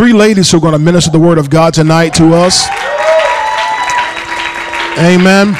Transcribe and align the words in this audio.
three 0.00 0.14
ladies 0.14 0.50
who 0.50 0.56
are 0.56 0.60
going 0.62 0.72
to 0.72 0.78
minister 0.78 1.10
the 1.10 1.18
word 1.18 1.36
of 1.36 1.50
God 1.50 1.74
tonight 1.74 2.14
to 2.14 2.32
us. 2.32 2.66
Amen. 4.98 5.54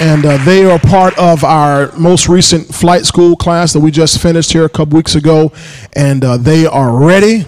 And 0.00 0.26
uh, 0.26 0.44
they 0.44 0.64
are 0.64 0.80
part 0.80 1.16
of 1.16 1.44
our 1.44 1.92
most 1.92 2.28
recent 2.28 2.66
flight 2.66 3.04
school 3.06 3.36
class 3.36 3.72
that 3.72 3.78
we 3.78 3.92
just 3.92 4.20
finished 4.20 4.52
here 4.52 4.64
a 4.64 4.68
couple 4.68 4.96
weeks 4.96 5.14
ago. 5.14 5.52
And 5.94 6.24
uh, 6.24 6.38
they 6.38 6.66
are 6.66 6.90
ready. 6.96 7.46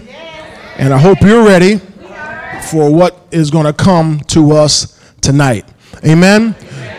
And 0.76 0.95
I 0.95 0.98
hope 0.98 1.21
you're 1.21 1.45
ready 1.45 1.79
for 2.71 2.95
what 2.95 3.27
is 3.33 3.51
going 3.51 3.67
to 3.67 3.73
come 3.73 4.21
to 4.29 4.53
us 4.53 5.01
tonight. 5.21 5.65
Amen. 6.05 6.55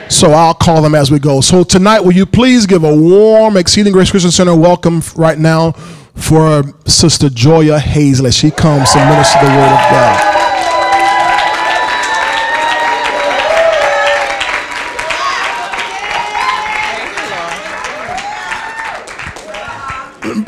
So 0.10 0.32
I'll 0.32 0.54
call 0.54 0.82
them 0.82 0.94
as 0.94 1.10
we 1.10 1.20
go. 1.20 1.40
So 1.40 1.64
tonight, 1.64 2.02
will 2.02 2.12
you 2.12 2.26
please 2.26 2.66
give 2.66 2.84
a 2.84 2.94
warm 2.94 3.56
Exceeding 3.56 3.94
Grace 3.94 4.12
Christian 4.12 4.32
Center 4.32 4.58
welcome 4.58 5.02
right 5.16 5.40
now 5.40 5.74
for 6.20 6.64
Sister 6.86 7.30
Joya 7.30 7.80
Hazley. 7.80 8.32
She 8.38 8.52
comes 8.52 8.92
to 8.92 8.98
minister 9.00 9.40
the 9.40 9.48
Word 9.48 9.72
of 9.72 9.92
God. 9.92 10.36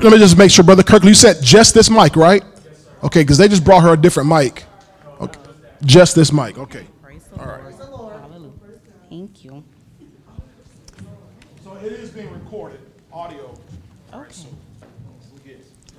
Let 0.04 0.14
me 0.14 0.18
just 0.18 0.38
make 0.38 0.50
sure, 0.50 0.66
Brother 0.66 0.84
Kirkland, 0.84 1.10
you 1.10 1.14
said 1.14 1.44
just 1.44 1.74
this 1.74 1.90
mic, 1.90 2.16
right? 2.16 2.44
Okay, 3.04 3.22
because 3.22 3.38
they 3.38 3.48
just 3.48 3.64
brought 3.64 3.84
her 3.84 3.94
a 3.94 3.98
different 3.98 4.30
mic. 4.30 4.64
Okay. 5.20 5.40
Just 5.84 6.16
this 6.16 6.32
mic, 6.32 6.58
okay. 6.58 6.86
All 7.40 7.46
right. 7.46 7.62
Thank 9.10 9.44
you. 9.44 9.64
So 11.64 11.76
it 11.78 11.92
is 11.92 12.10
being 12.10 12.32
recorded, 12.34 12.80
audio. 13.12 13.54
Okay. 14.14 14.48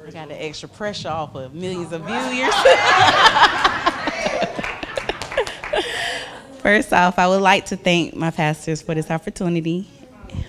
I 0.04 0.10
got 0.10 0.21
the 0.32 0.42
extra 0.42 0.68
pressure 0.68 1.08
off 1.08 1.34
of 1.34 1.54
millions 1.54 1.92
of 1.92 2.02
viewers. 2.02 2.54
First 6.62 6.92
off, 6.92 7.18
I 7.18 7.28
would 7.28 7.42
like 7.42 7.66
to 7.66 7.76
thank 7.76 8.16
my 8.16 8.30
pastors 8.30 8.80
for 8.80 8.94
this 8.94 9.10
opportunity. 9.10 9.90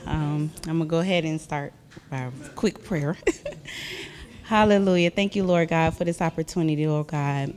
Um, 0.05 0.51
I'm 0.67 0.77
going 0.77 0.79
to 0.79 0.85
go 0.85 0.99
ahead 0.99 1.25
and 1.25 1.41
start 1.41 1.73
by 2.09 2.19
a 2.19 2.31
quick 2.55 2.83
prayer. 2.83 3.17
Hallelujah. 4.43 5.09
Thank 5.09 5.35
you, 5.35 5.43
Lord 5.43 5.69
God, 5.69 5.97
for 5.97 6.05
this 6.05 6.21
opportunity, 6.21 6.87
Lord 6.87 7.07
God. 7.07 7.53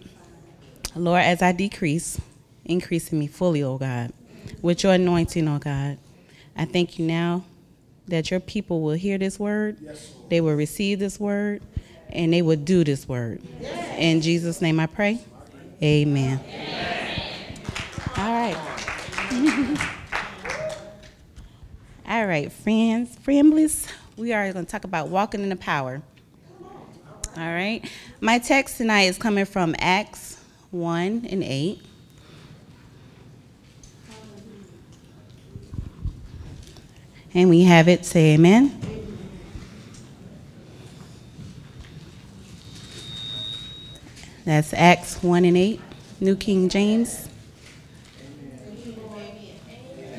Lord, 0.97 1.23
as 1.23 1.43
I 1.43 1.53
decrease, 1.53 2.21
increase 2.65 3.13
in 3.13 3.19
me 3.19 3.27
fully, 3.27 3.63
oh 3.63 3.79
God, 3.79 4.13
with 4.63 4.83
your 4.83 4.95
anointing, 4.95 5.47
oh 5.47 5.59
God. 5.59 5.99
I 6.57 6.65
thank 6.65 6.99
you 6.99 7.07
now 7.07 7.45
that 8.09 8.31
your 8.31 8.41
people 8.41 8.81
will 8.81 8.95
hear 8.95 9.19
this 9.19 9.39
word, 9.39 9.77
they 10.29 10.41
will 10.41 10.55
receive 10.55 10.99
this 10.99 11.21
word, 11.21 11.63
and 12.11 12.33
they 12.33 12.43
will 12.43 12.57
do 12.57 12.85
this 12.85 13.09
word. 13.09 13.43
In 13.99 14.21
Jesus' 14.21 14.61
name 14.61 14.81
I 14.81 14.87
pray. 14.87 15.21
Amen. 15.83 16.41
All 18.17 18.33
right. 18.33 18.57
All 22.09 22.27
right, 22.27 22.53
friends, 22.53 23.17
families, 23.17 23.89
we 24.17 24.33
are 24.33 24.53
going 24.53 24.65
to 24.65 24.71
talk 24.71 24.85
about 24.85 25.09
walking 25.09 25.43
in 25.43 25.49
the 25.49 25.57
power. 25.57 26.01
All 27.37 27.53
right. 27.53 27.83
My 28.21 28.39
text 28.39 28.79
tonight 28.79 29.03
is 29.03 29.19
coming 29.19 29.45
from 29.45 29.75
Acts 29.79 30.41
1 30.71 31.27
and 31.29 31.45
8. 31.45 31.83
And 37.35 37.51
we 37.51 37.65
have 37.65 37.89
it. 37.89 38.07
Say 38.07 38.33
amen. 38.35 38.96
That's 44.47 44.73
Acts 44.75 45.23
1 45.25 45.45
and 45.45 45.57
8, 45.57 45.81
New 46.21 46.37
King 46.37 46.69
James. 46.69 47.29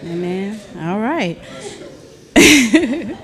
Amen. 0.04 0.60
All 0.78 1.00
right. 1.00 1.40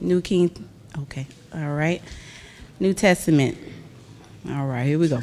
New 0.00 0.20
King. 0.20 0.68
Okay. 1.02 1.28
All 1.54 1.72
right. 1.72 2.02
New 2.80 2.94
Testament. 2.94 3.56
All 4.50 4.66
right. 4.66 4.84
Here 4.84 4.98
we 4.98 5.08
go. 5.08 5.16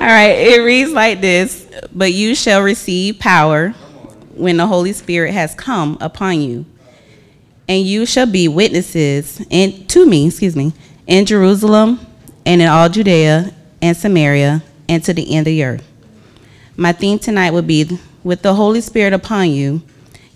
right. 0.00 0.28
It 0.28 0.62
reads 0.62 0.92
like 0.92 1.20
this 1.20 1.68
But 1.92 2.12
you 2.12 2.36
shall 2.36 2.62
receive 2.62 3.18
power 3.18 3.70
when 4.36 4.58
the 4.58 4.68
Holy 4.68 4.92
Spirit 4.92 5.32
has 5.32 5.56
come 5.56 5.98
upon 6.00 6.40
you. 6.40 6.66
And 7.68 7.84
you 7.86 8.06
shall 8.06 8.26
be 8.26 8.48
witnesses 8.48 9.44
in, 9.50 9.86
to 9.86 10.06
me, 10.06 10.26
excuse 10.26 10.54
me, 10.54 10.72
in 11.06 11.24
Jerusalem 11.24 12.00
and 12.44 12.60
in 12.60 12.68
all 12.68 12.88
Judea 12.88 13.54
and 13.80 13.96
Samaria 13.96 14.62
and 14.88 15.02
to 15.04 15.14
the 15.14 15.34
end 15.34 15.46
of 15.46 15.52
the 15.52 15.64
earth. 15.64 15.88
My 16.76 16.92
theme 16.92 17.18
tonight 17.18 17.52
would 17.52 17.66
be 17.66 17.98
with 18.22 18.42
the 18.42 18.54
Holy 18.54 18.80
Spirit 18.80 19.12
upon 19.12 19.50
you, 19.50 19.82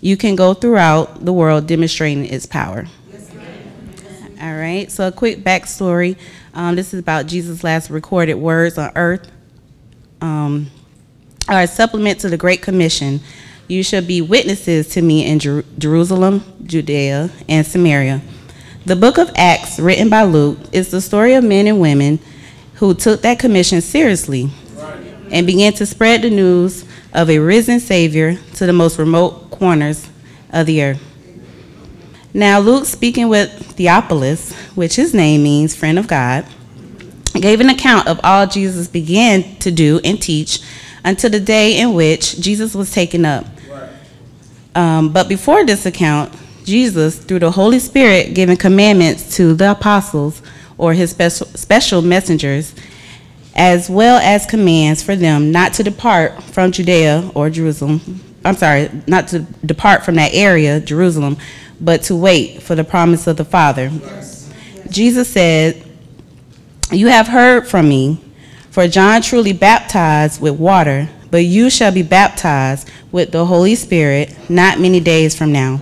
you 0.01 0.15
can 0.15 0.35
go 0.35 0.53
throughout 0.53 1.25
the 1.25 1.33
world 1.33 1.67
demonstrating 1.67 2.25
its 2.25 2.45
power. 2.45 2.87
All 4.41 4.55
right, 4.55 4.89
so 4.89 5.07
a 5.07 5.11
quick 5.11 5.39
backstory. 5.39 6.15
Um, 6.53 6.77
this 6.77 6.93
is 6.93 6.99
about 7.01 7.27
Jesus' 7.27 7.61
last 7.61 7.89
recorded 7.89 8.35
words 8.35 8.77
on 8.77 8.91
earth. 8.95 9.29
Um, 10.21 10.67
a 11.49 11.67
supplement 11.67 12.21
to 12.21 12.29
the 12.29 12.37
Great 12.37 12.61
Commission. 12.61 13.19
You 13.69 13.83
shall 13.83 14.01
be 14.01 14.19
witnesses 14.19 14.87
to 14.89 15.01
me 15.03 15.23
in 15.23 15.37
Jer- 15.37 15.63
Jerusalem, 15.77 16.43
Judea, 16.63 17.29
and 17.47 17.63
Samaria. 17.63 18.19
The 18.87 18.95
book 18.95 19.19
of 19.19 19.29
Acts, 19.35 19.79
written 19.79 20.09
by 20.09 20.23
Luke, 20.23 20.57
is 20.71 20.89
the 20.89 20.99
story 20.99 21.35
of 21.35 21.43
men 21.43 21.67
and 21.67 21.79
women 21.79 22.17
who 22.75 22.95
took 22.95 23.21
that 23.21 23.37
commission 23.37 23.81
seriously 23.81 24.49
and 25.29 25.45
began 25.45 25.71
to 25.73 25.85
spread 25.85 26.23
the 26.23 26.31
news 26.31 26.83
of 27.13 27.29
a 27.29 27.37
risen 27.37 27.79
Savior 27.79 28.39
to 28.55 28.65
the 28.65 28.73
most 28.73 28.97
remote 28.97 29.51
corners 29.51 30.09
of 30.49 30.65
the 30.65 30.81
earth. 30.81 31.03
Now, 32.33 32.57
Luke, 32.57 32.87
speaking 32.87 33.29
with 33.29 33.51
Theophilus, 33.51 34.51
which 34.73 34.95
his 34.95 35.13
name 35.13 35.43
means 35.43 35.75
friend 35.75 35.99
of 35.99 36.07
God, 36.07 36.43
gave 37.35 37.61
an 37.61 37.69
account 37.69 38.07
of 38.07 38.19
all 38.23 38.47
Jesus 38.47 38.87
began 38.87 39.57
to 39.57 39.69
do 39.69 39.99
and 40.03 40.19
teach 40.19 40.59
until 41.05 41.29
the 41.29 41.39
day 41.39 41.79
in 41.79 41.93
which 41.93 42.39
Jesus 42.39 42.73
was 42.73 42.91
taken 42.91 43.25
up. 43.25 43.45
Um, 44.79 45.09
but 45.09 45.27
before 45.27 45.65
this 45.65 45.85
account, 45.85 46.33
Jesus, 46.63 47.19
through 47.19 47.39
the 47.39 47.51
Holy 47.51 47.79
Spirit, 47.79 48.33
giving 48.33 48.55
commandments 48.55 49.35
to 49.35 49.53
the 49.53 49.71
apostles 49.71 50.41
or 50.77 50.93
his 50.93 51.11
special, 51.11 51.47
special 51.47 52.01
messengers, 52.01 52.73
as 53.55 53.89
well 53.89 54.21
as 54.23 54.45
commands 54.45 55.03
for 55.03 55.17
them 55.17 55.51
not 55.51 55.73
to 55.73 55.83
depart 55.83 56.41
from 56.41 56.71
Judea 56.71 57.29
or 57.35 57.49
Jerusalem. 57.49 58.21
I'm 58.45 58.55
sorry, 58.55 58.89
not 59.05 59.27
to 59.29 59.39
depart 59.65 60.05
from 60.05 60.15
that 60.15 60.33
area, 60.33 60.79
Jerusalem, 60.79 61.35
but 61.81 62.03
to 62.03 62.15
wait 62.15 62.61
for 62.61 62.73
the 62.75 62.85
promise 62.85 63.27
of 63.27 63.35
the 63.35 63.43
Father. 63.43 63.91
Jesus 64.89 65.27
said, 65.27 65.83
You 66.89 67.07
have 67.07 67.27
heard 67.27 67.67
from 67.67 67.89
me, 67.89 68.23
for 68.71 68.87
John 68.87 69.21
truly 69.23 69.51
baptized 69.51 70.39
with 70.39 70.57
water, 70.57 71.09
but 71.29 71.43
you 71.43 71.69
shall 71.69 71.91
be 71.91 72.01
baptized 72.01 72.89
with 73.11 73.31
the 73.31 73.45
Holy 73.45 73.75
Spirit 73.75 74.35
not 74.49 74.79
many 74.79 74.99
days 74.99 75.35
from 75.35 75.51
now, 75.51 75.81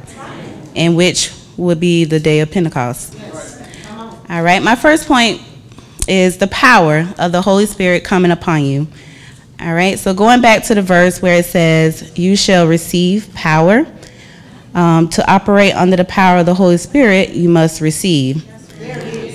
in 0.75 0.95
which 0.95 1.31
will 1.57 1.75
be 1.75 2.05
the 2.05 2.19
day 2.19 2.39
of 2.39 2.51
Pentecost. 2.51 3.15
All 4.29 4.43
right, 4.43 4.61
my 4.61 4.75
first 4.75 5.07
point 5.07 5.41
is 6.07 6.37
the 6.37 6.47
power 6.47 7.07
of 7.17 7.31
the 7.31 7.41
Holy 7.41 7.65
Spirit 7.65 8.03
coming 8.03 8.31
upon 8.31 8.63
you. 8.63 8.87
All 9.59 9.73
right, 9.73 9.97
so 9.97 10.13
going 10.13 10.41
back 10.41 10.63
to 10.65 10.75
the 10.75 10.81
verse 10.81 11.21
where 11.21 11.39
it 11.39 11.45
says, 11.45 12.17
You 12.17 12.35
shall 12.35 12.67
receive 12.67 13.33
power. 13.33 13.85
Um, 14.75 15.09
to 15.09 15.31
operate 15.31 15.73
under 15.73 15.95
the 15.95 16.05
power 16.05 16.39
of 16.39 16.45
the 16.45 16.53
Holy 16.53 16.77
Spirit, 16.77 17.29
you 17.29 17.49
must 17.49 17.81
receive. 17.81 18.45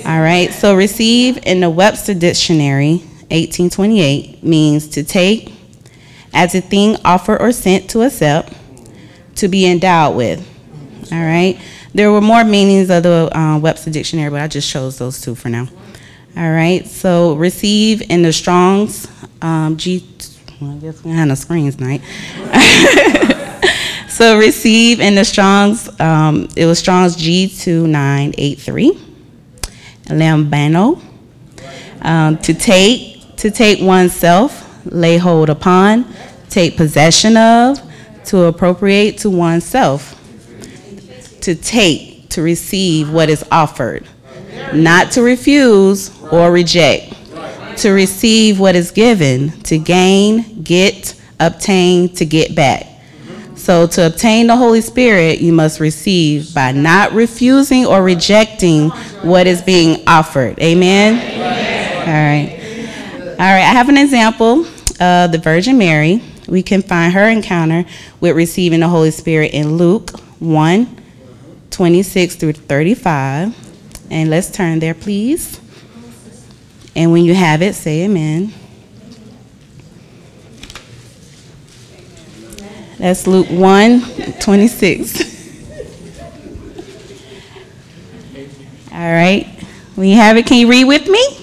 All 0.05 0.21
right, 0.21 0.51
so 0.53 0.75
receive 0.75 1.37
in 1.45 1.59
the 1.59 1.69
Webster 1.69 2.13
Dictionary, 2.13 2.99
1828, 3.29 4.43
means 4.43 4.87
to 4.89 5.03
take 5.03 5.52
as 6.33 6.55
a 6.55 6.61
thing 6.61 6.97
offered 7.05 7.41
or 7.41 7.51
sent 7.51 7.89
to 7.91 8.01
accept, 8.01 8.53
to 9.35 9.47
be 9.47 9.65
endowed 9.65 10.15
with. 10.15 10.49
All 11.11 11.19
right, 11.19 11.59
there 11.93 12.11
were 12.11 12.21
more 12.21 12.43
meanings 12.43 12.89
of 12.89 13.03
the 13.03 13.29
uh, 13.37 13.59
Webster 13.59 13.91
Dictionary, 13.91 14.29
but 14.29 14.41
I 14.41 14.47
just 14.47 14.69
chose 14.69 14.97
those 14.97 15.21
two 15.21 15.35
for 15.35 15.49
now. 15.49 15.67
All 16.35 16.51
right, 16.51 16.85
so 16.87 17.35
receive 17.35 18.01
in 18.09 18.23
the 18.23 18.33
Strong's 18.33 19.07
um, 19.41 19.77
G. 19.77 20.07
Well, 20.59 20.71
I 20.71 20.77
guess 20.77 21.03
we 21.03 21.11
have 21.11 21.27
no 21.27 21.35
screens 21.35 21.75
tonight. 21.75 22.01
so 24.09 24.37
receive 24.37 24.99
in 24.99 25.15
the 25.15 25.25
Strong's. 25.25 25.89
Um, 25.99 26.47
it 26.55 26.65
was 26.65 26.79
Strong's 26.79 27.15
G 27.15 27.47
two 27.47 27.87
nine 27.87 28.33
eight 28.37 28.59
three. 28.59 28.97
Lambano. 30.05 31.01
Um, 32.01 32.37
to 32.39 32.53
take, 32.53 33.37
to 33.37 33.49
take 33.49 33.81
oneself, 33.81 34.62
lay 34.85 35.17
hold 35.17 35.49
upon, 35.49 36.05
take 36.49 36.77
possession 36.77 37.37
of, 37.37 37.79
to 38.25 38.43
appropriate 38.43 39.17
to 39.19 39.29
oneself. 39.29 40.19
to 41.41 41.55
take, 41.55 42.29
to 42.29 42.41
receive 42.41 43.11
what 43.11 43.29
is 43.29 43.43
offered, 43.51 44.07
not 44.73 45.11
to 45.11 45.21
refuse 45.21 46.09
or 46.31 46.51
reject, 46.51 47.13
to 47.77 47.91
receive 47.91 48.59
what 48.61 48.75
is 48.75 48.91
given, 48.91 49.51
to 49.63 49.77
gain, 49.77 50.63
get, 50.63 51.19
obtain, 51.39 52.07
to 52.15 52.25
get 52.25 52.55
back. 52.55 52.87
So, 53.55 53.87
to 53.87 54.07
obtain 54.07 54.47
the 54.47 54.55
Holy 54.55 54.81
Spirit, 54.81 55.39
you 55.39 55.53
must 55.53 55.79
receive 55.79 56.53
by 56.53 56.71
not 56.71 57.11
refusing 57.11 57.85
or 57.85 58.03
rejecting 58.03 58.89
what 59.21 59.45
is 59.47 59.61
being 59.61 60.03
offered. 60.07 60.59
Amen? 60.59 61.15
All 61.99 62.07
right. 62.07 62.59
All 63.33 63.49
right, 63.49 63.63
I 63.63 63.73
have 63.73 63.89
an 63.89 63.97
example 63.97 64.65
of 64.99 65.31
the 65.31 65.37
Virgin 65.37 65.77
Mary. 65.77 66.21
We 66.47 66.63
can 66.63 66.81
find 66.81 67.13
her 67.13 67.29
encounter 67.29 67.85
with 68.19 68.35
receiving 68.35 68.81
the 68.81 68.87
Holy 68.87 69.11
Spirit 69.11 69.53
in 69.53 69.77
Luke 69.77 70.11
1 70.39 71.01
26 71.69 72.35
through 72.35 72.53
35. 72.53 73.55
And 74.11 74.29
let's 74.29 74.51
turn 74.51 74.79
there, 74.79 74.93
please. 74.93 75.59
And 76.95 77.11
when 77.11 77.25
you 77.25 77.33
have 77.33 77.61
it, 77.61 77.75
say 77.75 78.03
amen. 78.03 78.53
That's 82.99 83.27
Luke 83.27 83.47
1 83.49 84.01
26. 84.39 85.19
All 88.91 88.99
right. 88.99 89.47
When 89.95 90.07
you 90.07 90.15
have 90.17 90.37
it, 90.37 90.45
can 90.45 90.57
you 90.57 90.69
read 90.69 90.85
with 90.85 91.07
me? 91.07 91.42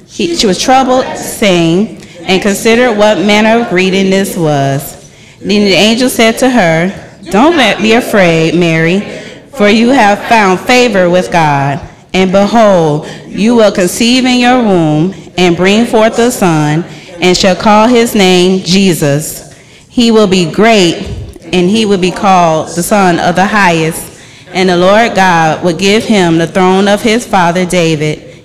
he, 0.11 0.35
she 0.35 0.45
was 0.45 0.59
troubled, 0.59 1.05
saying, 1.15 2.05
and 2.23 2.41
considered 2.41 2.97
what 2.97 3.19
manner 3.19 3.63
of 3.63 3.69
greeting 3.69 4.09
this 4.09 4.35
was. 4.35 5.09
Then 5.39 5.63
the 5.63 5.73
angel 5.73 6.09
said 6.09 6.37
to 6.39 6.49
her, 6.49 7.17
Don't 7.31 7.55
be 7.81 7.93
afraid, 7.93 8.53
Mary, 8.53 8.99
for 9.55 9.69
you 9.69 9.89
have 9.89 10.19
found 10.27 10.59
favor 10.59 11.09
with 11.09 11.31
God. 11.31 11.79
And 12.13 12.29
behold, 12.29 13.07
you 13.25 13.55
will 13.55 13.71
conceive 13.71 14.25
in 14.25 14.41
your 14.41 14.61
womb 14.61 15.13
and 15.37 15.55
bring 15.55 15.85
forth 15.85 16.19
a 16.19 16.29
son, 16.29 16.83
and 17.21 17.35
shall 17.35 17.55
call 17.55 17.87
his 17.87 18.13
name 18.13 18.65
Jesus. 18.65 19.57
He 19.87 20.11
will 20.11 20.27
be 20.27 20.51
great, 20.51 21.05
and 21.53 21.69
he 21.69 21.85
will 21.85 21.97
be 21.97 22.11
called 22.11 22.75
the 22.75 22.83
Son 22.83 23.17
of 23.17 23.37
the 23.37 23.45
Highest. 23.45 24.21
And 24.47 24.67
the 24.67 24.75
Lord 24.75 25.15
God 25.15 25.63
will 25.63 25.77
give 25.77 26.03
him 26.03 26.37
the 26.37 26.47
throne 26.47 26.89
of 26.89 27.01
his 27.01 27.25
father 27.25 27.65
David 27.65 28.30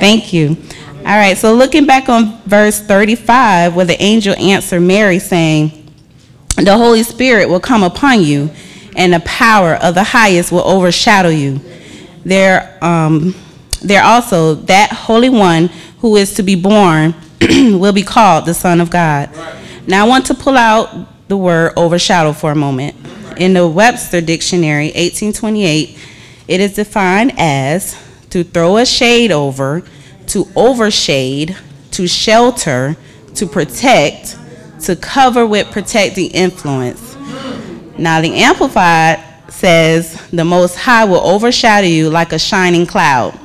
Thank 0.00 0.32
you. 0.32 0.56
All 0.98 1.16
right, 1.16 1.36
so 1.38 1.54
looking 1.54 1.86
back 1.86 2.08
on 2.08 2.40
verse 2.42 2.80
35, 2.80 3.74
where 3.74 3.86
the 3.86 4.00
angel 4.02 4.34
answered 4.36 4.80
Mary, 4.80 5.18
saying, 5.18 5.90
The 6.56 6.76
Holy 6.76 7.02
Spirit 7.02 7.48
will 7.48 7.60
come 7.60 7.82
upon 7.82 8.22
you, 8.22 8.50
and 8.96 9.12
the 9.12 9.20
power 9.20 9.74
of 9.74 9.94
the 9.94 10.02
highest 10.02 10.52
will 10.52 10.66
overshadow 10.66 11.30
you. 11.30 11.60
There, 12.24 12.78
um, 12.82 13.34
there 13.80 14.02
also, 14.02 14.54
that 14.54 14.92
Holy 14.92 15.30
One 15.30 15.70
who 16.00 16.16
is 16.16 16.34
to 16.34 16.42
be 16.42 16.54
born 16.54 17.14
will 17.40 17.92
be 17.92 18.02
called 18.02 18.44
the 18.44 18.54
Son 18.54 18.80
of 18.80 18.90
God. 18.90 19.30
Now, 19.86 20.04
I 20.04 20.08
want 20.08 20.26
to 20.26 20.34
pull 20.34 20.56
out 20.56 21.28
the 21.28 21.36
word 21.36 21.72
overshadow 21.76 22.32
for 22.32 22.52
a 22.52 22.56
moment. 22.56 22.96
In 23.38 23.54
the 23.54 23.66
Webster 23.66 24.20
Dictionary, 24.20 24.86
1828, 24.86 25.98
it 26.48 26.60
is 26.60 26.74
defined 26.74 27.32
as 27.38 28.07
to 28.30 28.44
throw 28.44 28.76
a 28.76 28.86
shade 28.86 29.32
over, 29.32 29.82
to 30.28 30.46
overshade, 30.56 31.56
to 31.92 32.06
shelter, 32.06 32.96
to 33.34 33.46
protect, 33.46 34.38
to 34.80 34.96
cover 34.96 35.46
with 35.46 35.70
protecting 35.70 36.30
influence. 36.30 37.16
Now, 37.98 38.20
the 38.20 38.34
Amplified 38.34 39.24
says, 39.50 40.20
The 40.30 40.44
Most 40.44 40.76
High 40.76 41.04
will 41.04 41.26
overshadow 41.26 41.86
you 41.86 42.10
like 42.10 42.32
a 42.32 42.38
shining 42.38 42.86
cloud. 42.86 43.38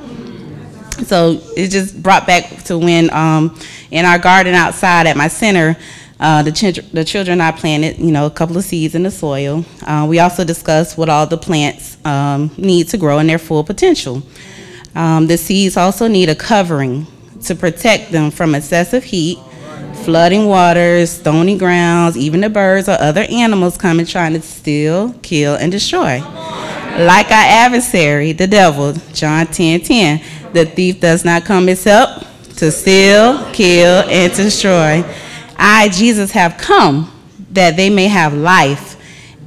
So 1.06 1.40
it 1.56 1.68
just 1.68 2.00
brought 2.00 2.26
back 2.26 2.62
to 2.64 2.78
when 2.78 3.12
um, 3.12 3.58
in 3.90 4.04
our 4.04 4.18
garden 4.18 4.54
outside 4.54 5.06
at 5.06 5.16
my 5.16 5.28
center, 5.28 5.76
uh, 6.20 6.42
the, 6.42 6.52
ch- 6.52 6.92
the 6.92 7.04
children 7.04 7.40
I 7.40 7.50
planted, 7.50 7.98
you 7.98 8.12
know, 8.12 8.26
a 8.26 8.30
couple 8.30 8.56
of 8.56 8.64
seeds 8.64 8.94
in 8.94 9.02
the 9.02 9.10
soil. 9.10 9.64
Uh, 9.82 10.06
we 10.08 10.20
also 10.20 10.44
discussed 10.44 10.96
what 10.96 11.08
all 11.08 11.26
the 11.26 11.36
plants 11.36 11.98
um, 12.06 12.50
need 12.56 12.88
to 12.90 12.96
grow 12.96 13.18
in 13.18 13.26
their 13.26 13.38
full 13.38 13.64
potential. 13.64 14.22
Um, 14.94 15.26
the 15.26 15.36
seeds 15.36 15.76
also 15.76 16.06
need 16.06 16.28
a 16.28 16.34
covering 16.34 17.06
to 17.42 17.54
protect 17.54 18.12
them 18.12 18.30
from 18.30 18.54
excessive 18.54 19.04
heat, 19.04 19.38
flooding 20.04 20.46
waters, 20.46 21.10
stony 21.10 21.58
grounds, 21.58 22.16
even 22.16 22.40
the 22.40 22.48
birds 22.48 22.88
or 22.88 22.96
other 23.00 23.26
animals 23.30 23.76
coming 23.76 24.06
trying 24.06 24.34
to 24.34 24.40
steal, 24.40 25.12
kill, 25.22 25.56
and 25.56 25.72
destroy. 25.72 26.20
Like 26.20 27.26
our 27.26 27.32
adversary, 27.32 28.32
the 28.32 28.46
devil, 28.46 28.92
John 29.12 29.46
10 29.46 29.80
10, 29.80 30.22
the 30.52 30.64
thief 30.64 31.00
does 31.00 31.24
not 31.24 31.44
come 31.44 31.68
except 31.68 32.24
to 32.58 32.70
steal, 32.70 33.44
kill, 33.52 34.04
and 34.08 34.32
destroy. 34.32 35.04
I, 35.56 35.88
Jesus, 35.88 36.30
have 36.32 36.56
come 36.56 37.10
that 37.50 37.76
they 37.76 37.90
may 37.90 38.06
have 38.06 38.32
life 38.32 38.96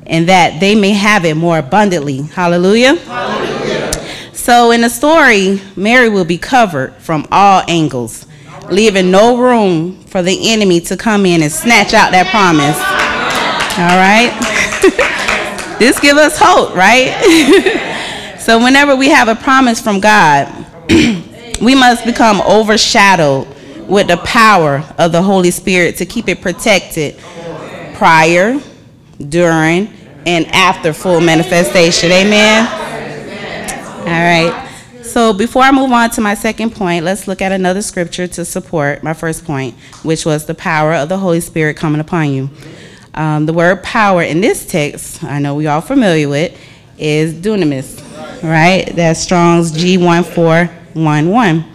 and 0.06 0.27
that 0.30 0.60
they 0.60 0.75
may 0.75 0.92
have 0.92 1.25
it 1.25 1.36
more 1.36 1.60
abundantly. 1.60 2.22
Hallelujah. 2.22 2.96
Hallelujah. 2.96 3.57
So, 4.48 4.72
in 4.72 4.80
the 4.80 4.89
story, 4.89 5.60
Mary 5.75 6.08
will 6.08 6.24
be 6.24 6.38
covered 6.38 6.94
from 7.00 7.27
all 7.34 7.63
angles, 7.68 8.25
leaving 8.72 9.12
no 9.12 9.38
room 9.38 10.01
for 10.04 10.22
the 10.22 10.54
enemy 10.54 10.80
to 10.80 10.96
come 10.96 11.25
in 11.25 11.42
and 11.42 11.51
snatch 11.51 11.94
out 11.94 12.13
that 12.13 12.27
promise. 12.27 12.77
All 13.75 13.98
right? 14.00 15.75
this 15.80 16.00
gives 16.00 16.18
us 16.18 16.39
hope, 16.42 16.74
right? 16.74 18.38
so, 18.39 18.63
whenever 18.63 18.96
we 18.96 19.10
have 19.10 19.27
a 19.27 19.36
promise 19.36 19.82
from 19.82 20.00
God, 20.00 20.48
we 21.62 21.75
must 21.75 22.06
become 22.06 22.39
overshadowed 22.39 23.50
with 23.86 24.08
the 24.08 24.16
power 24.24 24.82
of 24.98 25.12
the 25.12 25.22
Holy 25.22 25.51
Spirit 25.51 25.98
to 25.98 26.06
keep 26.06 26.30
it 26.30 26.39
protected 26.39 27.18
prior, 27.96 28.62
during, 29.27 29.92
and 30.25 30.46
after 30.54 30.94
full 30.94 31.20
manifestation. 31.20 32.13
Amen? 32.13 32.87
All 34.08 34.14
right. 34.14 34.70
So 35.04 35.34
before 35.34 35.64
I 35.64 35.72
move 35.74 35.92
on 35.92 36.10
to 36.12 36.22
my 36.22 36.34
second 36.34 36.74
point, 36.74 37.04
let's 37.04 37.28
look 37.28 37.42
at 37.42 37.52
another 37.52 37.82
scripture 37.82 38.26
to 38.28 38.46
support 38.46 39.04
my 39.04 39.14
first 39.14 39.44
point, 39.44 39.76
which 40.04 40.26
was 40.26 40.46
the 40.46 40.56
power 40.56 40.94
of 40.94 41.10
the 41.10 41.18
Holy 41.18 41.42
Spirit 41.42 41.76
coming 41.76 42.00
upon 42.00 42.32
you. 42.32 42.50
Um, 43.14 43.46
the 43.46 43.52
word 43.52 43.84
power 43.84 44.22
in 44.22 44.40
this 44.40 44.66
text, 44.66 45.24
I 45.26 45.40
know 45.40 45.56
we 45.56 45.68
all 45.68 45.82
familiar 45.82 46.30
with, 46.30 46.58
is 46.98 47.34
dunamis, 47.34 48.02
right? 48.44 48.86
That's 48.96 49.20
Strong's 49.20 49.74
G1411 49.74 51.66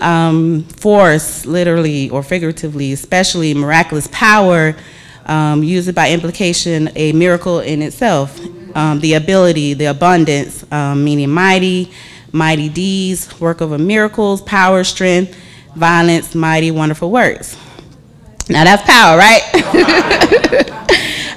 um, 0.00 0.62
force, 0.64 1.46
literally 1.46 2.10
or 2.10 2.22
figuratively, 2.22 2.92
especially 2.92 3.54
miraculous 3.54 4.08
power, 4.12 4.76
um, 5.24 5.64
used 5.64 5.92
by 5.96 6.12
implication 6.12 6.90
a 6.94 7.12
miracle 7.12 7.58
in 7.58 7.82
itself. 7.82 8.38
Um, 8.76 9.00
the 9.00 9.14
ability, 9.14 9.72
the 9.72 9.86
abundance, 9.86 10.70
um, 10.70 11.02
meaning 11.02 11.30
mighty, 11.30 11.90
mighty 12.30 12.68
deeds, 12.68 13.40
work 13.40 13.62
of 13.62 13.80
miracles, 13.80 14.42
power, 14.42 14.84
strength, 14.84 15.34
violence, 15.74 16.34
mighty, 16.34 16.70
wonderful 16.70 17.10
works. 17.10 17.56
Now 18.48 18.64
that's 18.64 18.82
power, 18.82 19.16
right? 19.16 19.42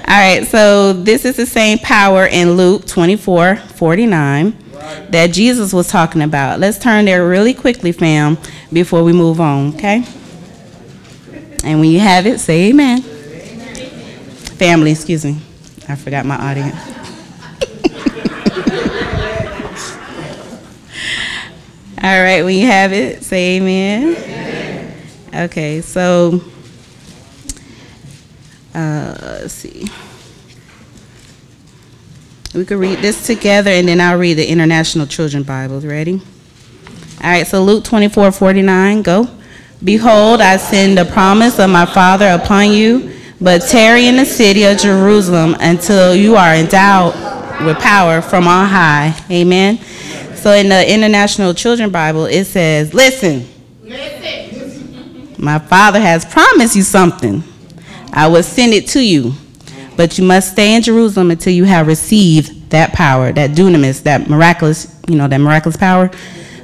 All 0.06 0.16
right, 0.16 0.46
so 0.46 0.92
this 0.92 1.24
is 1.24 1.36
the 1.36 1.46
same 1.46 1.78
power 1.78 2.26
in 2.26 2.52
Luke 2.52 2.86
24 2.86 3.56
49. 3.56 4.56
that 5.10 5.28
Jesus 5.28 5.72
was 5.72 5.88
talking 5.88 6.22
about. 6.22 6.60
Let's 6.60 6.78
turn 6.78 7.04
there 7.04 7.26
really 7.26 7.54
quickly, 7.54 7.92
fam, 7.92 8.38
before 8.72 9.02
we 9.04 9.12
move 9.12 9.40
on, 9.40 9.74
okay? 9.74 10.04
And 11.64 11.80
when 11.80 11.90
you 11.90 12.00
have 12.00 12.26
it, 12.26 12.40
say 12.40 12.70
amen. 12.70 13.02
Family, 14.58 14.92
excuse 14.92 15.24
me. 15.24 15.38
I 15.88 15.96
forgot 15.96 16.24
my 16.26 16.36
audience. 16.36 16.99
All 22.02 22.22
right, 22.22 22.38
you 22.38 22.66
have 22.66 22.94
it, 22.94 23.22
say 23.22 23.58
amen. 23.58 24.94
Okay, 25.34 25.82
so 25.82 26.40
uh, 28.74 29.14
let's 29.20 29.52
see. 29.52 29.86
We 32.54 32.64
could 32.64 32.78
read 32.78 33.00
this 33.00 33.26
together 33.26 33.70
and 33.70 33.86
then 33.86 34.00
I'll 34.00 34.18
read 34.18 34.34
the 34.34 34.48
International 34.48 35.06
Children 35.06 35.42
Bibles. 35.42 35.84
Ready? 35.84 36.22
All 37.22 37.30
right, 37.30 37.46
so 37.46 37.62
Luke 37.62 37.84
24 37.84 38.32
49, 38.32 39.02
go. 39.02 39.28
Behold, 39.84 40.40
I 40.40 40.56
send 40.56 40.96
the 40.96 41.04
promise 41.04 41.58
of 41.58 41.68
my 41.68 41.84
Father 41.84 42.28
upon 42.28 42.72
you, 42.72 43.14
but 43.42 43.60
tarry 43.60 44.06
in 44.06 44.16
the 44.16 44.24
city 44.24 44.64
of 44.64 44.78
Jerusalem 44.78 45.54
until 45.60 46.16
you 46.16 46.36
are 46.36 46.54
endowed 46.54 47.14
with 47.66 47.78
power 47.78 48.22
from 48.22 48.48
on 48.48 48.66
high. 48.66 49.14
Amen. 49.30 49.78
So 50.40 50.52
in 50.52 50.70
the 50.70 50.90
International 50.90 51.52
Children 51.52 51.90
Bible, 51.90 52.24
it 52.24 52.46
says, 52.46 52.94
Listen, 52.94 53.46
my 55.38 55.58
Father 55.58 56.00
has 56.00 56.24
promised 56.24 56.74
you 56.74 56.82
something. 56.82 57.44
I 58.10 58.26
will 58.26 58.42
send 58.42 58.72
it 58.72 58.88
to 58.88 59.04
you, 59.04 59.34
but 59.98 60.16
you 60.16 60.24
must 60.24 60.52
stay 60.52 60.74
in 60.74 60.80
Jerusalem 60.80 61.30
until 61.30 61.52
you 61.52 61.64
have 61.64 61.86
received 61.86 62.70
that 62.70 62.94
power, 62.94 63.32
that 63.32 63.50
dunamis, 63.50 64.02
that 64.04 64.30
miraculous, 64.30 64.98
you 65.06 65.16
know, 65.16 65.28
that 65.28 65.36
miraculous 65.38 65.76
power, 65.76 66.10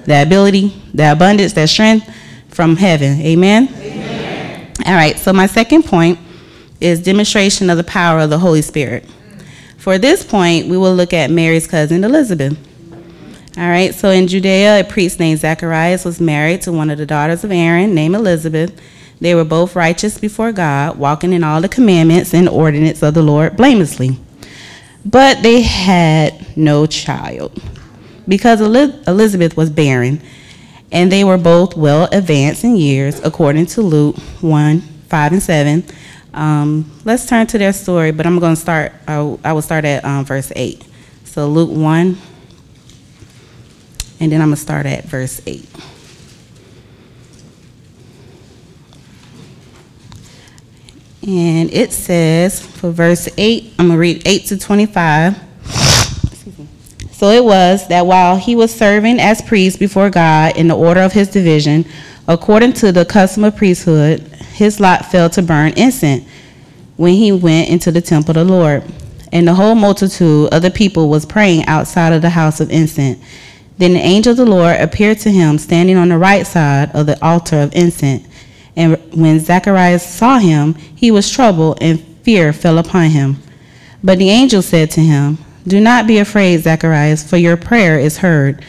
that 0.06 0.26
ability, 0.26 0.68
that 0.95 1.12
abundance, 1.12 1.52
that 1.52 1.68
strength 1.68 2.11
from 2.49 2.76
heaven. 2.76 3.21
Amen? 3.21 3.68
Amen. 3.75 4.73
All 4.87 4.95
right, 4.95 5.18
so 5.18 5.35
my 5.35 5.47
second 5.47 5.83
point 5.83 6.18
is 6.80 7.02
demonstration 7.02 7.68
of 7.68 7.76
the 7.76 7.85
power 7.85 8.21
of 8.21 8.30
the 8.30 8.38
Holy 8.38 8.62
Spirit. 8.62 9.04
For 9.76 9.99
this 9.99 10.25
point, 10.25 10.66
we 10.66 10.78
will 10.78 10.95
look 10.95 11.12
at 11.12 11.30
Mary's 11.30 11.66
cousin 11.66 12.04
Elizabeth. 12.04 12.56
All 13.58 13.66
right, 13.66 13.94
so 13.94 14.10
in 14.10 14.26
Judea, 14.26 14.80
a 14.80 14.84
priest 14.84 15.18
named 15.18 15.40
Zacharias 15.40 16.04
was 16.04 16.20
married 16.20 16.60
to 16.62 16.72
one 16.72 16.90
of 16.90 16.98
the 16.98 17.06
daughters 17.06 17.42
of 17.42 17.50
Aaron 17.50 17.94
named 17.94 18.14
Elizabeth. 18.14 18.78
They 19.18 19.34
were 19.34 19.44
both 19.44 19.75
righteous 19.75 20.18
before 20.18 20.52
God, 20.52 20.98
walking 20.98 21.32
in 21.32 21.42
all 21.42 21.62
the 21.62 21.68
commandments 21.68 22.34
and 22.34 22.50
ordinance 22.50 23.02
of 23.02 23.14
the 23.14 23.22
Lord 23.22 23.56
blamelessly. 23.56 24.18
But 25.06 25.42
they 25.42 25.62
had 25.62 26.54
no 26.54 26.84
child 26.84 27.58
because 28.28 28.60
Elizabeth 28.60 29.56
was 29.56 29.70
barren, 29.70 30.20
and 30.92 31.10
they 31.10 31.25
were 31.25 31.38
both 31.38 31.78
well 31.78 32.10
advanced 32.12 32.62
in 32.62 32.76
years, 32.76 33.20
according 33.20 33.66
to 33.66 33.80
Luke 33.80 34.18
1 34.42 34.80
5 34.80 35.32
and 35.32 35.42
7. 35.42 35.84
Um, 36.34 36.90
let's 37.06 37.25
turn 37.25 37.46
to 37.46 37.56
their 37.56 37.72
story, 37.72 38.10
but 38.10 38.26
I'm 38.26 38.38
going 38.38 38.54
to 38.54 38.60
start, 38.60 38.92
I, 39.08 39.38
I 39.42 39.54
will 39.54 39.62
start 39.62 39.86
at 39.86 40.04
um, 40.04 40.26
verse 40.26 40.52
8. 40.54 40.84
So 41.25 41.48
Luke 41.48 41.70
1 41.70 42.18
and 44.20 44.32
then 44.32 44.40
I'm 44.40 44.49
going 44.49 44.56
to 44.56 44.61
start 44.61 44.87
at 44.87 45.04
verse 45.04 45.40
8. 45.46 45.68
And 51.28 51.73
it 51.73 51.92
says, 51.92 52.64
for 52.64 52.90
verse 52.92 53.28
8, 53.37 53.75
I'm 53.78 53.88
going 53.88 53.96
to 53.96 54.00
read 54.00 54.23
8 54.26 54.46
to 54.46 54.58
25. 54.58 55.37
So 57.11 57.30
it 57.30 57.42
was 57.42 57.88
that 57.88 58.06
while 58.06 58.37
he 58.37 58.54
was 58.54 58.73
serving 58.73 59.18
as 59.18 59.42
priest 59.42 59.78
before 59.78 60.11
God 60.11 60.56
in 60.56 60.68
the 60.68 60.76
order 60.76 61.00
of 61.00 61.12
his 61.12 61.28
division, 61.28 61.85
according 62.28 62.75
to 62.75 62.92
the 62.92 63.04
custom 63.04 63.42
of 63.44 63.56
priesthood, 63.56 64.20
his 64.54 64.78
lot 64.80 65.06
fell 65.06 65.28
to 65.30 65.42
burn 65.42 65.73
incense 65.76 66.28
when 66.96 67.14
he 67.14 67.32
went 67.32 67.70
into 67.70 67.90
the 67.90 68.00
temple 68.00 68.38
of 68.38 68.46
the 68.46 68.52
Lord. 68.52 68.85
And 69.32 69.49
the 69.49 69.54
whole 69.54 69.75
multitude 69.75 70.52
of 70.52 70.62
the 70.62 70.70
people 70.70 71.08
was 71.08 71.26
praying 71.26 71.66
outside 71.66 72.12
of 72.12 72.23
the 72.23 72.30
house 72.30 72.61
of 72.61 72.70
incense. 72.70 73.18
Then 73.78 73.92
the 73.92 74.00
angel 74.00 74.30
of 74.30 74.38
the 74.38 74.47
Lord 74.47 74.80
appeared 74.80 75.18
to 75.21 75.30
him 75.30 75.59
standing 75.59 75.97
on 75.97 76.09
the 76.09 76.18
right 76.18 76.47
side 76.47 76.90
of 76.95 77.06
the 77.06 77.23
altar 77.25 77.61
of 77.61 77.75
incense. 77.75 78.26
And 78.75 78.97
when 79.14 79.40
Zacharias 79.40 80.06
saw 80.06 80.38
him, 80.38 80.75
he 80.75 81.11
was 81.11 81.30
troubled, 81.30 81.78
and 81.80 82.00
fear 82.23 82.52
fell 82.52 82.78
upon 82.78 83.11
him. 83.11 83.37
But 84.02 84.18
the 84.18 84.30
angel 84.30 84.62
said 84.62 84.90
to 84.92 85.00
him, 85.00 85.38
Do 85.66 85.80
not 85.80 86.06
be 86.06 86.18
afraid, 86.18 86.62
Zacharias, 86.62 87.28
for 87.28 87.37
your 87.37 87.56
prayer 87.56 87.99
is 87.99 88.18
heard. 88.18 88.64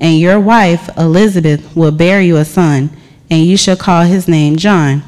And 0.00 0.18
your 0.18 0.38
wife, 0.38 0.88
Elizabeth, 0.96 1.76
will 1.76 1.90
bear 1.90 2.20
you 2.20 2.36
a 2.36 2.44
son, 2.44 2.90
and 3.30 3.44
you 3.44 3.56
shall 3.56 3.76
call 3.76 4.04
his 4.04 4.28
name 4.28 4.56
John. 4.56 5.02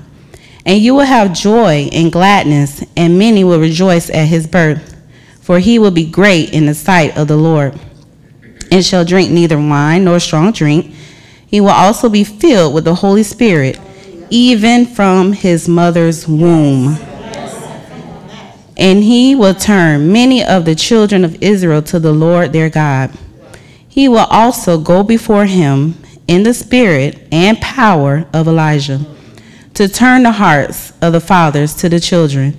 And 0.67 0.81
you 0.81 0.95
will 0.95 1.07
have 1.07 1.33
joy 1.33 1.89
and 1.93 2.13
gladness, 2.13 2.85
and 2.97 3.19
many 3.19 3.45
will 3.45 3.61
rejoice 3.61 4.11
at 4.11 4.27
his 4.27 4.47
birth, 4.47 4.97
for 5.41 5.59
he 5.59 5.79
will 5.79 5.91
be 5.91 6.05
great 6.05 6.53
in 6.53 6.67
the 6.67 6.75
sight 6.75 7.17
of 7.17 7.29
the 7.29 7.37
Lord 7.37 7.79
and 8.71 8.85
shall 8.85 9.05
drink 9.05 9.31
neither 9.31 9.57
wine 9.59 10.05
nor 10.05 10.21
strong 10.21 10.53
drink. 10.53 10.95
He 11.47 11.61
will 11.61 11.71
also 11.71 12.09
be 12.09 12.25
filled 12.25 12.75
with 12.75 12.85
the 12.85 12.95
Holy 12.95 13.23
Spirit, 13.23 13.79
even 14.31 14.87
from 14.87 15.33
his 15.33 15.69
mother's 15.69 16.29
womb. 16.29 16.97
And 18.77 19.03
he 19.03 19.35
will 19.35 19.55
turn 19.55 20.13
many 20.13 20.43
of 20.43 20.65
the 20.65 20.75
children 20.75 21.25
of 21.25 21.43
Israel 21.43 21.83
to 21.83 21.99
the 21.99 22.13
Lord 22.13 22.53
their 22.53 22.71
God. 22.71 23.11
He 23.89 24.09
will 24.09 24.27
also 24.31 24.79
go 24.79 25.03
before 25.03 25.47
him 25.47 25.97
in 26.29 26.45
the 26.45 26.55
spirit 26.55 27.19
and 27.33 27.61
power 27.61 28.25
of 28.33 28.47
Elijah 28.47 29.05
to 29.75 29.89
turn 29.89 30.23
the 30.23 30.33
hearts 30.33 30.93
of 31.03 31.13
the 31.13 31.21
fathers 31.21 31.75
to 31.75 31.89
the 31.89 31.99
children 31.99 32.59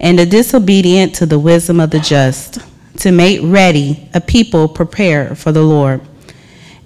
and 0.00 0.18
the 0.18 0.26
disobedient 0.26 1.14
to 1.14 1.26
the 1.26 1.38
wisdom 1.38 1.78
of 1.78 1.90
the 1.90 2.00
just 2.00 2.58
to 3.02 3.10
make 3.10 3.40
ready 3.42 4.08
a 4.14 4.20
people 4.20 4.68
prepared 4.68 5.36
for 5.36 5.50
the 5.50 5.62
Lord. 5.62 6.00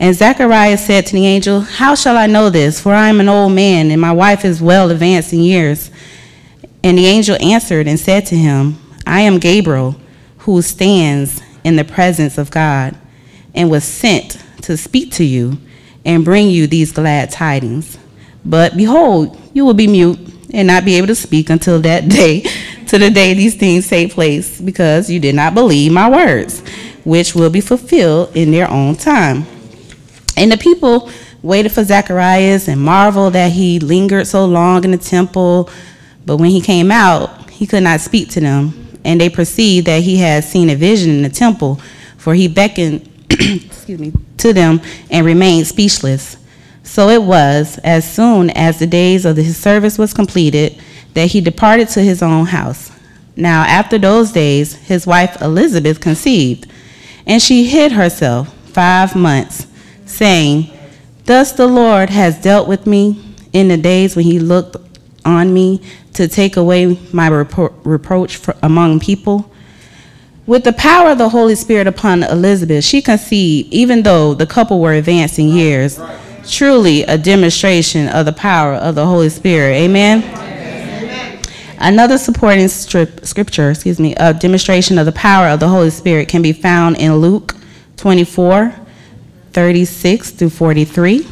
And 0.00 0.16
Zacharias 0.16 0.84
said 0.84 1.04
to 1.06 1.12
the 1.12 1.26
angel, 1.26 1.60
How 1.60 1.94
shall 1.94 2.16
I 2.16 2.26
know 2.26 2.48
this? 2.48 2.80
For 2.80 2.94
I 2.94 3.10
am 3.10 3.20
an 3.20 3.28
old 3.28 3.52
man, 3.52 3.90
and 3.90 4.00
my 4.00 4.12
wife 4.12 4.42
is 4.42 4.62
well 4.62 4.90
advanced 4.90 5.34
in 5.34 5.40
years. 5.40 5.90
And 6.82 6.96
the 6.96 7.04
angel 7.04 7.36
answered 7.40 7.86
and 7.86 8.00
said 8.00 8.24
to 8.26 8.34
him, 8.34 8.78
I 9.06 9.20
am 9.20 9.38
Gabriel, 9.38 9.96
who 10.38 10.62
stands 10.62 11.42
in 11.64 11.76
the 11.76 11.84
presence 11.84 12.38
of 12.38 12.50
God, 12.50 12.96
and 13.54 13.70
was 13.70 13.84
sent 13.84 14.42
to 14.62 14.78
speak 14.78 15.12
to 15.12 15.24
you 15.24 15.58
and 16.06 16.24
bring 16.24 16.48
you 16.48 16.66
these 16.66 16.92
glad 16.92 17.30
tidings. 17.30 17.98
But 18.42 18.74
behold, 18.74 19.38
you 19.52 19.66
will 19.66 19.74
be 19.74 19.86
mute 19.86 20.18
and 20.54 20.66
not 20.66 20.86
be 20.86 20.94
able 20.94 21.08
to 21.08 21.14
speak 21.14 21.50
until 21.50 21.78
that 21.80 22.08
day 22.08 22.46
to 22.88 22.98
the 22.98 23.10
day 23.10 23.34
these 23.34 23.54
things 23.54 23.88
take 23.88 24.12
place, 24.12 24.60
because 24.60 25.10
you 25.10 25.20
did 25.20 25.34
not 25.34 25.54
believe 25.54 25.92
my 25.92 26.10
words, 26.10 26.62
which 27.04 27.34
will 27.34 27.50
be 27.50 27.60
fulfilled 27.60 28.36
in 28.36 28.50
their 28.50 28.70
own 28.70 28.96
time. 28.96 29.46
And 30.36 30.52
the 30.52 30.56
people 30.56 31.10
waited 31.42 31.72
for 31.72 31.84
Zacharias 31.84 32.68
and 32.68 32.80
marveled 32.80 33.34
that 33.34 33.52
he 33.52 33.78
lingered 33.78 34.26
so 34.26 34.44
long 34.44 34.84
in 34.84 34.90
the 34.90 34.98
temple. 34.98 35.70
But 36.24 36.38
when 36.38 36.50
he 36.50 36.60
came 36.60 36.90
out, 36.90 37.50
he 37.50 37.66
could 37.66 37.82
not 37.82 38.00
speak 38.00 38.30
to 38.30 38.40
them. 38.40 38.98
And 39.04 39.20
they 39.20 39.30
perceived 39.30 39.86
that 39.86 40.02
he 40.02 40.16
had 40.16 40.44
seen 40.44 40.68
a 40.68 40.74
vision 40.74 41.10
in 41.10 41.22
the 41.22 41.28
temple, 41.28 41.80
for 42.16 42.34
he 42.34 42.48
beckoned 42.48 43.08
excuse 43.30 44.00
me, 44.00 44.12
to 44.38 44.52
them 44.52 44.80
and 45.10 45.24
remained 45.24 45.66
speechless. 45.66 46.36
So 46.82 47.08
it 47.08 47.22
was, 47.22 47.78
as 47.78 48.10
soon 48.10 48.50
as 48.50 48.78
the 48.78 48.86
days 48.86 49.24
of 49.24 49.36
his 49.36 49.56
service 49.56 49.98
was 49.98 50.12
completed, 50.12 50.80
that 51.16 51.28
he 51.28 51.40
departed 51.40 51.88
to 51.88 52.02
his 52.02 52.22
own 52.22 52.44
house. 52.44 52.92
Now, 53.36 53.62
after 53.62 53.96
those 53.96 54.32
days, 54.32 54.74
his 54.74 55.06
wife 55.06 55.40
Elizabeth 55.40 55.98
conceived, 55.98 56.70
and 57.26 57.40
she 57.40 57.64
hid 57.64 57.92
herself 57.92 58.52
five 58.66 59.16
months, 59.16 59.66
saying, 60.04 60.70
Thus 61.24 61.52
the 61.52 61.66
Lord 61.66 62.10
has 62.10 62.38
dealt 62.38 62.68
with 62.68 62.86
me 62.86 63.34
in 63.54 63.68
the 63.68 63.78
days 63.78 64.14
when 64.14 64.26
he 64.26 64.38
looked 64.38 64.76
on 65.24 65.54
me 65.54 65.80
to 66.12 66.28
take 66.28 66.58
away 66.58 66.98
my 67.14 67.30
repro- 67.30 67.74
reproach 67.82 68.38
among 68.62 69.00
people. 69.00 69.50
With 70.46 70.64
the 70.64 70.74
power 70.74 71.12
of 71.12 71.18
the 71.18 71.30
Holy 71.30 71.54
Spirit 71.54 71.86
upon 71.86 72.24
Elizabeth, 72.24 72.84
she 72.84 73.00
conceived, 73.00 73.72
even 73.72 74.02
though 74.02 74.34
the 74.34 74.46
couple 74.46 74.80
were 74.80 74.92
advancing 74.92 75.48
years. 75.48 75.98
Truly 76.46 77.04
a 77.04 77.16
demonstration 77.16 78.06
of 78.08 78.26
the 78.26 78.34
power 78.34 78.74
of 78.74 78.94
the 78.94 79.06
Holy 79.06 79.30
Spirit. 79.30 79.76
Amen. 79.76 80.45
Another 81.78 82.18
supporting 82.18 82.68
strip, 82.68 83.24
scripture, 83.24 83.70
excuse 83.70 84.00
me, 84.00 84.14
a 84.16 84.32
demonstration 84.32 84.98
of 84.98 85.06
the 85.06 85.12
power 85.12 85.48
of 85.48 85.60
the 85.60 85.68
Holy 85.68 85.90
Spirit 85.90 86.28
can 86.28 86.42
be 86.42 86.52
found 86.52 86.96
in 86.96 87.16
Luke 87.16 87.54
24, 87.96 88.74
36 89.52 90.30
through 90.30 90.50
43. 90.50 91.26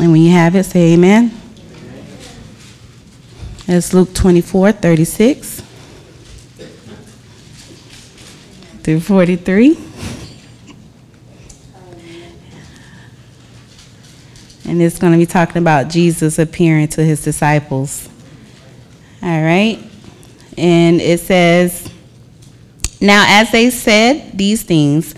And 0.00 0.12
when 0.12 0.22
you 0.22 0.32
have 0.32 0.56
it, 0.56 0.64
say 0.64 0.94
amen. 0.94 1.30
That's 3.66 3.92
Luke 3.94 4.12
24, 4.14 4.72
36. 4.72 5.62
through 8.82 9.00
43. 9.00 9.89
And 14.70 14.80
it's 14.80 15.00
going 15.00 15.12
to 15.12 15.18
be 15.18 15.26
talking 15.26 15.56
about 15.56 15.88
Jesus 15.88 16.38
appearing 16.38 16.86
to 16.90 17.02
his 17.02 17.24
disciples. 17.24 18.08
All 19.20 19.42
right. 19.42 19.80
And 20.56 21.00
it 21.00 21.18
says, 21.18 21.92
Now 23.00 23.24
as 23.26 23.50
they 23.50 23.70
said 23.70 24.38
these 24.38 24.62
things, 24.62 25.16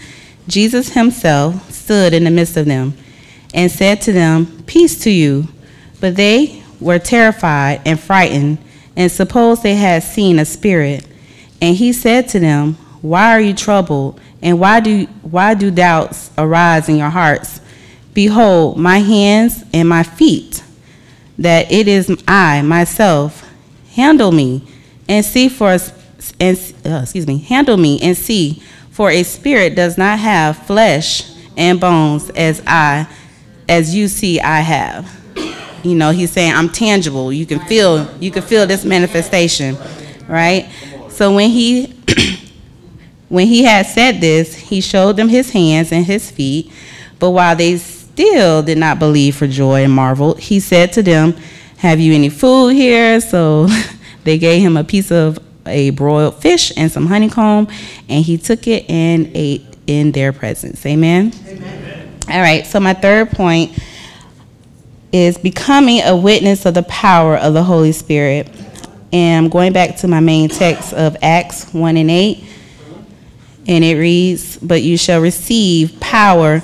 Jesus 0.48 0.94
himself 0.94 1.70
stood 1.70 2.14
in 2.14 2.24
the 2.24 2.30
midst 2.30 2.56
of 2.56 2.64
them 2.64 2.94
and 3.52 3.70
said 3.70 4.00
to 4.00 4.12
them, 4.12 4.62
Peace 4.64 4.98
to 5.00 5.10
you. 5.10 5.48
But 6.00 6.16
they 6.16 6.62
were 6.80 6.98
terrified 6.98 7.82
and 7.84 8.00
frightened 8.00 8.56
and 8.96 9.12
supposed 9.12 9.62
they 9.62 9.74
had 9.74 10.02
seen 10.02 10.38
a 10.38 10.46
spirit. 10.46 11.06
And 11.60 11.76
he 11.76 11.92
said 11.92 12.26
to 12.30 12.40
them, 12.40 12.72
Why 13.02 13.32
are 13.32 13.40
you 13.42 13.52
troubled? 13.52 14.18
And 14.40 14.58
why 14.58 14.80
do, 14.80 15.04
why 15.20 15.52
do 15.52 15.70
doubts 15.70 16.30
arise 16.38 16.88
in 16.88 16.96
your 16.96 17.10
hearts? 17.10 17.60
Behold, 18.14 18.76
my 18.76 18.98
hands 18.98 19.64
and 19.72 19.88
my 19.88 20.02
feet, 20.02 20.62
that 21.38 21.70
it 21.72 21.88
is 21.88 22.14
I 22.28 22.62
myself. 22.62 23.48
Handle 23.94 24.32
me 24.32 24.66
and 25.08 25.24
see 25.24 25.48
for 25.48 25.76
and 26.38 26.74
uh, 26.86 27.00
excuse 27.02 27.26
me, 27.26 27.38
handle 27.38 27.76
me 27.76 28.00
and 28.00 28.16
see, 28.16 28.62
for 28.90 29.10
a 29.10 29.22
spirit 29.22 29.74
does 29.74 29.98
not 29.98 30.18
have 30.18 30.56
flesh 30.56 31.30
and 31.56 31.80
bones 31.80 32.30
as 32.30 32.62
I, 32.66 33.06
as 33.68 33.94
you 33.94 34.08
see 34.08 34.40
I 34.40 34.60
have. 34.60 35.20
You 35.82 35.96
know, 35.96 36.10
he's 36.10 36.30
saying 36.30 36.54
I'm 36.54 36.68
tangible. 36.68 37.32
You 37.32 37.44
can 37.44 37.58
feel, 37.60 38.08
you 38.18 38.30
can 38.30 38.42
feel 38.42 38.66
this 38.66 38.84
manifestation, 38.84 39.76
right? 40.28 40.70
So 41.08 41.34
when 41.34 41.50
he, 41.50 41.86
when 43.28 43.48
he 43.48 43.64
had 43.64 43.86
said 43.86 44.20
this, 44.20 44.54
he 44.54 44.80
showed 44.80 45.16
them 45.16 45.28
his 45.28 45.50
hands 45.50 45.90
and 45.90 46.04
his 46.04 46.30
feet. 46.30 46.70
But 47.18 47.30
while 47.30 47.56
they 47.56 47.78
still 48.12 48.62
did 48.62 48.78
not 48.78 48.98
believe 48.98 49.36
for 49.36 49.46
joy 49.46 49.84
and 49.84 49.92
marveled, 49.92 50.38
he 50.38 50.60
said 50.60 50.92
to 50.94 51.02
them, 51.02 51.34
Have 51.78 52.00
you 52.00 52.14
any 52.14 52.28
food 52.28 52.70
here? 52.70 53.20
So 53.20 53.68
they 54.24 54.38
gave 54.38 54.62
him 54.62 54.76
a 54.76 54.84
piece 54.84 55.10
of 55.10 55.38
a 55.66 55.90
broiled 55.90 56.40
fish 56.40 56.72
and 56.76 56.90
some 56.90 57.06
honeycomb, 57.06 57.68
and 58.08 58.24
he 58.24 58.36
took 58.36 58.66
it 58.66 58.88
and 58.90 59.30
ate 59.34 59.64
in 59.86 60.12
their 60.12 60.32
presence. 60.32 60.84
Amen? 60.84 61.32
Amen. 61.46 62.18
All 62.28 62.40
right, 62.40 62.66
so 62.66 62.80
my 62.80 62.94
third 62.94 63.30
point 63.30 63.78
is 65.12 65.36
becoming 65.38 66.02
a 66.02 66.16
witness 66.16 66.64
of 66.66 66.74
the 66.74 66.82
power 66.84 67.36
of 67.36 67.54
the 67.54 67.62
Holy 67.62 67.92
Spirit. 67.92 68.48
And 69.12 69.44
I'm 69.44 69.50
going 69.50 69.72
back 69.72 69.96
to 69.98 70.08
my 70.08 70.20
main 70.20 70.48
text 70.48 70.94
of 70.94 71.16
Acts 71.20 71.72
1 71.72 71.96
and 71.96 72.10
8. 72.10 72.44
And 73.66 73.84
it 73.84 73.96
reads, 73.96 74.56
But 74.56 74.82
you 74.82 74.96
shall 74.96 75.20
receive 75.20 76.00
power 76.00 76.62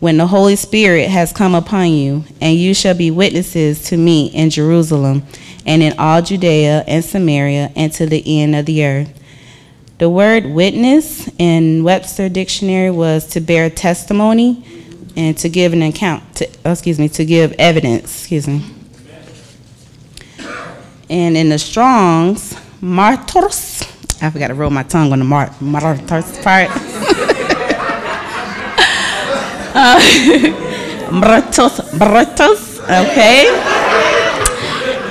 when 0.00 0.16
the 0.16 0.26
Holy 0.26 0.56
Spirit 0.56 1.08
has 1.10 1.32
come 1.32 1.54
upon 1.54 1.90
you, 1.90 2.24
and 2.40 2.56
you 2.56 2.72
shall 2.74 2.94
be 2.94 3.10
witnesses 3.10 3.84
to 3.84 3.96
me 3.96 4.26
in 4.28 4.48
Jerusalem 4.48 5.22
and 5.66 5.82
in 5.82 5.96
all 5.98 6.22
Judea 6.22 6.84
and 6.86 7.04
Samaria 7.04 7.70
and 7.76 7.92
to 7.92 8.06
the 8.06 8.40
end 8.40 8.56
of 8.56 8.64
the 8.64 8.84
earth. 8.84 9.16
The 9.98 10.08
word 10.08 10.46
witness 10.46 11.28
in 11.38 11.84
Webster 11.84 12.30
Dictionary 12.30 12.90
was 12.90 13.26
to 13.28 13.40
bear 13.40 13.68
testimony 13.68 14.64
and 15.16 15.36
to 15.36 15.50
give 15.50 15.74
an 15.74 15.82
account, 15.82 16.36
to, 16.36 16.48
oh, 16.64 16.72
excuse 16.72 16.98
me, 16.98 17.10
to 17.10 17.24
give 17.26 17.52
evidence, 17.58 18.20
excuse 18.20 18.48
me. 18.48 18.64
And 21.10 21.36
in 21.36 21.50
the 21.50 21.58
Strong's, 21.58 22.56
martyrs, 22.80 23.82
I 24.22 24.30
forgot 24.30 24.48
to 24.48 24.54
roll 24.54 24.70
my 24.70 24.84
tongue 24.84 25.12
on 25.12 25.18
the 25.18 25.24
mar- 25.26 25.54
martyrs 25.60 26.38
part. 26.38 26.70
Bratos, 31.10 31.80
bratos, 31.98 32.80
okay. 32.80 33.48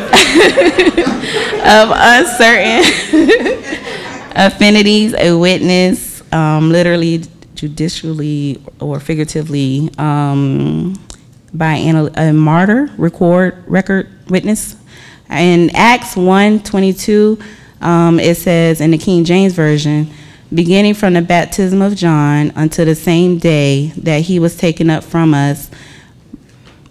of 1.65 1.91
uncertain 1.93 2.84
affinities, 4.36 5.13
a 5.13 5.34
witness, 5.34 6.21
um, 6.34 6.71
literally, 6.71 7.23
judicially, 7.55 8.62
or 8.79 8.99
figuratively, 8.99 9.89
um, 9.97 10.93
by 11.53 11.75
a 11.75 12.34
martyr, 12.34 12.89
record, 12.97 13.63
record 13.67 14.10
witness. 14.29 14.75
In 15.29 15.69
Acts 15.75 16.15
1 16.15 16.63
22, 16.63 17.38
um, 17.81 18.19
it 18.19 18.36
says 18.36 18.81
in 18.81 18.91
the 18.91 18.97
King 18.97 19.23
James 19.23 19.53
Version, 19.53 20.10
beginning 20.53 20.93
from 20.93 21.13
the 21.13 21.21
baptism 21.21 21.81
of 21.81 21.95
John 21.95 22.51
until 22.55 22.85
the 22.85 22.95
same 22.95 23.38
day 23.38 23.88
that 23.97 24.21
he 24.21 24.39
was 24.39 24.57
taken 24.57 24.89
up 24.89 25.03
from 25.03 25.33
us, 25.33 25.69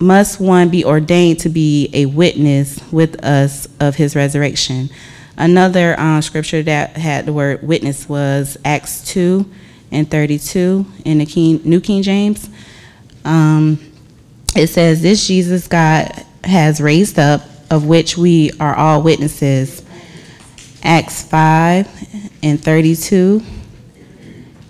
must 0.00 0.40
one 0.40 0.68
be 0.68 0.84
ordained 0.84 1.40
to 1.40 1.48
be 1.48 1.90
a 1.92 2.06
witness 2.06 2.80
with 2.92 3.22
us 3.24 3.66
of 3.80 3.96
his 3.96 4.14
resurrection. 4.14 4.90
Another 5.36 5.98
uh, 5.98 6.20
scripture 6.20 6.62
that 6.62 6.96
had 6.96 7.26
the 7.26 7.32
word 7.32 7.62
witness 7.62 8.08
was 8.08 8.56
Acts 8.64 9.04
2 9.12 9.48
and 9.90 10.10
32 10.10 10.86
in 11.04 11.18
the 11.18 11.26
King, 11.26 11.60
New 11.64 11.80
King 11.80 12.02
James. 12.02 12.48
Um, 13.24 13.78
it 14.54 14.68
says, 14.68 15.02
This 15.02 15.26
Jesus 15.26 15.66
God 15.66 16.10
has 16.44 16.80
raised 16.80 17.18
up, 17.18 17.42
of 17.70 17.86
which 17.86 18.16
we 18.16 18.50
are 18.58 18.74
all 18.74 19.02
witnesses. 19.02 19.82
Acts 20.88 21.22
5 21.22 21.86
and 22.42 22.64
32, 22.64 23.42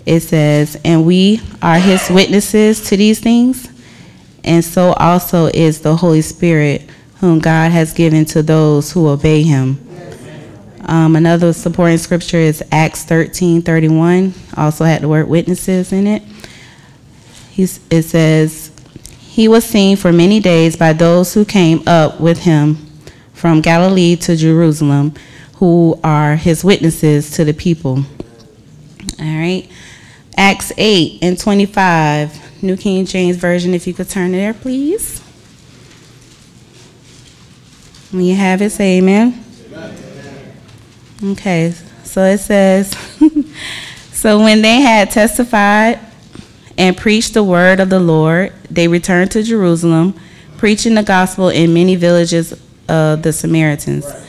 it 0.05 0.19
says, 0.19 0.77
And 0.83 1.05
we 1.05 1.39
are 1.61 1.79
his 1.79 2.09
witnesses 2.09 2.89
to 2.89 2.97
these 2.97 3.21
things, 3.21 3.69
and 4.43 4.61
so 4.61 4.91
also 4.91 5.45
is 5.45 5.79
the 5.79 5.95
Holy 5.95 6.21
Spirit, 6.21 6.89
whom 7.21 7.39
God 7.39 7.71
has 7.71 7.93
given 7.93 8.25
to 8.25 8.43
those 8.43 8.91
who 8.91 9.07
obey 9.07 9.43
him. 9.43 9.79
Um, 10.81 11.15
another 11.15 11.53
supporting 11.53 11.97
scripture 11.97 12.35
is 12.35 12.61
Acts 12.69 13.05
13 13.05 13.61
31, 13.61 14.33
also 14.57 14.83
had 14.83 15.03
the 15.03 15.07
word 15.07 15.29
witnesses 15.29 15.93
in 15.93 16.05
it. 16.05 16.21
He's, 17.49 17.79
it 17.89 18.03
says, 18.03 18.73
He 19.19 19.47
was 19.47 19.63
seen 19.63 19.95
for 19.95 20.11
many 20.11 20.41
days 20.41 20.75
by 20.75 20.91
those 20.91 21.33
who 21.33 21.45
came 21.45 21.81
up 21.87 22.19
with 22.19 22.39
him 22.39 22.75
from 23.31 23.61
Galilee 23.61 24.17
to 24.17 24.35
Jerusalem 24.35 25.13
who 25.59 25.99
are 26.03 26.35
his 26.35 26.63
witnesses 26.63 27.31
to 27.31 27.45
the 27.45 27.53
people. 27.53 28.03
All 29.19 29.25
right. 29.25 29.69
Acts 30.35 30.71
8 30.77 31.19
and 31.21 31.37
25, 31.37 32.63
New 32.63 32.77
King 32.77 33.05
James 33.05 33.35
Version, 33.35 33.73
if 33.73 33.85
you 33.85 33.93
could 33.93 34.09
turn 34.09 34.31
there, 34.31 34.53
please. 34.53 35.19
When 38.11 38.23
you 38.23 38.35
have 38.35 38.61
it, 38.61 38.71
say 38.71 38.97
amen. 38.97 39.43
amen. 39.71 40.55
Okay, 41.23 41.73
so 42.03 42.23
it 42.23 42.39
says 42.39 42.95
So 44.19 44.37
when 44.39 44.61
they 44.61 44.81
had 44.81 45.11
testified 45.11 45.97
and 46.77 46.97
preached 46.97 47.33
the 47.33 47.43
word 47.43 47.79
of 47.79 47.89
the 47.89 48.01
Lord, 48.01 48.51
they 48.69 48.89
returned 48.89 49.31
to 49.31 49.43
Jerusalem, 49.43 50.13
preaching 50.57 50.95
the 50.95 51.03
gospel 51.03 51.47
in 51.47 51.73
many 51.73 51.95
villages 51.95 52.51
of 52.89 53.23
the 53.23 53.31
Samaritans. 53.31 54.05
Right. 54.05 54.28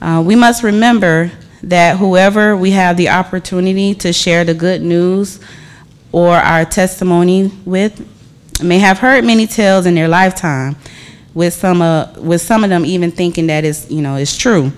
Uh, 0.00 0.22
we 0.24 0.34
must 0.34 0.62
remember 0.62 1.30
that 1.62 1.98
whoever 1.98 2.56
we 2.56 2.70
have 2.70 2.96
the 2.96 3.08
opportunity 3.08 3.94
to 3.94 4.12
share 4.12 4.44
the 4.44 4.54
good 4.54 4.80
news 4.80 5.40
or 6.12 6.30
our 6.30 6.64
testimony 6.64 7.52
with 7.64 8.06
may 8.62 8.78
have 8.78 8.98
heard 8.98 9.24
many 9.24 9.46
tales 9.46 9.86
in 9.86 9.94
their 9.94 10.08
lifetime, 10.08 10.76
with 11.34 11.54
some, 11.54 11.82
uh, 11.82 12.12
with 12.16 12.40
some 12.40 12.64
of 12.64 12.70
them 12.70 12.84
even 12.84 13.10
thinking 13.10 13.46
that 13.46 13.64
it's, 13.64 13.90
you 13.90 14.02
know, 14.02 14.16
it's 14.16 14.36
true. 14.36 14.72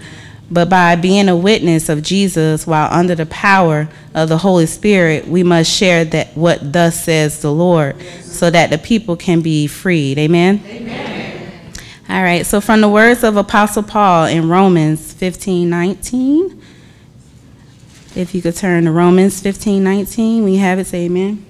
But 0.50 0.68
by 0.68 0.96
being 0.96 1.28
a 1.28 1.36
witness 1.36 1.88
of 1.88 2.02
Jesus 2.02 2.66
while 2.66 2.92
under 2.92 3.14
the 3.14 3.26
power 3.26 3.88
of 4.14 4.28
the 4.28 4.36
Holy 4.36 4.66
Spirit, 4.66 5.26
we 5.26 5.42
must 5.42 5.70
share 5.70 6.04
that 6.06 6.36
what 6.36 6.72
thus 6.72 7.04
says 7.04 7.40
the 7.40 7.50
Lord 7.50 7.96
so 8.22 8.50
that 8.50 8.68
the 8.68 8.76
people 8.76 9.16
can 9.16 9.40
be 9.40 9.66
freed. 9.66 10.18
Amen? 10.18 10.62
Amen. 10.66 11.21
All 12.12 12.22
right, 12.22 12.44
so 12.44 12.60
from 12.60 12.82
the 12.82 12.90
words 12.90 13.24
of 13.24 13.38
Apostle 13.38 13.82
Paul 13.82 14.26
in 14.26 14.50
Romans 14.50 15.14
15 15.14 15.70
19, 15.70 16.62
if 18.14 18.34
you 18.34 18.42
could 18.42 18.54
turn 18.54 18.84
to 18.84 18.90
Romans 18.90 19.40
15 19.40 19.82
19, 19.82 20.44
we 20.44 20.56
have 20.56 20.78
it, 20.78 20.86
say 20.88 21.06
amen. 21.06 21.42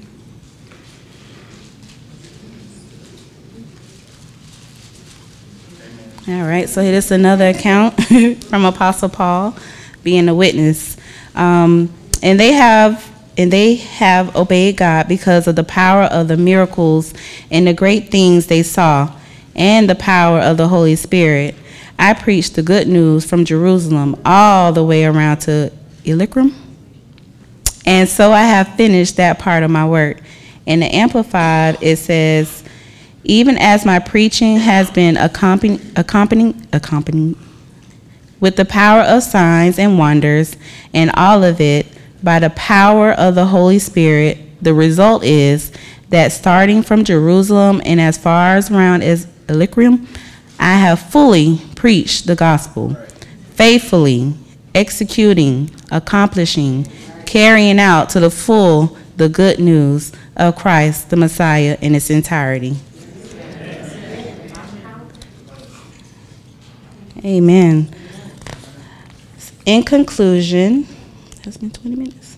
All 6.29 6.47
right, 6.47 6.69
so 6.69 6.81
here's 6.81 7.11
another 7.11 7.49
account 7.49 8.01
from 8.45 8.65
Apostle 8.65 9.09
Paul 9.09 9.57
being 10.05 10.29
a 10.29 10.35
witness. 10.35 10.97
Um, 11.35 11.93
and 12.23 12.39
they 12.39 12.53
have 12.53 13.11
and 13.37 13.53
they 13.53 13.75
have 13.75 14.37
obeyed 14.37 14.77
God 14.77 15.09
because 15.09 15.49
of 15.49 15.57
the 15.57 15.65
power 15.65 16.05
of 16.05 16.29
the 16.29 16.37
miracles 16.37 17.15
and 17.51 17.67
the 17.67 17.75
great 17.75 18.13
things 18.13 18.47
they 18.47 18.63
saw 18.63 19.13
and 19.55 19.89
the 19.89 19.95
power 19.95 20.39
of 20.41 20.57
the 20.57 20.69
Holy 20.69 20.97
Spirit, 20.97 21.55
I 21.99 22.15
preached 22.15 22.55
the 22.55 22.63
good 22.63 22.89
news 22.89 23.25
from 23.25 23.45
Jerusalem 23.45 24.21
all 24.25 24.73
the 24.73 24.85
way 24.85 25.05
around 25.05 25.39
to 25.43 25.73
Illyricum 26.05 26.55
And 27.87 28.09
so 28.09 28.33
I 28.33 28.43
have 28.43 28.75
finished 28.77 29.17
that 29.17 29.39
part 29.39 29.63
of 29.63 29.71
my 29.71 29.87
work. 29.87 30.21
In 30.67 30.81
the 30.81 30.95
Amplified, 30.95 31.79
it 31.81 31.97
says, 31.97 32.65
even 33.25 33.57
as 33.59 33.85
my 33.85 33.99
preaching 33.99 34.57
has 34.57 34.91
been 34.91 35.17
accompanying, 35.17 35.81
accompanying, 35.97 36.67
accompanying 36.73 37.37
with 38.41 38.57
the 38.57 38.65
power 38.65 39.03
of 39.03 39.23
signs 39.23 39.79
and 39.79 39.99
wonders, 39.99 40.57
and 40.93 41.13
all 41.15 41.45
of 41.45 41.61
it 41.61 41.87
by 42.23 42.41
the 42.41 42.51
power 42.51 43.13
of 43.13 43.37
the 43.37 43.47
Holy 43.47 43.79
Spirit, 43.79 44.39
the 44.61 44.75
result 44.75 45.23
is 45.23 45.71
that 46.09 46.33
starting 46.33 46.83
from 46.83 47.05
Jerusalem 47.05 47.81
and 47.85 48.01
as 48.01 48.19
far 48.19 48.57
as 48.57 48.71
around 48.71 49.03
as 49.03 49.27
Illyricum, 49.49 50.07
I 50.59 50.75
have 50.75 51.01
fully 51.01 51.61
preached 51.75 52.27
the 52.27 52.37
gospel, 52.37 52.95
faithfully 53.55 54.35
executing, 54.75 55.71
accomplishing, 55.91 56.91
carrying 57.27 57.79
out 57.79 58.11
to 58.11 58.21
the 58.21 58.31
full 58.31 58.97
the 59.17 59.29
good 59.29 59.59
news 59.59 60.13
of 60.37 60.57
Christ, 60.57 61.11
the 61.11 61.17
Messiah, 61.17 61.77
in 61.81 61.95
its 61.95 62.11
entirety. 62.11 62.77
Amen. 67.25 67.95
In 69.65 69.85
conclusion, 69.85 70.89
it 71.31 71.45
has 71.45 71.57
been 71.57 71.71
20 71.71 71.97
minutes. 71.97 72.37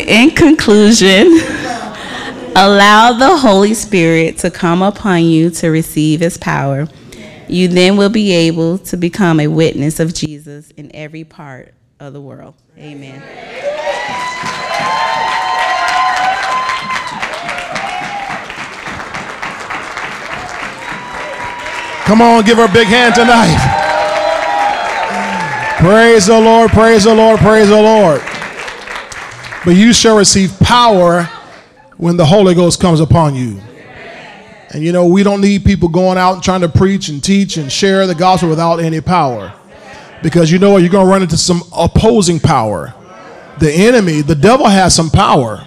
In 0.06 0.32
conclusion, 0.32 1.38
allow 2.54 3.14
the 3.18 3.38
Holy 3.38 3.72
Spirit 3.72 4.36
to 4.38 4.50
come 4.50 4.82
upon 4.82 5.24
you 5.24 5.48
to 5.50 5.68
receive 5.68 6.20
his 6.20 6.36
power. 6.36 6.86
You 7.48 7.68
then 7.68 7.96
will 7.96 8.10
be 8.10 8.32
able 8.32 8.76
to 8.78 8.98
become 8.98 9.40
a 9.40 9.46
witness 9.46 10.00
of 10.00 10.12
Jesus 10.12 10.70
in 10.72 10.94
every 10.94 11.24
part 11.24 11.72
of 12.00 12.12
the 12.12 12.20
world. 12.20 12.54
Amen. 12.76 13.22
Come 22.04 22.20
on, 22.20 22.44
give 22.44 22.58
her 22.58 22.66
a 22.66 22.72
big 22.72 22.88
hand 22.88 23.14
tonight. 23.14 23.56
Praise 25.78 26.26
the 26.26 26.38
Lord, 26.38 26.70
praise 26.72 27.04
the 27.04 27.14
Lord, 27.14 27.40
praise 27.40 27.68
the 27.68 27.80
Lord. 27.80 28.20
But 29.64 29.76
you 29.76 29.92
shall 29.92 30.16
receive 30.16 30.58
power 30.60 31.24
when 31.96 32.16
the 32.16 32.26
Holy 32.26 32.54
Ghost 32.54 32.80
comes 32.80 33.00
upon 33.00 33.34
you. 33.34 33.60
And 34.70 34.82
you 34.82 34.92
know, 34.92 35.06
we 35.06 35.22
don't 35.22 35.40
need 35.40 35.64
people 35.64 35.88
going 35.88 36.18
out 36.18 36.34
and 36.34 36.42
trying 36.42 36.60
to 36.62 36.68
preach 36.68 37.08
and 37.08 37.22
teach 37.22 37.56
and 37.56 37.70
share 37.70 38.06
the 38.06 38.14
gospel 38.14 38.48
without 38.48 38.80
any 38.80 39.00
power. 39.00 39.52
Because 40.22 40.50
you 40.50 40.58
know 40.58 40.70
what? 40.70 40.82
You're 40.82 40.90
going 40.90 41.06
to 41.06 41.10
run 41.10 41.22
into 41.22 41.36
some 41.36 41.62
opposing 41.76 42.40
power. 42.40 42.92
The 43.60 43.70
enemy, 43.70 44.20
the 44.20 44.34
devil 44.34 44.66
has 44.66 44.94
some 44.94 45.10
power. 45.10 45.64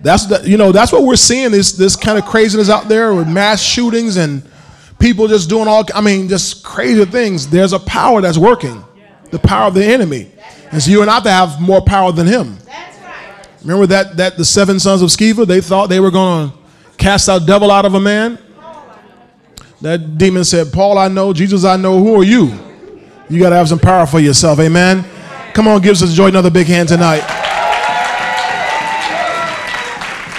That's 0.00 0.26
the, 0.26 0.48
you 0.48 0.56
know, 0.56 0.72
that's 0.72 0.90
what 0.90 1.02
we're 1.02 1.16
seeing 1.16 1.50
this 1.50 1.72
this 1.72 1.96
kind 1.96 2.18
of 2.18 2.24
craziness 2.24 2.68
out 2.68 2.88
there 2.88 3.14
with 3.14 3.28
mass 3.28 3.62
shootings 3.62 4.16
and 4.16 4.42
people 4.98 5.28
just 5.28 5.48
doing 5.48 5.66
all 5.66 5.84
I 5.94 6.00
mean 6.00 6.28
just 6.28 6.62
crazy 6.62 7.04
things. 7.04 7.48
There's 7.48 7.72
a 7.72 7.78
power 7.78 8.20
that's 8.20 8.38
working. 8.38 8.84
The 9.30 9.38
power 9.38 9.68
of 9.68 9.74
the 9.74 9.84
enemy. 9.84 10.30
And 10.70 10.82
so 10.82 10.90
you 10.90 11.02
and 11.02 11.10
I 11.10 11.14
have 11.14 11.22
to 11.24 11.30
have 11.30 11.60
more 11.60 11.80
power 11.80 12.12
than 12.12 12.26
him. 12.26 12.58
Remember 13.64 13.86
that 13.86 14.16
that 14.18 14.36
the 14.36 14.44
seven 14.44 14.78
sons 14.78 15.00
of 15.00 15.08
Sceva, 15.08 15.46
they 15.46 15.60
thought 15.60 15.88
they 15.88 15.98
were 15.98 16.10
going 16.10 16.50
to 16.50 16.56
cast 16.98 17.28
out 17.28 17.46
devil 17.46 17.70
out 17.70 17.86
of 17.86 17.94
a 17.94 18.00
man. 18.00 18.38
That 19.80 20.18
demon 20.18 20.44
said, 20.44 20.70
"Paul, 20.72 20.98
I 20.98 21.08
know. 21.08 21.32
Jesus, 21.32 21.64
I 21.64 21.76
know. 21.76 21.98
Who 21.98 22.20
are 22.20 22.24
you?" 22.24 22.52
You 23.30 23.40
got 23.40 23.50
to 23.50 23.56
have 23.56 23.68
some 23.68 23.78
power 23.78 24.04
for 24.06 24.20
yourself. 24.20 24.60
Amen. 24.60 25.04
Come 25.54 25.66
on, 25.66 25.80
give 25.80 26.00
us 26.00 26.12
joy 26.12 26.28
another 26.28 26.50
big 26.50 26.66
hand 26.66 26.88
tonight. 26.90 27.22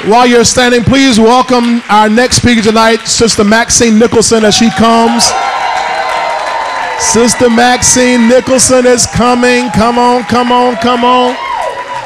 While 0.06 0.28
you're 0.28 0.44
standing, 0.44 0.84
please 0.84 1.20
welcome 1.20 1.82
our 1.90 2.08
next 2.08 2.38
speaker 2.38 2.62
tonight, 2.62 3.08
Sister 3.08 3.44
Maxine 3.44 3.98
Nicholson, 3.98 4.46
as 4.46 4.56
she 4.56 4.70
comes. 4.70 5.24
Sister 7.00 7.50
Maxine 7.50 8.28
Nicholson 8.28 8.86
is 8.86 9.08
coming. 9.08 9.72
Come 9.72 9.98
on, 9.98 10.24
come 10.26 10.52
on, 10.52 10.76
come 10.76 11.04
on. 11.04 11.36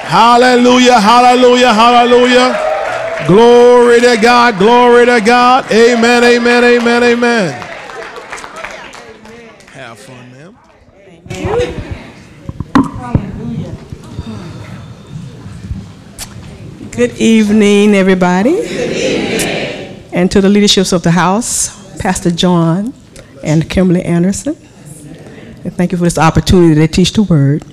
Hallelujah, 0.10 1.00
hallelujah, 1.00 1.72
hallelujah. 1.72 3.28
Glory 3.28 4.02
to 4.02 4.17
God, 4.19 4.58
glory 4.58 5.06
to 5.06 5.22
God. 5.22 5.72
Amen, 5.72 6.24
amen, 6.24 6.63
amen, 6.63 7.04
amen. 7.04 7.54
Have 9.72 10.00
fun, 10.00 10.32
ma'am. 10.32 10.58
Good 16.89 17.15
evening, 17.17 17.93
everybody. 17.93 18.54
Good 18.54 18.98
evening. 18.98 20.10
And 20.12 20.32
to 20.32 20.41
the 20.41 20.50
leaderships 20.50 20.91
of 20.91 21.04
the 21.04 21.12
house, 21.12 22.00
Pastor 22.00 22.32
John 22.32 22.95
and 23.43 23.69
Kimberly 23.69 24.02
Anderson. 24.02 24.58
And 25.63 25.72
thank 25.72 25.91
you 25.91 26.00
for 26.00 26.06
this 26.06 26.17
opportunity 26.17 26.74
to 26.74 26.88
teach 26.88 27.13
the 27.13 27.22
word. 27.22 27.63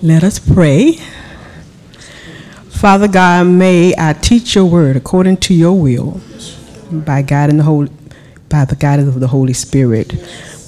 Let 0.00 0.22
us 0.22 0.38
pray. 0.38 0.92
Father 2.68 3.08
God, 3.08 3.48
may 3.48 3.92
I 3.98 4.12
teach 4.12 4.54
your 4.54 4.64
word 4.66 4.94
according 4.94 5.38
to 5.38 5.54
your 5.54 5.72
will 5.72 6.20
by 6.92 7.22
God 7.22 7.50
and 7.50 7.58
the 7.58 7.64
Holy, 7.64 7.90
by 8.48 8.64
the 8.64 8.76
guidance 8.76 9.08
of 9.08 9.18
the 9.18 9.26
Holy 9.26 9.52
Spirit. 9.52 10.14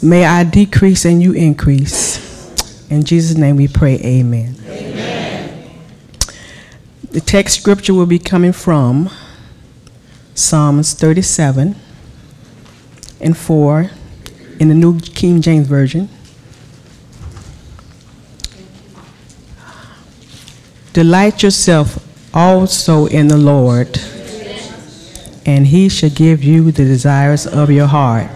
May 0.03 0.25
I 0.25 0.43
decrease 0.43 1.05
and 1.05 1.23
you 1.23 1.33
increase. 1.33 2.19
In 2.91 3.05
Jesus' 3.05 3.39
name 3.39 3.55
we 3.55 3.69
pray, 3.69 4.01
amen. 4.01 4.57
amen. 4.67 5.71
The 7.13 7.21
text 7.21 7.61
scripture 7.61 7.95
will 7.95 8.07
be 8.07 8.19
coming 8.19 8.53
from 8.53 9.11
Psalms 10.35 10.93
37 10.95 11.77
and 13.21 13.37
4 13.37 13.91
in 14.59 14.69
the 14.69 14.75
New 14.75 14.99
King 14.99 15.41
James 15.41 15.69
Version. 15.69 16.09
Delight 20.93 21.45
yourself 21.45 22.05
also 22.35 23.07
in 23.07 23.29
the 23.29 23.37
Lord, 23.37 23.97
and 25.47 25.69
he 25.69 25.89
shall 25.89 26.11
give 26.11 26.43
you 26.43 26.73
the 26.73 26.85
desires 26.85 27.47
of 27.47 27.71
your 27.71 27.87
heart. 27.87 28.35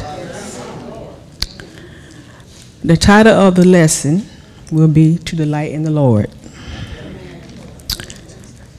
The 2.84 2.96
title 2.96 3.32
of 3.32 3.56
the 3.56 3.66
lesson 3.66 4.26
will 4.70 4.86
be 4.86 5.18
To 5.18 5.34
Delight 5.34 5.72
in 5.72 5.82
the 5.82 5.90
Lord. 5.90 6.30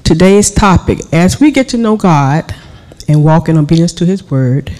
Today's 0.05 0.51
topic 0.51 0.99
as 1.11 1.41
we 1.41 1.51
get 1.51 1.67
to 1.69 1.77
know 1.77 1.97
God 1.97 2.55
and 3.09 3.25
walk 3.25 3.49
in 3.49 3.57
obedience 3.57 3.91
to 3.93 4.05
his 4.05 4.29
word, 4.31 4.71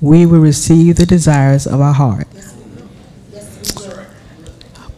we 0.00 0.24
will 0.24 0.40
receive 0.40 0.96
the 0.96 1.04
desires 1.04 1.66
of 1.66 1.82
our 1.82 1.92
heart. 1.92 2.28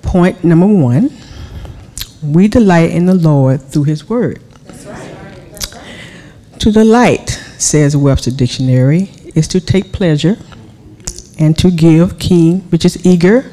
Point 0.03 0.45
number 0.45 0.67
one 0.69 1.11
we 2.23 2.49
delight 2.49 2.91
in 2.91 3.07
the 3.07 3.15
Lord 3.15 3.63
through 3.63 3.85
His 3.85 4.09
Word. 4.09 4.43
To 6.59 6.73
delight, 6.73 7.31
says 7.59 7.97
Webster 7.97 8.31
Dictionary, 8.31 9.11
is 9.35 9.47
to 9.49 9.61
take 9.61 9.93
pleasure 9.93 10.37
and 11.39 11.57
to 11.59 11.71
give 11.71 12.19
keen, 12.19 12.63
which 12.71 12.85
is 12.85 13.05
eager, 13.07 13.51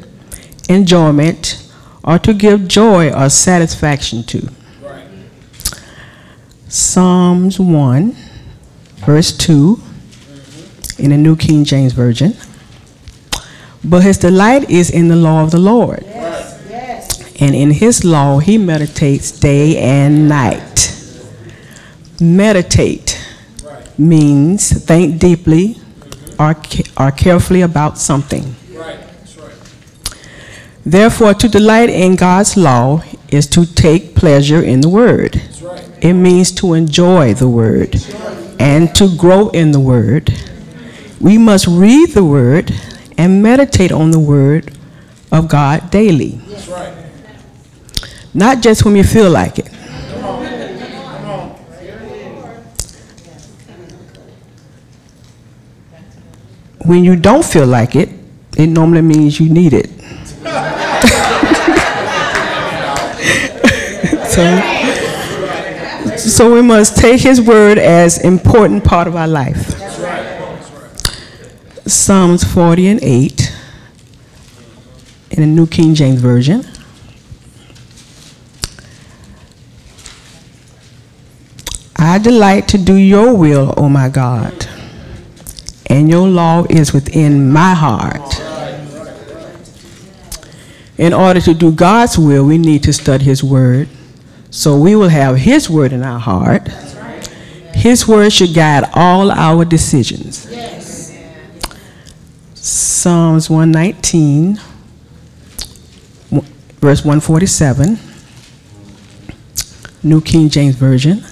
enjoyment, 0.67 1.69
or 2.04 2.17
to 2.19 2.34
give 2.34 2.67
joy 2.67 3.12
or 3.12 3.30
satisfaction 3.30 4.23
to. 4.23 4.49
Psalms 6.67 7.60
1, 7.60 8.15
verse 9.06 9.32
2, 9.38 9.80
in 10.97 11.12
the 11.12 11.17
New 11.17 11.36
King 11.36 11.63
James 11.63 11.93
Version. 11.93 12.34
But 13.84 14.01
his 14.01 14.17
delight 14.17 14.69
is 14.69 14.89
in 14.89 15.10
the 15.10 15.15
law 15.15 15.43
of 15.43 15.51
the 15.51 15.60
Lord 15.60 16.04
and 17.39 17.55
in 17.55 17.71
his 17.71 18.03
law 18.05 18.39
he 18.39 18.57
meditates 18.57 19.31
day 19.31 19.77
and 19.77 20.29
night. 20.29 20.91
Meditate 22.19 23.19
means 23.97 24.71
think 24.85 25.19
deeply 25.19 25.77
or, 26.39 26.55
or 26.97 27.11
carefully 27.11 27.61
about 27.61 27.97
something. 27.97 28.55
Therefore, 30.85 31.33
to 31.33 31.47
delight 31.49 31.89
in 31.89 32.15
God's 32.15 32.55
law 32.55 33.01
is 33.29 33.47
to 33.47 33.65
take 33.65 34.13
pleasure 34.13 34.61
in 34.61 34.81
the 34.81 34.89
Word. 34.89 35.41
It 35.99 36.13
means 36.13 36.51
to 36.61 36.73
enjoy 36.73 37.33
the 37.33 37.49
Word 37.49 37.95
and 38.59 38.93
to 38.95 39.15
grow 39.17 39.49
in 39.49 39.71
the 39.71 39.79
Word. 39.79 40.31
We 41.19 41.39
must 41.39 41.65
read 41.65 42.11
the 42.11 42.23
Word 42.23 42.71
and 43.17 43.41
meditate 43.41 43.91
on 43.91 44.11
the 44.11 44.19
Word 44.19 44.77
of 45.31 45.49
God 45.49 45.89
daily. 45.89 46.39
Not 48.35 48.61
just 48.61 48.85
when 48.85 48.95
you 48.95 49.03
feel 49.03 49.31
like 49.31 49.57
it. 49.57 49.71
when 56.85 57.03
you 57.03 57.15
don't 57.15 57.43
feel 57.43 57.65
like 57.65 57.95
it, 57.95 58.09
it 58.57 58.67
normally 58.67 59.01
means 59.01 59.39
you 59.39 59.49
need 59.49 59.73
it. 59.73 59.89
so, 64.29 64.59
so 66.17 66.53
we 66.53 66.61
must 66.61 66.95
take 66.95 67.21
his 67.21 67.41
word 67.41 67.79
as 67.79 68.23
important 68.23 68.83
part 68.83 69.07
of 69.07 69.15
our 69.15 69.27
life. 69.27 69.71
Psalms 71.87 72.43
40 72.43 72.87
and 72.87 72.99
8 73.03 73.51
in 75.31 75.41
the 75.41 75.47
New 75.47 75.67
King 75.67 75.95
James 75.95 76.21
Version. 76.21 76.63
I 82.05 82.19
delight 82.19 82.67
to 82.67 82.77
do 82.77 82.93
your 82.93 83.35
will, 83.35 83.73
O 83.77 83.89
my 83.89 84.09
God, 84.09 84.67
and 85.87 86.07
your 86.07 86.27
law 86.27 86.63
is 86.69 86.93
within 86.93 87.51
my 87.51 87.73
heart. 87.73 88.39
In 90.99 91.13
order 91.13 91.41
to 91.41 91.55
do 91.55 91.71
God's 91.71 92.19
will, 92.19 92.45
we 92.45 92.59
need 92.59 92.83
to 92.83 92.93
study 92.93 93.25
His 93.25 93.43
Word. 93.43 93.89
So 94.51 94.77
we 94.77 94.95
will 94.95 95.09
have 95.09 95.37
His 95.37 95.67
Word 95.67 95.91
in 95.93 96.03
our 96.03 96.19
heart. 96.19 96.67
His 97.73 98.07
Word 98.07 98.31
should 98.31 98.53
guide 98.53 98.83
all 98.93 99.31
our 99.31 99.65
decisions. 99.65 100.47
Psalms 102.53 103.49
119, 103.49 104.59
verse 106.79 107.03
147, 107.03 107.97
New 110.03 110.21
King 110.21 110.49
James 110.49 110.75
Version. 110.75 111.23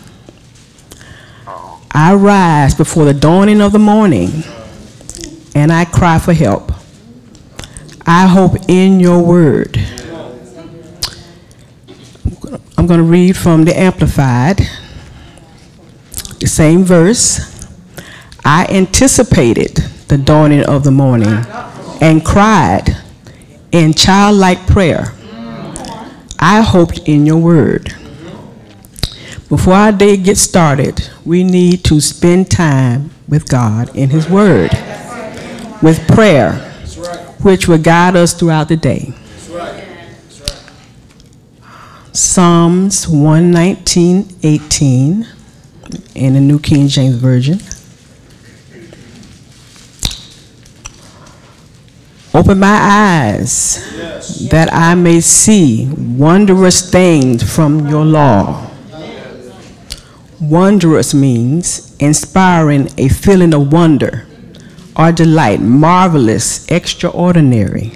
I 1.95 2.15
rise 2.15 2.73
before 2.73 3.05
the 3.05 3.13
dawning 3.13 3.61
of 3.61 3.71
the 3.71 3.79
morning 3.79 4.43
and 5.53 5.71
I 5.71 5.85
cry 5.85 6.17
for 6.17 6.33
help. 6.33 6.71
I 8.03 8.25
hope 8.25 8.55
in 8.67 8.99
your 8.99 9.23
word. 9.23 9.77
I'm 12.77 12.87
going 12.87 12.99
to 12.99 13.03
read 13.03 13.37
from 13.37 13.65
the 13.65 13.79
Amplified, 13.79 14.57
the 16.39 16.47
same 16.47 16.83
verse. 16.83 17.69
I 18.43 18.65
anticipated 18.71 19.75
the 20.07 20.17
dawning 20.17 20.63
of 20.63 20.83
the 20.83 20.91
morning 20.91 21.45
and 22.01 22.25
cried 22.25 22.97
in 23.71 23.93
childlike 23.93 24.65
prayer. 24.65 25.13
I 26.39 26.61
hoped 26.61 27.07
in 27.07 27.27
your 27.27 27.37
word. 27.37 27.93
Before 29.49 29.73
our 29.73 29.91
day 29.91 30.17
gets 30.17 30.39
started, 30.39 31.09
we 31.25 31.43
need 31.43 31.83
to 31.85 31.99
spend 32.01 32.49
time 32.49 33.11
with 33.27 33.47
God 33.47 33.95
in 33.95 34.09
His 34.09 34.29
Word, 34.29 34.71
with 35.81 36.07
prayer, 36.07 36.53
which 37.41 37.67
will 37.67 37.77
guide 37.77 38.15
us 38.15 38.33
throughout 38.33 38.69
the 38.69 38.77
day. 38.77 39.13
Psalms 42.13 43.07
119, 43.07 44.27
18 44.43 45.27
in 46.15 46.33
the 46.33 46.39
New 46.39 46.59
King 46.59 46.87
James 46.87 47.15
Version. 47.15 47.59
Open 52.35 52.59
my 52.59 52.79
eyes 52.81 54.49
that 54.49 54.71
I 54.71 54.95
may 54.95 55.21
see 55.21 55.87
wondrous 55.87 56.89
things 56.89 57.43
from 57.55 57.87
your 57.87 58.05
law. 58.05 58.72
Wondrous 60.43 61.13
means 61.13 61.95
inspiring 61.99 62.89
a 62.97 63.07
feeling 63.07 63.53
of 63.53 63.71
wonder 63.71 64.27
or 64.93 65.13
delight, 65.13 65.61
marvelous, 65.61 66.69
extraordinary. 66.69 67.93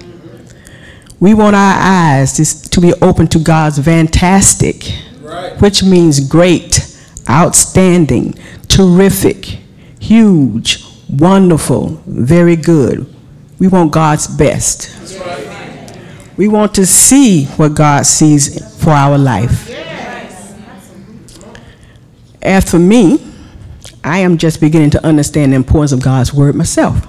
We 1.20 1.34
want 1.34 1.54
our 1.56 1.76
eyes 1.78 2.32
to, 2.34 2.70
to 2.70 2.80
be 2.80 2.94
open 3.02 3.26
to 3.28 3.38
God's 3.38 3.78
fantastic, 3.78 4.84
which 5.58 5.82
means 5.82 6.26
great, 6.26 6.96
outstanding, 7.28 8.32
terrific, 8.66 9.58
huge, 10.00 10.82
wonderful, 11.06 12.00
very 12.06 12.56
good. 12.56 13.14
We 13.58 13.68
want 13.68 13.92
God's 13.92 14.26
best. 14.26 14.94
We 16.38 16.48
want 16.48 16.74
to 16.76 16.86
see 16.86 17.44
what 17.44 17.74
God 17.74 18.06
sees 18.06 18.82
for 18.82 18.90
our 18.90 19.18
life. 19.18 19.67
As 22.42 22.70
for 22.70 22.78
me, 22.78 23.18
I 24.04 24.18
am 24.20 24.38
just 24.38 24.60
beginning 24.60 24.90
to 24.90 25.04
understand 25.04 25.52
the 25.52 25.56
importance 25.56 25.92
of 25.92 26.02
God's 26.02 26.32
word 26.32 26.54
myself. 26.54 27.06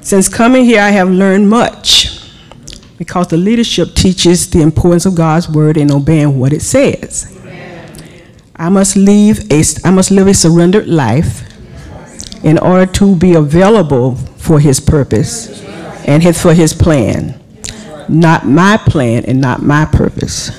Since 0.00 0.28
coming 0.28 0.64
here, 0.64 0.80
I 0.80 0.90
have 0.90 1.08
learned 1.08 1.48
much 1.48 2.20
because 2.98 3.28
the 3.28 3.36
leadership 3.36 3.94
teaches 3.94 4.50
the 4.50 4.60
importance 4.60 5.06
of 5.06 5.14
God's 5.14 5.48
word 5.48 5.76
and 5.76 5.90
obeying 5.90 6.38
what 6.38 6.52
it 6.52 6.62
says. 6.62 7.30
I 8.56 8.68
must 8.68 8.96
leave 8.96 9.50
a, 9.50 9.62
I 9.84 9.90
must 9.90 10.10
live 10.10 10.26
a 10.26 10.34
surrendered 10.34 10.86
life 10.86 11.42
in 12.44 12.58
order 12.58 12.90
to 12.92 13.16
be 13.16 13.34
available 13.34 14.14
for 14.14 14.60
His 14.60 14.78
purpose 14.78 15.62
and 16.06 16.22
his, 16.22 16.40
for 16.40 16.54
His 16.54 16.72
plan, 16.72 17.40
not 18.08 18.46
my 18.46 18.76
plan 18.76 19.24
and 19.24 19.40
not 19.40 19.62
my 19.62 19.86
purpose. 19.86 20.50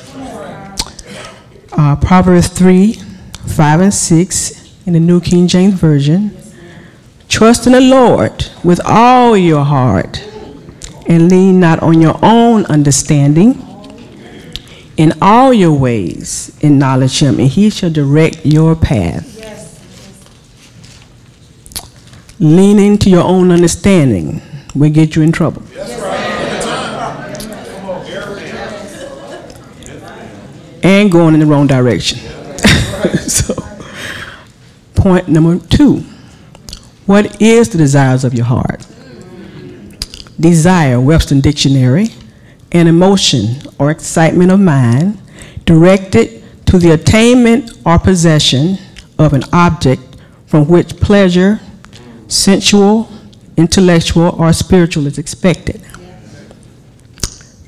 Uh, 1.71 1.95
Proverbs 1.97 2.47
3 2.47 2.99
5 3.47 3.79
and 3.79 3.93
6 3.93 4.85
in 4.85 4.93
the 4.93 4.99
New 4.99 5.21
King 5.21 5.47
James 5.47 5.75
Version. 5.75 6.35
Trust 7.29 7.65
in 7.65 7.73
the 7.73 7.81
Lord 7.81 8.47
with 8.63 8.79
all 8.85 9.35
your 9.37 9.63
heart 9.63 10.23
and 11.07 11.29
lean 11.29 11.59
not 11.59 11.81
on 11.81 12.01
your 12.01 12.17
own 12.21 12.65
understanding. 12.65 13.61
In 14.97 15.13
all 15.21 15.53
your 15.53 15.73
ways, 15.73 16.57
acknowledge 16.61 17.19
him, 17.19 17.39
and 17.39 17.49
he 17.49 17.69
shall 17.69 17.89
direct 17.89 18.45
your 18.45 18.75
path. 18.75 19.31
Leaning 22.39 22.97
to 22.99 23.09
your 23.09 23.23
own 23.23 23.51
understanding 23.51 24.41
will 24.73 24.89
get 24.89 25.15
you 25.15 25.21
in 25.21 25.31
trouble. 25.31 25.63
And 30.83 31.11
going 31.11 31.33
in 31.33 31.39
the 31.39 31.45
wrong 31.45 31.67
direction. 31.67 32.34
so, 33.27 33.53
point 34.95 35.27
number 35.27 35.59
two 35.67 36.03
What 37.05 37.41
is 37.41 37.69
the 37.69 37.77
desires 37.77 38.23
of 38.23 38.33
your 38.33 38.45
heart? 38.45 38.85
Desire, 40.39 40.99
Webster 40.99 41.39
Dictionary, 41.39 42.07
an 42.71 42.87
emotion 42.87 43.55
or 43.79 43.89
excitement 43.89 44.51
of 44.51 44.59
mind 44.59 45.17
directed 45.65 46.43
to 46.65 46.77
the 46.77 46.91
attainment 46.91 47.71
or 47.85 47.97
possession 47.97 48.77
of 49.17 49.33
an 49.33 49.43
object 49.53 50.01
from 50.45 50.67
which 50.67 50.97
pleasure, 50.97 51.59
sensual, 52.27 53.09
intellectual, 53.55 54.35
or 54.39 54.51
spiritual 54.51 55.07
is 55.07 55.17
expected. 55.17 55.81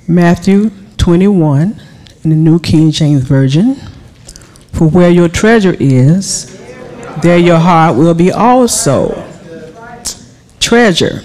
Matthew 0.08 0.72
21 0.98 1.82
in 2.24 2.30
the 2.30 2.36
New 2.36 2.60
King 2.60 2.92
James 2.92 3.24
Version. 3.24 3.78
For 4.78 4.88
where 4.88 5.10
your 5.10 5.28
treasure 5.28 5.76
is, 5.80 6.56
there 7.24 7.40
your 7.40 7.58
heart 7.58 7.98
will 7.98 8.14
be 8.14 8.32
also. 8.32 9.24
Treasure, 10.60 11.24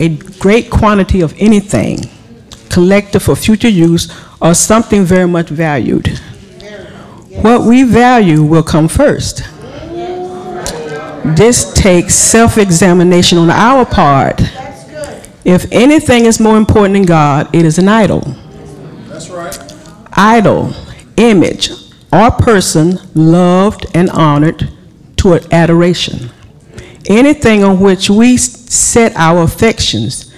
a 0.00 0.08
great 0.38 0.70
quantity 0.70 1.20
of 1.20 1.34
anything, 1.38 1.98
collected 2.70 3.20
for 3.20 3.36
future 3.36 3.68
use, 3.68 4.10
or 4.40 4.54
something 4.54 5.04
very 5.04 5.28
much 5.28 5.50
valued. 5.50 6.18
What 7.42 7.66
we 7.66 7.82
value 7.82 8.42
will 8.42 8.62
come 8.62 8.88
first. 8.88 9.42
This 11.36 11.70
takes 11.74 12.14
self 12.14 12.56
examination 12.56 13.36
on 13.36 13.50
our 13.50 13.84
part. 13.84 14.40
If 15.44 15.70
anything 15.70 16.24
is 16.24 16.40
more 16.40 16.56
important 16.56 16.94
than 16.94 17.04
God, 17.04 17.54
it 17.54 17.66
is 17.66 17.78
an 17.78 17.88
idol. 17.88 18.20
That's 19.08 19.28
right. 19.28 19.58
Idol, 20.12 20.72
image, 21.16 21.70
or 22.12 22.30
person 22.30 22.98
loved 23.14 23.86
and 23.94 24.08
honored 24.10 24.70
to 25.18 25.40
adoration. 25.52 26.30
Anything 27.06 27.64
on 27.64 27.80
which 27.80 28.08
we 28.10 28.36
set 28.36 29.14
our 29.16 29.42
affections, 29.42 30.32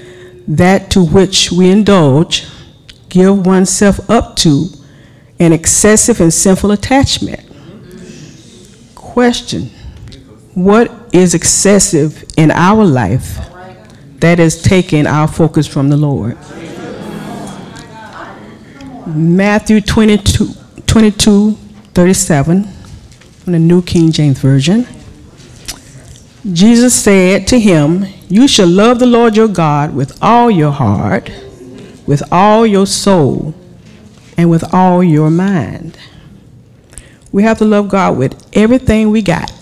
that 0.47 0.91
to 0.91 1.05
which 1.05 1.53
we 1.53 1.71
indulge, 1.71 2.47
give 3.09 3.47
oneself 3.47 4.09
up 4.11 4.37
to, 4.37 4.67
an 5.39 5.53
excessive 5.53 6.21
and 6.21 6.33
sinful 6.33 6.71
attachment. 6.71 7.41
Question 8.95 9.71
What 10.55 10.93
is 11.13 11.35
excessive 11.35 12.25
in 12.37 12.51
our 12.51 12.85
life 12.85 13.39
that 14.19 14.39
is 14.39 14.61
taking 14.61 15.07
our 15.07 15.27
focus 15.27 15.67
from 15.67 15.89
the 15.89 15.97
Lord? 15.97 16.37
Matthew 19.07 19.81
22, 19.81 20.51
22 20.87 21.57
37 21.95 22.65
from 22.65 23.53
the 23.53 23.59
New 23.59 23.83
King 23.83 24.13
James 24.13 24.39
Version. 24.39 24.87
Jesus 26.53 26.95
said 26.95 27.47
to 27.49 27.59
him, 27.59 28.07
You 28.29 28.47
shall 28.47 28.69
love 28.69 28.99
the 28.99 29.07
Lord 29.07 29.37
your 29.37 29.49
God 29.49 29.95
with 29.95 30.17
all 30.23 30.51
your 30.51 30.71
heart, 30.71 31.31
with 32.07 32.23
all 32.33 32.67
your 32.67 32.87
soul, 32.87 33.55
and 34.37 34.49
with 34.49 34.73
all 34.73 35.03
your 35.03 35.31
mind. 35.31 35.99
We 37.33 37.43
have 37.43 37.59
to 37.59 37.65
love 37.65 37.89
God 37.89 38.17
with 38.17 38.41
everything 38.53 39.11
we 39.11 39.23
got. 39.23 39.53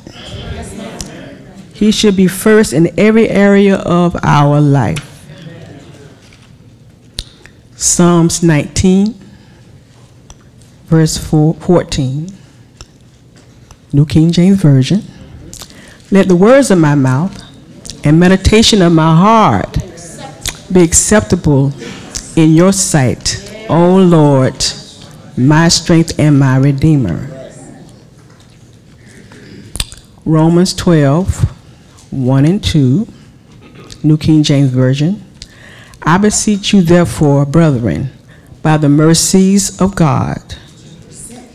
He 1.72 1.90
should 1.92 2.16
be 2.16 2.26
first 2.26 2.72
in 2.72 2.98
every 2.98 3.28
area 3.28 3.76
of 3.76 4.16
our 4.22 4.60
life. 4.60 5.04
Psalms 7.76 8.42
19, 8.42 9.14
verse 10.88 11.18
4, 11.18 11.52
14, 11.52 12.32
New 13.92 14.06
King 14.06 14.32
James 14.32 14.60
Version. 14.62 15.02
Let 16.10 16.28
the 16.28 16.36
words 16.36 16.70
of 16.70 16.78
my 16.78 16.94
mouth 16.94 17.44
and 18.04 18.18
meditation 18.18 18.80
of 18.80 18.92
my 18.92 19.14
heart 19.14 19.76
be 20.72 20.82
acceptable 20.82 21.74
in 22.36 22.54
your 22.54 22.72
sight, 22.72 23.66
O 23.68 23.96
Lord, 23.96 24.64
my 25.36 25.68
strength 25.68 26.18
and 26.18 26.38
my 26.38 26.56
redeemer. 26.56 27.28
Romans 30.24 30.72
12, 30.72 32.12
1 32.12 32.44
and 32.46 32.64
2, 32.64 33.06
New 34.04 34.16
King 34.16 34.42
James 34.42 34.70
Version. 34.70 35.22
I 36.02 36.16
beseech 36.16 36.72
you, 36.72 36.80
therefore, 36.80 37.44
brethren, 37.44 38.08
by 38.62 38.78
the 38.78 38.88
mercies 38.88 39.78
of 39.82 39.94
God, 39.94 40.56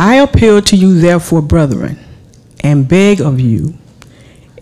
I 0.00 0.14
appeal 0.14 0.62
to 0.62 0.76
you, 0.76 0.98
therefore, 0.98 1.42
brethren, 1.42 1.98
and 2.64 2.88
beg 2.88 3.20
of 3.20 3.38
you, 3.38 3.74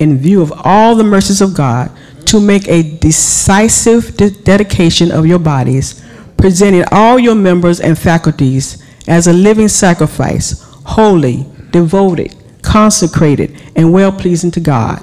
in 0.00 0.18
view 0.18 0.42
of 0.42 0.52
all 0.64 0.96
the 0.96 1.04
mercies 1.04 1.40
of 1.40 1.54
God, 1.54 1.92
to 2.26 2.40
make 2.40 2.66
a 2.66 2.82
decisive 2.82 4.16
de- 4.16 4.30
dedication 4.30 5.12
of 5.12 5.28
your 5.28 5.38
bodies, 5.38 6.04
presenting 6.36 6.82
all 6.90 7.20
your 7.20 7.36
members 7.36 7.78
and 7.78 7.96
faculties 7.96 8.82
as 9.06 9.28
a 9.28 9.32
living 9.32 9.68
sacrifice, 9.68 10.60
holy, 10.84 11.46
devoted, 11.70 12.34
consecrated, 12.62 13.62
and 13.76 13.92
well 13.92 14.10
pleasing 14.10 14.50
to 14.50 14.58
God, 14.60 14.98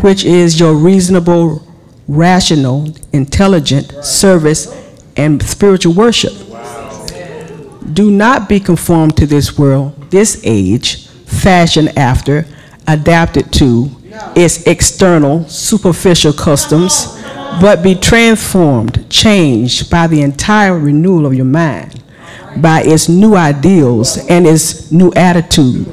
which 0.00 0.24
is 0.24 0.58
your 0.58 0.74
reasonable, 0.74 1.64
rational, 2.08 2.92
intelligent 3.12 4.04
service 4.04 4.66
and 5.16 5.40
spiritual 5.40 5.94
worship. 5.94 6.32
Do 7.90 8.10
not 8.10 8.48
be 8.48 8.60
conformed 8.60 9.16
to 9.16 9.26
this 9.26 9.58
world, 9.58 10.10
this 10.10 10.40
age, 10.44 11.08
fashioned 11.26 11.98
after, 11.98 12.46
adapted 12.86 13.52
to 13.54 13.90
its 14.36 14.66
external, 14.66 15.44
superficial 15.48 16.32
customs, 16.32 17.18
but 17.60 17.82
be 17.82 17.94
transformed, 17.94 19.08
changed 19.10 19.90
by 19.90 20.06
the 20.06 20.22
entire 20.22 20.78
renewal 20.78 21.26
of 21.26 21.34
your 21.34 21.44
mind, 21.44 22.02
by 22.58 22.82
its 22.82 23.08
new 23.08 23.34
ideals 23.34 24.16
and 24.28 24.46
its 24.46 24.90
new 24.92 25.12
attitude, 25.14 25.86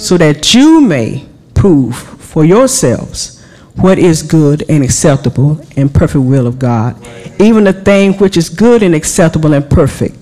so 0.00 0.16
that 0.16 0.54
you 0.54 0.80
may 0.80 1.26
prove 1.54 1.96
for 1.96 2.44
yourselves 2.44 3.44
what 3.76 3.98
is 3.98 4.22
good 4.22 4.64
and 4.68 4.84
acceptable 4.84 5.60
and 5.76 5.92
perfect 5.92 6.24
will 6.24 6.46
of 6.46 6.58
God, 6.58 6.96
even 7.40 7.64
the 7.64 7.72
thing 7.72 8.14
which 8.14 8.36
is 8.36 8.48
good 8.48 8.82
and 8.82 8.94
acceptable 8.94 9.54
and 9.54 9.68
perfect 9.68 10.21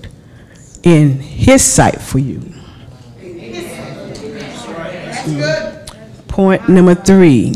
in 0.83 1.19
His 1.19 1.63
sight 1.63 2.01
for 2.01 2.19
you. 2.19 2.41
Point 6.27 6.69
number 6.69 6.95
three 6.95 7.55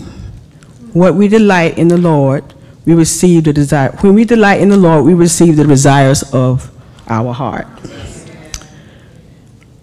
what 0.93 1.15
we 1.15 1.27
delight 1.27 1.77
in 1.77 1.89
the 1.89 1.97
Lord, 1.97 2.53
we 2.85 2.93
receive 2.93 3.43
the 3.43 3.51
desire. 3.51 3.91
When 3.99 4.13
we 4.13 4.23
delight 4.23 4.61
in 4.61 4.69
the 4.69 4.77
Lord, 4.77 5.03
we 5.03 5.13
receive 5.13 5.57
the 5.57 5.65
desires 5.65 6.23
of 6.33 6.71
our 7.09 7.33
heart. 7.33 7.67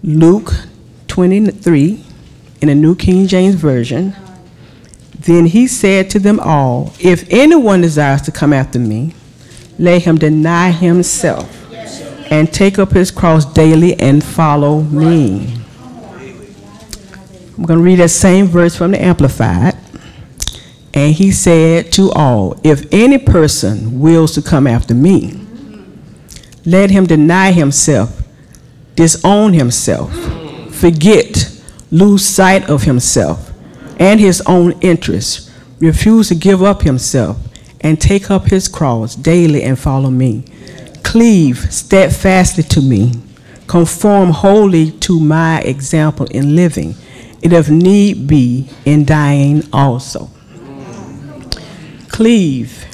Luke 0.03 0.51
23 1.07 2.03
in 2.61 2.67
the 2.67 2.73
New 2.73 2.95
King 2.95 3.27
James 3.27 3.53
Version. 3.55 4.15
Then 5.19 5.45
he 5.45 5.67
said 5.67 6.09
to 6.09 6.19
them 6.19 6.39
all, 6.39 6.91
If 6.99 7.25
anyone 7.29 7.81
desires 7.81 8.23
to 8.23 8.31
come 8.31 8.51
after 8.51 8.79
me, 8.79 9.13
let 9.77 10.01
him 10.01 10.17
deny 10.17 10.71
himself 10.71 11.62
and 12.33 12.51
take 12.51 12.79
up 12.79 12.91
his 12.91 13.11
cross 13.11 13.45
daily 13.45 13.93
and 13.99 14.23
follow 14.23 14.81
me. 14.81 15.55
I'm 17.55 17.63
going 17.63 17.77
to 17.77 17.83
read 17.85 17.99
that 17.99 18.09
same 18.09 18.47
verse 18.47 18.75
from 18.75 18.89
the 18.89 18.99
Amplified. 18.99 19.77
And 20.95 21.13
he 21.13 21.31
said 21.31 21.91
to 21.91 22.11
all, 22.13 22.59
If 22.63 22.91
any 22.91 23.19
person 23.19 23.99
wills 23.99 24.33
to 24.33 24.41
come 24.41 24.65
after 24.65 24.95
me, 24.95 25.39
let 26.65 26.89
him 26.89 27.05
deny 27.05 27.51
himself, 27.51 28.23
disown 28.95 29.53
himself, 29.53 30.11
forget, 30.73 31.61
lose 31.91 32.25
sight 32.25 32.67
of 32.67 32.81
himself 32.81 33.53
and 33.99 34.19
his 34.19 34.41
own 34.47 34.71
interests, 34.81 35.51
refuse 35.77 36.29
to 36.29 36.35
give 36.35 36.63
up 36.63 36.81
himself, 36.81 37.37
and 37.81 38.01
take 38.01 38.31
up 38.31 38.45
his 38.45 38.67
cross 38.67 39.15
daily 39.15 39.61
and 39.61 39.77
follow 39.77 40.09
me. 40.09 40.45
Cleave 41.03 41.71
steadfastly 41.71 42.63
to 42.63 42.81
me, 42.81 43.13
conform 43.67 44.31
wholly 44.31 44.91
to 44.91 45.19
my 45.19 45.61
example 45.61 46.25
in 46.27 46.55
living, 46.55 46.95
and 47.43 47.53
if 47.53 47.69
need 47.69 48.27
be, 48.27 48.69
in 48.85 49.05
dying 49.05 49.63
also. 49.71 50.29
Cleave 52.09 52.85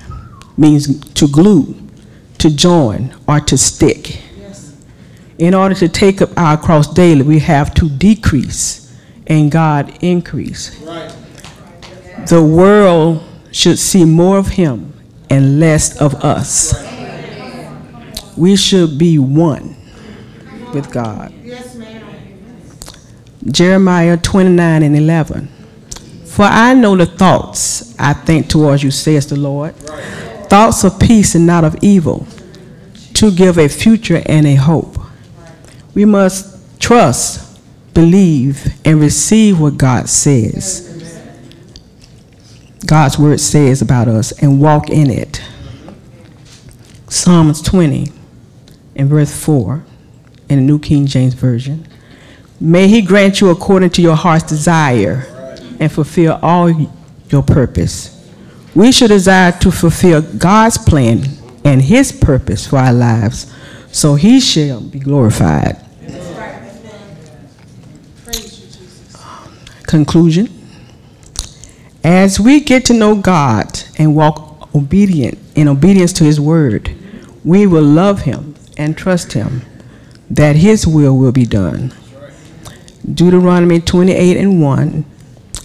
means 0.58 1.00
to 1.13 1.28
glue, 1.28 1.76
to 2.39 2.50
join, 2.54 3.13
or 3.28 3.39
to 3.39 3.58
stick. 3.58 4.22
In 5.38 5.54
order 5.54 5.76
to 5.76 5.88
take 5.88 6.22
up 6.22 6.38
our 6.38 6.58
cross 6.58 6.93
daily, 6.93 7.22
we 7.22 7.39
have 7.39 7.74
to 7.76 7.89
decrease 7.89 8.93
and 9.28 9.52
God 9.52 9.98
increase. 10.02 10.78
The 12.28 12.43
world 12.43 13.24
should 13.52 13.80
see 13.80 14.04
more 14.04 14.38
of 14.38 14.48
Him 14.50 14.93
and 15.30 15.60
less 15.60 15.95
of 16.02 16.15
us. 16.15 16.74
We 18.39 18.56
should 18.56 18.97
be 18.97 19.19
one 19.19 19.75
with 20.73 20.89
God. 20.93 21.34
Jeremiah 23.45 24.15
29 24.15 24.82
and 24.82 24.95
11. 24.95 25.47
For 26.23 26.43
I 26.43 26.73
know 26.73 26.95
the 26.95 27.06
thoughts 27.06 27.99
I 27.99 28.13
think 28.13 28.47
towards 28.47 28.82
you, 28.82 28.91
says 28.91 29.28
the 29.28 29.36
Lord. 29.36 29.75
Thoughts 30.47 30.86
of 30.86 30.97
peace 31.02 31.36
and 31.36 31.45
not 31.45 31.65
of 31.65 31.75
evil, 31.82 32.25
to 33.15 33.30
give 33.30 33.58
a 33.58 33.67
future 33.67 34.23
and 34.25 34.47
a 34.47 34.56
hope. 34.56 34.97
We 35.93 36.06
must 36.06 36.80
trust, 36.80 37.60
believe, 37.93 38.67
and 38.86 39.02
receive 39.02 39.59
what 39.59 39.76
God 39.76 40.07
says. 40.07 40.86
God's 42.86 43.20
word 43.20 43.41
says 43.41 43.82
about 43.82 44.07
us 44.07 44.32
and 44.41 44.61
walk 44.61 44.89
in 44.89 45.09
it. 45.09 45.41
Psalms 47.09 47.61
20 47.61 48.14
and 49.00 49.10
verse 49.10 49.34
4 49.45 49.82
in 50.50 50.58
the 50.58 50.62
New 50.62 50.78
King 50.78 51.06
James 51.06 51.34
Version. 51.34 51.88
May 52.60 52.89
he 52.89 53.02
grant 53.02 53.39
you 53.39 53.50
according 53.50 53.91
to 53.91 54.02
your 54.02 54.18
heart's 54.18 54.43
desire 54.43 55.26
and 55.80 55.89
fulfill 55.89 56.38
all 56.41 56.70
your 57.30 57.41
purpose. 57.41 58.30
We 58.76 58.91
should 58.91 59.08
desire 59.08 59.54
to 59.60 59.72
fulfill 59.72 60.22
God's 60.22 60.78
plan 60.78 61.24
and 61.64 61.82
his 61.82 62.12
purpose 62.12 62.68
for 62.68 62.78
our 62.78 62.91
lives 62.91 63.56
so 63.89 64.16
he 64.16 64.41
shall 64.41 64.82
be 64.82 65.00
glorified. 65.00 65.78
Praise 68.26 68.60
you, 68.60 68.68
Jesus. 68.68 69.16
Conclusion. 69.84 70.50
As 72.04 72.38
we 72.38 72.60
get 72.60 72.84
to 72.86 72.93
know 72.93 73.16
God 73.16 73.80
and 73.97 74.14
walk 74.14 74.76
obedient 74.76 75.38
in 75.56 75.70
obedience 75.70 76.12
to 76.14 76.26
his 76.26 76.39
word, 76.39 76.93
we 77.45 77.66
will 77.66 77.84
love 77.84 78.24
him 78.24 78.56
and 78.80 78.97
trust 78.97 79.34
him 79.34 79.61
that 80.30 80.55
his 80.55 80.88
will 80.88 81.17
will 81.17 81.32
be 81.32 81.45
done. 81.45 81.93
Deuteronomy 83.13 83.80
28 83.80 84.38
and 84.38 84.61
1 84.61 85.05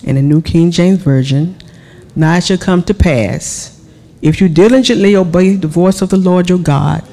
in 0.02 0.16
the 0.16 0.22
New 0.22 0.42
King 0.42 0.70
James 0.70 0.98
Version. 0.98 1.56
Now 2.16 2.36
it 2.36 2.44
shall 2.44 2.58
come 2.58 2.82
to 2.84 2.94
pass, 2.94 3.80
if 4.20 4.40
you 4.40 4.48
diligently 4.48 5.16
obey 5.16 5.56
the 5.56 5.68
voice 5.68 6.02
of 6.02 6.10
the 6.10 6.16
Lord 6.16 6.48
your 6.48 6.58
God, 6.58 7.04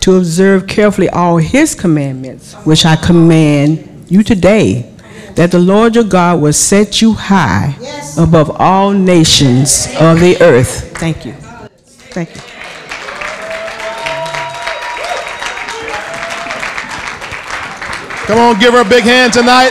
to 0.00 0.16
observe 0.16 0.66
carefully 0.66 1.08
all 1.08 1.38
his 1.38 1.74
commandments, 1.74 2.54
which 2.64 2.84
I 2.86 2.96
command 2.96 4.06
you 4.08 4.22
today, 4.22 4.92
that 5.34 5.50
the 5.50 5.58
Lord 5.58 5.96
your 5.96 6.04
God 6.04 6.40
will 6.40 6.52
set 6.52 7.02
you 7.02 7.12
high 7.12 7.76
above 8.16 8.50
all 8.60 8.92
nations 8.92 9.86
of 10.00 10.20
the 10.20 10.36
earth. 10.40 10.96
Thank 10.96 11.26
you. 11.26 11.32
Thank 11.32 12.34
you. 12.34 12.55
Come 18.26 18.38
on, 18.38 18.58
give 18.58 18.74
her 18.74 18.80
a 18.80 18.88
big 18.88 19.04
hand 19.04 19.32
tonight. 19.32 19.70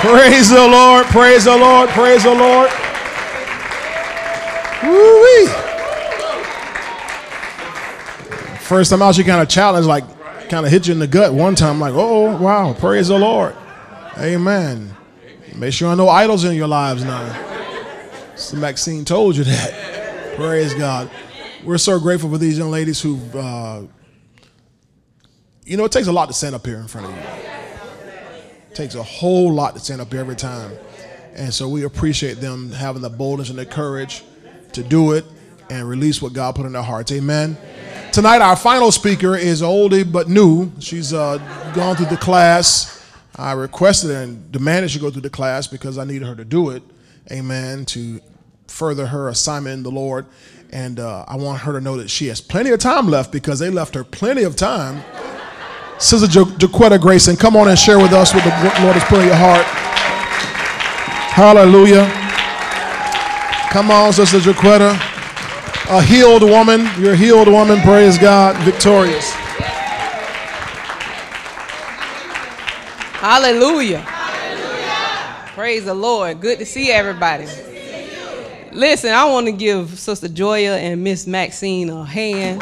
Praise 0.00 0.50
the 0.50 0.66
Lord, 0.66 1.06
praise 1.06 1.44
the 1.44 1.56
Lord, 1.56 1.88
praise 1.90 2.24
the 2.24 2.34
Lord. 2.34 2.70
Woo-wee. 4.82 5.46
First 8.58 8.90
time 8.90 9.02
out, 9.02 9.14
she 9.14 9.22
kind 9.24 9.40
of 9.40 9.48
challenged, 9.48 9.88
like 9.88 10.04
kind 10.48 10.66
of 10.66 10.72
hit 10.72 10.88
you 10.88 10.92
in 10.92 10.98
the 10.98 11.06
gut 11.06 11.32
one 11.32 11.54
time, 11.54 11.78
like, 11.78 11.94
oh, 11.94 12.36
wow, 12.36 12.74
praise 12.74 13.08
the 13.08 13.18
Lord. 13.18 13.54
Amen. 14.18 14.94
Make 15.54 15.72
sure 15.72 15.88
I 15.88 15.94
know 15.94 16.08
idols 16.08 16.44
in 16.44 16.54
your 16.54 16.68
lives 16.68 17.04
now. 17.04 18.34
Sister 18.34 18.56
Maxine 18.56 19.04
told 19.04 19.36
you 19.36 19.44
that. 19.44 20.34
Praise 20.36 20.74
God. 20.74 21.10
We're 21.64 21.78
so 21.78 22.00
grateful 22.00 22.30
for 22.30 22.38
these 22.38 22.58
young 22.58 22.70
ladies 22.70 23.00
who 23.00 23.18
uh, 23.32 23.82
you 25.64 25.76
know, 25.76 25.84
it 25.84 25.92
takes 25.92 26.08
a 26.08 26.12
lot 26.12 26.26
to 26.26 26.34
stand 26.34 26.54
up 26.54 26.66
here 26.66 26.76
in 26.76 26.86
front 26.86 27.06
of 27.06 27.12
you. 27.14 27.22
It 28.70 28.74
takes 28.74 28.94
a 28.94 29.02
whole 29.02 29.52
lot 29.52 29.74
to 29.74 29.80
stand 29.80 30.00
up 30.00 30.10
here 30.10 30.20
every 30.20 30.36
time. 30.36 30.72
And 31.34 31.52
so 31.52 31.68
we 31.68 31.84
appreciate 31.84 32.34
them 32.34 32.70
having 32.70 33.02
the 33.02 33.10
boldness 33.10 33.50
and 33.50 33.58
the 33.58 33.66
courage 33.66 34.24
to 34.72 34.82
do 34.82 35.12
it 35.12 35.24
and 35.70 35.88
release 35.88 36.20
what 36.20 36.32
God 36.32 36.54
put 36.54 36.66
in 36.66 36.72
their 36.72 36.82
hearts. 36.82 37.10
Amen. 37.12 37.56
Tonight, 38.12 38.42
our 38.42 38.56
final 38.56 38.92
speaker 38.92 39.36
is 39.36 39.62
oldie 39.62 40.10
but 40.10 40.28
new. 40.28 40.70
She's 40.80 41.12
uh, 41.12 41.38
gone 41.74 41.96
through 41.96 42.06
the 42.06 42.16
class. 42.16 42.90
I 43.36 43.52
requested 43.52 44.10
and 44.10 44.52
demanded 44.52 44.90
she 44.90 45.00
go 45.00 45.10
through 45.10 45.22
the 45.22 45.30
class 45.30 45.66
because 45.66 45.98
I 45.98 46.04
needed 46.04 46.28
her 46.28 46.36
to 46.36 46.44
do 46.44 46.70
it. 46.70 46.82
Amen. 47.32 47.86
To 47.86 48.20
further 48.68 49.06
her 49.06 49.28
assignment 49.28 49.78
in 49.78 49.82
the 49.82 49.90
Lord. 49.90 50.26
And 50.70 51.00
uh, 51.00 51.24
I 51.26 51.36
want 51.36 51.62
her 51.62 51.72
to 51.72 51.80
know 51.80 51.96
that 51.96 52.10
she 52.10 52.26
has 52.26 52.40
plenty 52.40 52.70
of 52.70 52.80
time 52.80 53.08
left 53.08 53.32
because 53.32 53.58
they 53.58 53.70
left 53.70 53.94
her 53.94 54.04
plenty 54.04 54.42
of 54.42 54.56
time 54.56 55.02
Sister 55.98 56.26
ja- 56.28 56.44
Jaquetta 56.58 57.00
Grayson, 57.00 57.36
come 57.36 57.56
on 57.56 57.68
and 57.68 57.78
share 57.78 57.98
with 57.98 58.12
us 58.12 58.34
what 58.34 58.42
the 58.44 58.50
Lord 58.82 58.94
has 58.96 59.04
put 59.04 59.20
in 59.20 59.26
your 59.26 59.36
heart. 59.36 59.64
Hallelujah. 61.34 62.06
Come 63.70 63.90
on, 63.90 64.12
Sister 64.12 64.38
Jaquetta. 64.38 64.92
A 65.90 66.02
healed 66.02 66.42
woman. 66.42 66.88
You're 66.98 67.12
a 67.12 67.16
healed 67.16 67.48
woman. 67.48 67.80
Praise 67.80 68.18
God. 68.18 68.56
Victorious. 68.64 69.32
Hallelujah. 73.20 74.04
Praise 75.54 75.84
the 75.84 75.94
Lord. 75.94 76.40
Good 76.40 76.58
to 76.58 76.66
see 76.66 76.90
everybody. 76.90 77.46
Listen, 78.72 79.12
I 79.12 79.24
want 79.26 79.46
to 79.46 79.52
give 79.52 79.98
Sister 79.98 80.28
Joya 80.28 80.76
and 80.76 81.02
Miss 81.04 81.26
Maxine 81.26 81.90
a 81.90 82.04
hand. 82.04 82.60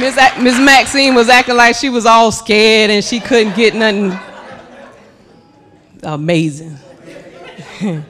Miss 0.00 0.16
Miss 0.40 0.58
Maxine 0.58 1.14
was 1.14 1.28
acting 1.28 1.56
like 1.56 1.76
she 1.76 1.88
was 1.88 2.06
all 2.06 2.32
scared 2.32 2.90
and 2.90 3.04
she 3.04 3.20
couldn't 3.20 3.54
get 3.56 3.74
nothing. 3.74 4.18
Amazing. 6.02 6.76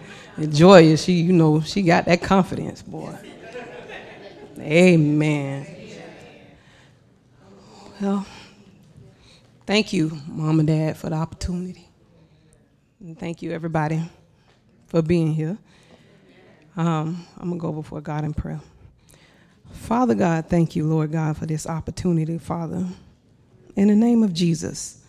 Joya, 0.49 0.97
she, 0.97 1.13
you 1.13 1.33
know, 1.33 1.61
she 1.61 1.83
got 1.83 2.07
that 2.07 2.23
confidence, 2.23 2.83
boy. 2.83 3.17
Amen. 4.59 5.67
Well, 8.01 8.27
thank 9.67 9.93
you, 9.93 10.19
mom 10.27 10.59
and 10.59 10.69
dad, 10.69 10.97
for 10.97 11.11
the 11.11 11.17
opportunity. 11.17 11.89
And 13.01 13.19
thank 13.19 13.43
you, 13.43 13.53
everybody, 13.53 14.03
for 14.87 15.03
being 15.03 15.33
here. 15.35 15.59
Um, 16.77 17.27
I'm 17.39 17.49
going 17.51 17.61
to 17.61 17.63
go 17.63 17.73
before 17.73 18.01
God 18.01 18.25
in 18.25 18.35
prayer. 18.35 18.61
Father 19.73 20.15
God, 20.15 20.47
thank 20.47 20.77
you, 20.77 20.87
Lord 20.87 21.13
God, 21.13 21.37
for 21.37 21.47
this 21.47 21.67
opportunity, 21.67 22.39
Father. 22.39 22.87
In 23.77 23.89
the 23.89 23.95
name 23.95 24.23
of 24.23 24.33
Jesus, 24.33 25.03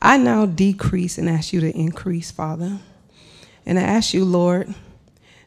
I 0.00 0.16
now 0.16 0.46
decrease 0.46 1.18
and 1.18 1.28
ask 1.28 1.52
you 1.52 1.60
to 1.60 1.76
increase, 1.76 2.30
Father. 2.30 2.78
And 3.66 3.78
I 3.78 3.82
ask 3.82 4.14
you, 4.14 4.24
Lord, 4.24 4.74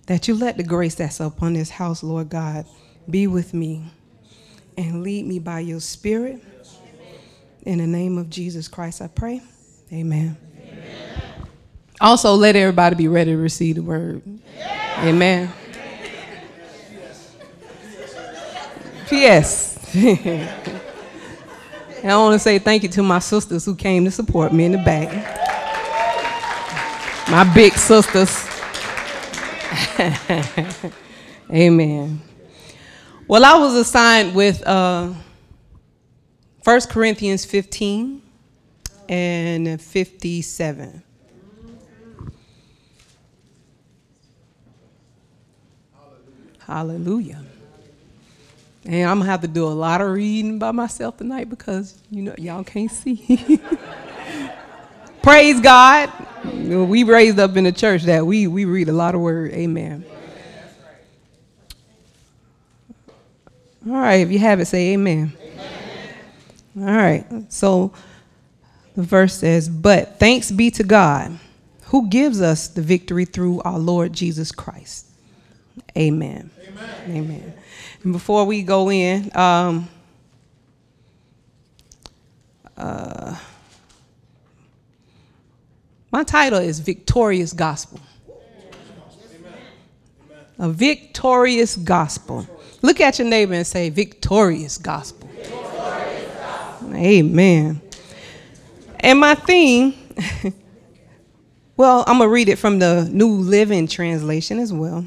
that 0.06 0.28
you 0.28 0.36
let 0.36 0.58
the 0.58 0.64
grace 0.64 0.96
that's 0.96 1.20
upon 1.20 1.54
this 1.54 1.70
house, 1.70 2.04
Lord 2.04 2.30
God, 2.30 2.66
be 3.10 3.28
with 3.28 3.54
me 3.54 3.86
and 4.78 5.04
lead 5.04 5.26
me 5.26 5.40
by 5.40 5.60
your 5.62 5.80
spirit. 5.80 6.42
In 7.64 7.80
the 7.80 7.88
name 7.88 8.18
of 8.18 8.30
Jesus 8.30 8.68
Christ, 8.68 9.02
I 9.02 9.08
pray. 9.08 9.42
Amen. 9.92 10.38
Amen. 10.60 11.48
Also, 12.02 12.34
let 12.34 12.56
everybody 12.56 12.96
be 12.96 13.08
ready 13.08 13.32
to 13.32 13.38
receive 13.38 13.76
the 13.76 13.84
word. 13.84 14.22
Amen. 15.00 15.52
P.S. 19.08 19.78
I 19.96 20.50
want 22.18 22.34
to 22.34 22.40
say 22.40 22.60
thank 22.60 22.84
you 22.84 22.90
to 22.90 23.04
my 23.04 23.20
sisters 23.20 23.64
who 23.66 23.76
came 23.76 24.04
to 24.06 24.12
support 24.12 24.54
me 24.54 24.66
in 24.66 24.72
the 24.74 24.78
back. 24.80 25.10
My 27.30 27.44
big 27.54 27.74
sisters. 27.74 28.46
Amen. 31.52 32.22
Well, 33.28 33.46
I 33.46 33.58
was 33.58 33.76
assigned 33.76 34.36
with 34.36 34.66
uh, 34.68 35.14
1 36.64 36.82
Corinthians 36.90 37.46
15 37.46 38.22
and 39.10 39.82
57. 39.82 41.04
Hallelujah. 46.60 47.44
And 48.86 49.10
I'm 49.10 49.20
gonna 49.20 49.32
have 49.32 49.42
to 49.42 49.48
do 49.48 49.66
a 49.66 49.70
lot 49.70 50.02
of 50.02 50.12
reading 50.12 50.60
by 50.60 50.72
myself 50.72 51.18
tonight 51.18 51.50
because 51.50 51.98
you 52.10 52.24
know 52.24 52.36
y'all 52.38 52.64
can't 52.64 52.92
see. 52.92 53.62
Praise 55.24 55.62
God. 55.62 56.12
We 56.44 57.04
raised 57.04 57.40
up 57.40 57.56
in 57.56 57.64
the 57.64 57.72
church 57.72 58.04
that 58.04 58.26
we 58.26 58.48
we 58.48 58.66
read 58.66 58.90
a 58.90 58.94
lot 58.94 59.16
of 59.16 59.22
word. 59.22 59.52
Amen. 59.54 60.04
All 63.86 63.94
right, 63.94 64.16
if 64.16 64.32
you 64.32 64.40
have 64.40 64.62
it, 64.62 64.66
say 64.66 64.94
amen. 64.94 65.34
amen. 66.76 66.90
All 66.90 66.96
right. 66.96 67.26
So 67.50 67.94
the 68.96 69.04
verse 69.04 69.36
says, 69.36 69.68
But 69.68 70.20
thanks 70.20 70.52
be 70.52 70.72
to 70.72 70.84
God 70.84 71.38
who 71.86 72.08
gives 72.08 72.42
us 72.42 72.70
the 72.70 72.82
victory 72.82 73.26
through 73.26 73.62
our 73.62 73.78
Lord 73.78 74.14
Jesus 74.14 74.52
Christ. 74.52 75.08
Amen. 75.98 76.50
Amen. 76.68 77.06
amen. 77.10 77.54
And 78.04 78.12
before 78.12 78.44
we 78.46 78.64
go 78.64 78.92
in, 78.92 79.32
um, 79.36 79.88
uh, 82.76 83.38
my 86.12 86.24
title 86.24 86.60
is 86.60 86.80
Victorious 86.80 87.54
Gospel. 87.54 88.02
A 90.60 90.70
victorious 90.70 91.76
gospel. 91.76 92.48
Look 92.82 93.02
at 93.02 93.18
your 93.18 93.28
neighbor 93.28 93.54
and 93.54 93.66
say, 93.66 93.90
Victorious 93.90 94.78
gospel. 94.78 95.28
Victorious 95.30 96.36
gospel. 96.36 96.96
Amen. 96.96 97.82
And 99.00 99.20
my 99.20 99.34
theme, 99.34 99.96
well, 101.78 102.04
I'm 102.06 102.18
going 102.18 102.30
to 102.30 102.34
read 102.34 102.50
it 102.50 102.58
from 102.58 102.80
the 102.80 103.10
New 103.12 103.30
Living 103.30 103.88
Translation 103.88 104.60
as 104.60 104.72
well. 104.72 105.06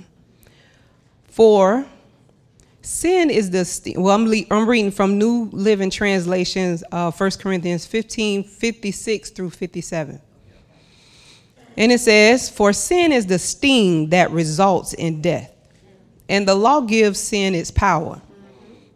For 1.27 1.87
Sin 2.87 3.31
is 3.31 3.51
the, 3.51 3.95
well, 3.99 4.15
I'm, 4.15 4.33
I'm 4.49 4.69
reading 4.69 4.93
from 4.93 5.19
New 5.19 5.51
Living 5.51 5.91
Translations, 5.91 6.85
uh, 6.93 7.11
1 7.11 7.31
Corinthians 7.33 7.85
15, 7.85 8.45
56 8.45 9.31
through 9.31 9.51
57. 9.51 10.21
And 11.77 11.91
it 11.91 11.99
says, 11.99 12.49
For 12.49 12.73
sin 12.73 13.11
is 13.11 13.27
the 13.27 13.41
sting 13.41 14.11
that 14.11 14.31
results 14.31 14.95
in 14.95 15.21
death, 15.21 15.53
and 16.29 16.47
the 16.47 16.55
law 16.55 16.81
gives 16.81 17.19
sin 17.19 17.57
its 17.57 17.73
power. 17.73 18.23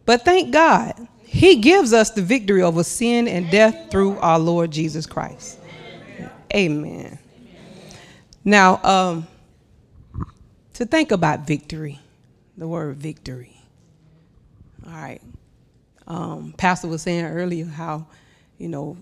But 0.06 0.24
thank 0.24 0.52
God, 0.52 0.94
He 1.24 1.56
gives 1.56 1.92
us 1.92 2.10
the 2.10 2.22
victory 2.22 2.62
over 2.62 2.84
sin 2.84 3.26
and 3.26 3.50
death 3.50 3.90
through 3.90 4.18
our 4.18 4.38
Lord 4.38 4.70
Jesus 4.70 5.04
Christ. 5.04 5.58
Amen. 6.54 7.18
Now, 8.44 8.80
um, 8.84 9.26
to 10.74 10.86
think 10.86 11.10
about 11.10 11.44
victory, 11.44 11.98
the 12.56 12.68
word 12.68 12.96
victory. 12.96 13.59
Right. 15.00 15.22
Um, 16.06 16.52
Pastor 16.58 16.88
was 16.88 17.00
saying 17.00 17.24
earlier 17.24 17.64
how, 17.64 18.06
you 18.58 18.68
know, 18.68 18.98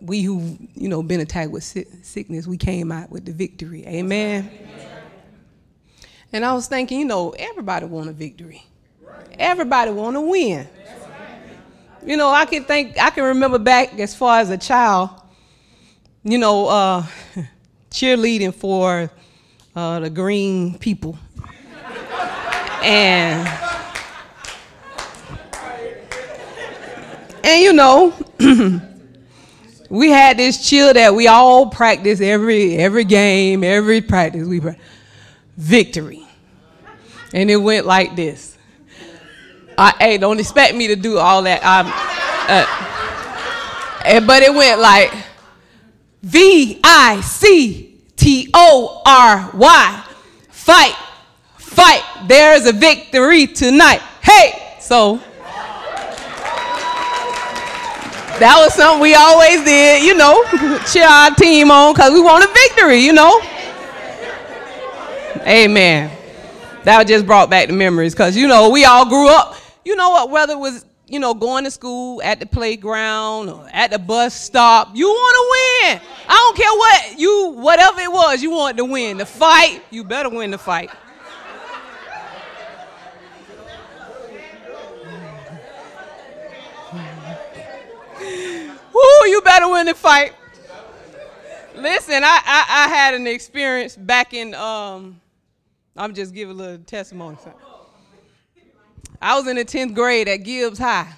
we 0.00 0.22
who 0.22 0.58
you 0.74 0.88
know 0.88 1.02
been 1.02 1.20
attacked 1.20 1.50
with 1.50 1.62
sickness, 1.62 2.46
we 2.46 2.56
came 2.56 2.90
out 2.90 3.10
with 3.10 3.26
the 3.26 3.32
victory. 3.32 3.86
Amen. 3.86 4.50
Amen. 4.50 4.88
And 6.32 6.44
I 6.44 6.54
was 6.54 6.68
thinking, 6.68 7.00
you 7.00 7.04
know, 7.04 7.30
everybody 7.30 7.84
want 7.84 8.08
a 8.08 8.12
victory. 8.12 8.64
Everybody 9.38 9.90
want 9.90 10.16
to 10.16 10.22
win. 10.22 10.66
You 12.04 12.16
know, 12.16 12.30
I 12.30 12.46
can 12.46 12.64
think, 12.64 12.98
I 12.98 13.10
can 13.10 13.24
remember 13.24 13.58
back 13.58 13.98
as 13.98 14.14
far 14.14 14.38
as 14.40 14.50
a 14.50 14.58
child, 14.58 15.10
you 16.24 16.38
know, 16.38 16.68
uh, 16.68 17.06
cheerleading 17.90 18.54
for 18.54 19.10
uh, 19.74 20.00
the 20.00 20.10
green 20.10 20.78
people. 20.78 21.18
and, 22.82 23.65
and 27.46 27.62
you 27.62 27.72
know, 27.72 28.12
we 29.88 30.10
had 30.10 30.36
this 30.36 30.68
chill 30.68 30.92
that 30.92 31.14
we 31.14 31.28
all 31.28 31.70
practice 31.70 32.20
every 32.20 32.76
every 32.76 33.04
game, 33.04 33.62
every 33.62 34.00
practice 34.00 34.46
we 34.46 34.60
practice. 34.60 34.84
victory, 35.56 36.26
and 37.32 37.50
it 37.50 37.56
went 37.56 37.86
like 37.86 38.16
this. 38.16 38.58
I, 39.78 39.94
hey, 40.00 40.18
don't 40.18 40.40
expect 40.40 40.74
me 40.74 40.88
to 40.88 40.96
do 40.96 41.18
all 41.18 41.42
that. 41.42 41.62
Um, 41.62 41.86
uh, 42.48 44.02
and, 44.04 44.26
but 44.26 44.42
it 44.42 44.52
went 44.52 44.80
like 44.80 45.12
V 46.22 46.80
I 46.82 47.20
C 47.20 48.00
T 48.16 48.50
O 48.54 49.02
R 49.06 49.50
Y. 49.54 50.04
Fight, 50.48 50.96
fight. 51.58 52.02
There's 52.26 52.66
a 52.66 52.72
victory 52.72 53.46
tonight. 53.46 54.00
Hey, 54.20 54.76
so 54.80 55.20
that 58.38 58.56
was 58.58 58.74
something 58.74 59.00
we 59.00 59.14
always 59.14 59.64
did, 59.64 60.02
you 60.02 60.14
know, 60.14 60.42
cheer 60.92 61.06
our 61.06 61.34
team 61.34 61.70
on 61.70 61.94
because 61.94 62.12
we 62.12 62.20
want 62.20 62.44
a 62.44 62.48
victory, 62.52 62.98
you 62.98 63.12
know. 63.12 63.40
Amen. 65.46 66.10
That 66.84 67.06
just 67.06 67.26
brought 67.26 67.50
back 67.50 67.68
the 67.68 67.74
memories 67.74 68.14
because, 68.14 68.36
you 68.36 68.46
know, 68.48 68.70
we 68.70 68.84
all 68.84 69.08
grew 69.08 69.28
up 69.28 69.56
you 69.86 69.94
know 69.94 70.10
what, 70.10 70.30
whether 70.30 70.54
it 70.54 70.58
was, 70.58 70.84
you 71.06 71.20
know, 71.20 71.32
going 71.32 71.62
to 71.62 71.70
school, 71.70 72.20
at 72.22 72.40
the 72.40 72.46
playground, 72.46 73.48
or 73.48 73.68
at 73.72 73.92
the 73.92 74.00
bus 74.00 74.34
stop, 74.34 74.90
you 74.94 75.06
want 75.06 75.36
to 75.36 75.88
win. 75.88 76.00
I 76.28 76.34
don't 76.34 76.56
care 76.56 76.72
what 76.72 77.20
you, 77.20 77.62
whatever 77.62 78.00
it 78.00 78.10
was, 78.10 78.42
you 78.42 78.50
want 78.50 78.76
to 78.78 78.84
win. 78.84 79.18
The 79.18 79.26
fight, 79.26 79.80
you 79.90 80.02
better 80.02 80.28
win 80.28 80.50
the 80.50 80.58
fight. 80.58 80.90
Woo, 88.96 89.28
you 89.28 89.42
better 89.42 89.68
win 89.68 89.84
the 89.84 89.94
fight. 89.94 90.32
Listen, 91.74 92.24
I, 92.24 92.40
I, 92.46 92.66
I 92.68 92.88
had 92.88 93.12
an 93.12 93.26
experience 93.26 93.94
back 93.94 94.32
in, 94.32 94.54
um, 94.54 95.20
I'm 95.94 96.14
just 96.14 96.32
giving 96.32 96.54
a 96.54 96.58
little 96.58 96.78
testimony. 96.78 97.36
I 99.20 99.36
was 99.36 99.46
in 99.48 99.56
the 99.56 99.66
10th 99.66 99.94
grade 99.94 100.28
at 100.28 100.38
Gibbs 100.38 100.78
High. 100.78 101.12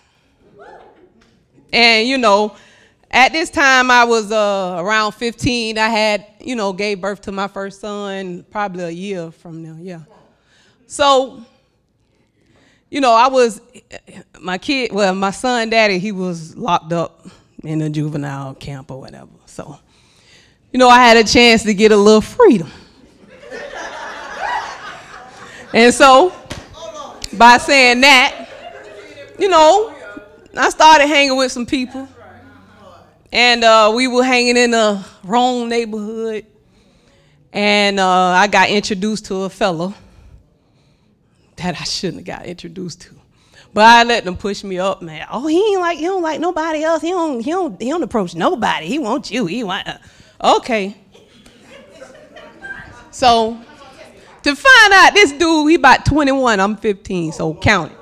And, 1.72 2.08
you 2.08 2.18
know, 2.18 2.56
at 3.12 3.30
this 3.32 3.48
time 3.48 3.92
I 3.92 4.02
was 4.02 4.32
uh, 4.32 4.74
around 4.80 5.12
15. 5.12 5.78
I 5.78 5.88
had, 5.88 6.26
you 6.40 6.56
know, 6.56 6.72
gave 6.72 7.00
birth 7.00 7.20
to 7.22 7.32
my 7.32 7.46
first 7.46 7.80
son 7.80 8.44
probably 8.50 8.84
a 8.84 8.90
year 8.90 9.30
from 9.30 9.62
now, 9.62 9.76
yeah. 9.80 10.00
So, 10.88 11.44
you 12.90 13.00
know, 13.00 13.12
I 13.12 13.28
was, 13.28 13.60
my 14.40 14.58
kid, 14.58 14.90
well, 14.90 15.14
my 15.14 15.30
son 15.30 15.70
daddy, 15.70 16.00
he 16.00 16.10
was 16.10 16.56
locked 16.56 16.92
up 16.92 17.24
in 17.64 17.82
a 17.82 17.90
juvenile 17.90 18.54
camp 18.54 18.90
or 18.90 19.00
whatever. 19.00 19.30
So, 19.46 19.78
you 20.72 20.78
know, 20.78 20.88
I 20.88 20.98
had 20.98 21.16
a 21.16 21.24
chance 21.24 21.62
to 21.64 21.74
get 21.74 21.92
a 21.92 21.96
little 21.96 22.20
freedom. 22.20 22.70
and 25.72 25.92
so, 25.92 26.32
by 27.32 27.58
saying 27.58 28.00
that, 28.02 28.48
you 29.38 29.48
know, 29.48 29.94
I 30.56 30.70
started 30.70 31.06
hanging 31.06 31.36
with 31.36 31.52
some 31.52 31.66
people. 31.66 32.08
And 33.30 33.62
uh, 33.62 33.92
we 33.94 34.08
were 34.08 34.24
hanging 34.24 34.56
in 34.56 34.70
the 34.70 35.04
wrong 35.22 35.68
neighborhood. 35.68 36.46
And 37.52 38.00
uh, 38.00 38.06
I 38.06 38.46
got 38.46 38.70
introduced 38.70 39.26
to 39.26 39.42
a 39.42 39.50
fellow 39.50 39.94
that 41.56 41.80
I 41.80 41.84
shouldn't 41.84 42.26
have 42.26 42.38
got 42.38 42.46
introduced 42.46 43.02
to. 43.02 43.17
But 43.78 43.86
I 43.86 44.02
let 44.02 44.24
them 44.24 44.36
push 44.36 44.64
me 44.64 44.80
up, 44.80 45.02
man. 45.02 45.24
Oh, 45.30 45.46
he 45.46 45.56
ain't 45.56 45.80
like 45.80 45.98
he 45.98 46.04
don't 46.04 46.20
like 46.20 46.40
nobody 46.40 46.82
else. 46.82 47.00
He 47.00 47.10
don't 47.10 47.38
he 47.38 47.52
don't 47.52 47.80
he 47.80 47.90
don't 47.90 48.02
approach 48.02 48.34
nobody. 48.34 48.86
He 48.86 48.98
wants 48.98 49.30
you. 49.30 49.46
He 49.46 49.62
want 49.62 49.86
uh, 49.86 49.98
okay. 50.56 50.96
So 53.12 53.56
to 54.42 54.56
find 54.56 54.92
out 54.94 55.14
this 55.14 55.30
dude, 55.30 55.70
he 55.70 55.76
about 55.76 56.04
21, 56.04 56.58
I'm 56.58 56.74
15, 56.74 57.30
so 57.30 57.54
count 57.54 57.92
it. 57.92 57.98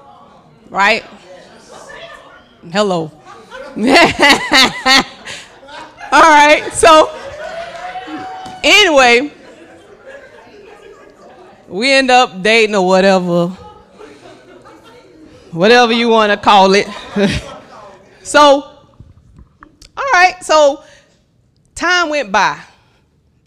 Right? 0.70 1.04
Hello. 2.72 3.12
All 3.76 3.82
right, 6.22 6.70
so 6.72 7.10
anyway, 8.64 9.30
we 11.68 11.92
end 11.92 12.10
up 12.10 12.40
dating 12.42 12.74
or 12.74 12.86
whatever, 12.86 13.54
whatever 15.52 15.92
you 15.92 16.08
want 16.08 16.32
to 16.32 16.36
call 16.36 16.74
it. 16.74 16.86
so, 18.22 18.38
all 19.96 20.04
right, 20.12 20.36
so 20.42 20.82
time 21.74 22.10
went 22.10 22.32
by, 22.32 22.60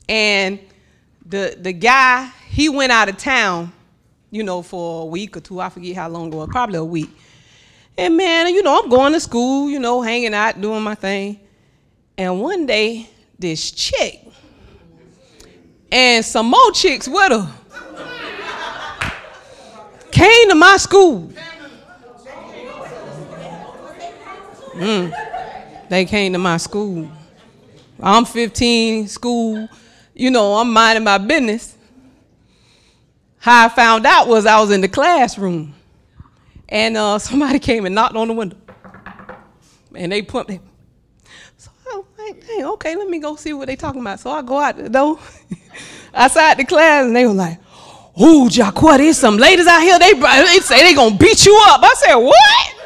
and 0.08 0.60
the 1.26 1.58
the 1.60 1.74
guy 1.74 2.32
he 2.50 2.70
went 2.70 2.92
out 2.92 3.10
of 3.10 3.18
town, 3.18 3.72
you 4.32 4.44
know, 4.44 4.62
for 4.62 5.04
a 5.04 5.06
week 5.06 5.38
or 5.38 5.40
two. 5.40 5.60
I 5.60 5.70
forget 5.70 5.96
how 5.96 6.10
long 6.10 6.34
it 6.34 6.36
was, 6.36 6.50
probably 6.50 6.78
a 6.78 6.84
week. 6.84 7.10
And 7.98 8.16
man, 8.16 8.48
you 8.54 8.64
know, 8.64 8.82
I'm 8.82 8.90
going 8.90 9.14
to 9.14 9.20
school, 9.20 9.70
you 9.70 9.80
know, 9.80 10.02
hanging 10.02 10.34
out, 10.34 10.60
doing 10.60 10.82
my 10.82 10.96
thing. 10.96 11.40
And 12.18 12.42
one 12.42 12.66
day, 12.66 13.10
this 13.38 13.72
chick 13.72 14.26
and 15.92 16.24
some 16.24 16.48
more 16.48 16.72
chicks 16.72 17.08
with 17.08 17.32
her 17.32 17.52
came 20.12 20.50
to 20.50 20.56
my 20.56 20.78
school. 20.78 21.32
Mm. 24.74 25.88
They 25.90 26.06
came 26.06 26.34
to 26.34 26.40
my 26.40 26.58
school. 26.58 27.10
I'm 28.02 28.26
15, 28.26 29.08
school, 29.08 29.68
you 30.14 30.32
know, 30.32 30.56
I'm 30.56 30.72
minding 30.72 31.04
my 31.04 31.18
business. 31.18 31.76
How 33.40 33.66
I 33.66 33.70
found 33.70 34.06
out 34.06 34.28
was 34.28 34.46
I 34.46 34.60
was 34.60 34.72
in 34.72 34.82
the 34.82 34.88
classroom, 34.88 35.74
and 36.68 36.96
uh, 36.96 37.20
somebody 37.20 37.60
came 37.60 37.86
and 37.86 37.96
knocked 37.96 38.16
on 38.16 38.28
the 38.28 38.34
window, 38.34 38.58
and 39.96 40.12
they 40.12 40.22
put 40.22 40.48
me. 40.48 40.60
So 41.58 41.72
I 41.92 41.98
was 41.98 42.06
like, 42.18 42.44
hey, 42.44 42.64
okay, 42.64 42.96
let 42.96 43.10
me 43.10 43.20
go 43.20 43.36
see 43.36 43.54
what 43.54 43.68
they 43.68 43.76
talking 43.76 44.02
about. 44.02 44.20
So 44.20 44.30
I 44.30 44.42
go 44.42 44.60
out 44.60 44.78
the 44.78 44.90
door, 44.90 45.20
outside 46.14 46.58
the 46.58 46.66
class, 46.66 47.06
and 47.06 47.16
they 47.16 47.26
were 47.26 47.34
like, 47.34 47.60
"Ooh, 48.22 48.48
Jacqua, 48.50 48.98
there's 48.98 49.18
some 49.18 49.38
ladies 49.38 49.68
out 49.68 49.82
here. 49.82 49.98
They, 50.00 50.14
they 50.14 50.60
say 50.60 50.84
they 50.84 50.94
gonna 50.94 51.18
beat 51.18 51.46
you 51.46 51.58
up." 51.68 51.82
I 51.84 51.94
said, 51.98 52.16
"What?" 52.16 52.79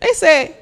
They 0.00 0.12
said, 0.14 0.56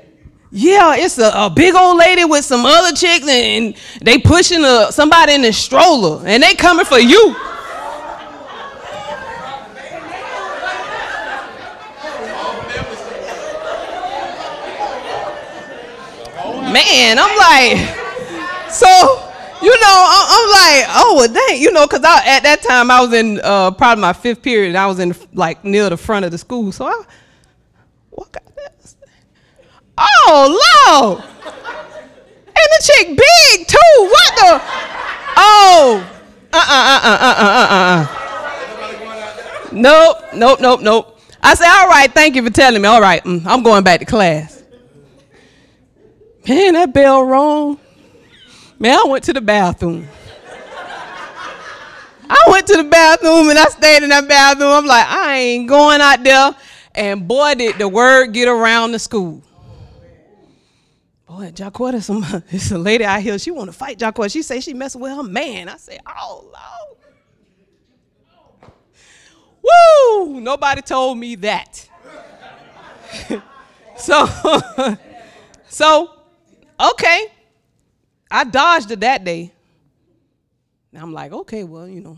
yeah, 0.50 0.96
it's 0.96 1.18
a, 1.18 1.30
a, 1.34 1.50
big 1.50 1.74
old 1.74 1.98
lady 1.98 2.24
with 2.24 2.44
some 2.44 2.64
other 2.64 2.96
chicks, 2.96 3.28
and, 3.28 3.76
they 4.00 4.18
pushing 4.18 4.64
a, 4.64 4.90
somebody 4.90 5.34
in 5.34 5.44
a 5.44 5.52
stroller, 5.52 6.26
and 6.26 6.42
they 6.42 6.54
coming 6.54 6.86
for 6.86 6.98
you. 6.98 7.36
man, 16.72 17.18
I'm 17.18 17.36
like, 17.36 18.70
so 18.70 18.88
you 19.60 19.70
know, 19.80 19.96
I'm 20.30 20.48
like, 20.50 20.84
oh 20.96 21.14
well, 21.16 21.32
dang, 21.32 21.60
you 21.60 21.72
know, 21.72 21.86
because 21.86 22.04
at 22.04 22.40
that 22.40 22.62
time 22.62 22.90
I 22.90 23.00
was 23.00 23.12
in 23.12 23.40
uh, 23.42 23.70
probably 23.72 24.02
my 24.02 24.12
fifth 24.12 24.42
period, 24.42 24.68
and 24.68 24.78
I 24.78 24.86
was 24.86 24.98
in 24.98 25.14
like 25.32 25.64
near 25.64 25.90
the 25.90 25.96
front 25.96 26.24
of 26.24 26.30
the 26.30 26.38
school, 26.38 26.70
so 26.72 26.86
I 26.86 27.02
what 28.10 28.32
got 28.32 28.44
this? 28.54 28.77
Oh, 29.98 30.46
Lord. 30.88 31.24
And 32.46 32.68
the 32.72 32.80
chick 32.82 33.08
big, 33.08 33.66
too. 33.66 33.94
What 34.10 34.36
the? 34.36 34.60
Oh. 35.36 36.04
Uh 36.52 36.56
uh 36.56 37.00
uh 37.04 37.18
uh 37.20 37.34
uh 37.38 37.66
uh 37.68 37.68
uh. 37.70 38.14
Nope, 39.72 40.16
nope, 40.34 40.60
nope, 40.60 40.80
nope. 40.80 41.20
I 41.42 41.54
said, 41.54 41.68
all 41.68 41.88
right, 41.88 42.10
thank 42.12 42.34
you 42.36 42.42
for 42.42 42.50
telling 42.50 42.80
me. 42.80 42.88
All 42.88 43.00
right, 43.00 43.22
mm, 43.22 43.44
I'm 43.46 43.62
going 43.62 43.84
back 43.84 44.00
to 44.00 44.06
class. 44.06 44.62
Man, 46.48 46.72
that 46.74 46.92
bell 46.94 47.22
rung. 47.22 47.78
Man, 48.78 48.98
I 48.98 49.04
went 49.08 49.24
to 49.24 49.32
the 49.32 49.40
bathroom. 49.40 50.08
I 52.30 52.44
went 52.48 52.66
to 52.68 52.76
the 52.76 52.84
bathroom 52.84 53.50
and 53.50 53.58
I 53.58 53.64
stayed 53.66 54.02
in 54.02 54.10
that 54.10 54.28
bathroom. 54.28 54.70
I'm 54.70 54.86
like, 54.86 55.06
I 55.06 55.36
ain't 55.36 55.68
going 55.68 56.00
out 56.00 56.22
there. 56.22 56.54
And 56.94 57.26
boy, 57.26 57.54
did 57.54 57.76
the 57.78 57.88
word 57.88 58.32
get 58.32 58.48
around 58.48 58.92
the 58.92 58.98
school. 58.98 59.42
Boy, 61.28 61.50
Jaquetta, 61.50 62.02
some 62.02 62.24
it's 62.50 62.70
a 62.70 62.78
lady 62.78 63.04
out 63.04 63.20
here. 63.20 63.38
She 63.38 63.50
want 63.50 63.68
to 63.68 63.76
fight 63.76 63.98
Jaquetta. 63.98 64.32
She 64.32 64.42
say 64.42 64.60
she 64.60 64.72
messing 64.72 65.00
with 65.00 65.12
her 65.12 65.22
man. 65.22 65.68
I 65.68 65.76
say, 65.76 65.98
oh 66.06 66.44
Lord. 66.44 66.98
Woo! 69.62 70.40
Nobody 70.40 70.80
told 70.80 71.18
me 71.18 71.34
that. 71.36 71.86
so, 73.96 74.26
so, 75.68 76.10
okay. 76.80 77.26
I 78.30 78.44
dodged 78.44 78.90
it 78.90 79.00
that 79.00 79.24
day. 79.24 79.52
And 80.92 81.02
I'm 81.02 81.12
like, 81.12 81.32
okay, 81.32 81.64
well, 81.64 81.86
you 81.86 82.00
know, 82.00 82.16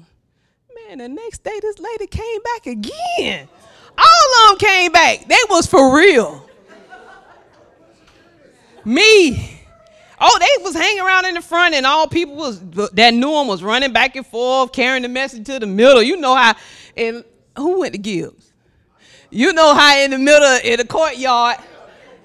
man, 0.87 0.99
the 0.99 1.09
next 1.09 1.43
day 1.43 1.59
this 1.61 1.81
lady 1.81 2.07
came 2.07 2.41
back 2.43 2.67
again. 2.67 3.49
All 3.99 4.53
of 4.53 4.59
them 4.59 4.69
came 4.69 4.93
back. 4.93 5.27
They 5.27 5.37
was 5.49 5.67
for 5.67 5.97
real. 5.97 6.49
Me. 8.85 9.61
Oh, 10.21 10.39
they 10.39 10.63
was 10.63 10.75
hanging 10.75 11.03
around 11.03 11.25
in 11.25 11.35
the 11.35 11.41
front, 11.41 11.75
and 11.75 11.87
all 11.87 12.07
people 12.07 12.37
was 12.37 12.61
that 12.93 13.15
knew 13.15 13.31
them 13.31 13.47
was 13.47 13.63
running 13.63 13.93
back 13.93 14.17
and 14.17 14.27
forth, 14.27 14.73
carrying 14.73 15.03
the 15.03 15.09
message 15.09 15.47
to 15.47 15.59
the 15.59 15.67
middle. 15.67 16.03
You 16.03 16.19
know 16.19 16.35
how, 16.35 16.55
and 16.97 17.25
who 17.57 17.81
went 17.81 17.95
to 17.95 17.99
Gibbs? 17.99 18.53
You 19.31 19.53
know 19.53 19.75
how 19.75 19.97
in 19.97 20.11
the 20.11 20.19
middle 20.19 20.59
in 20.63 20.79
the 20.79 20.85
courtyard, 20.85 21.57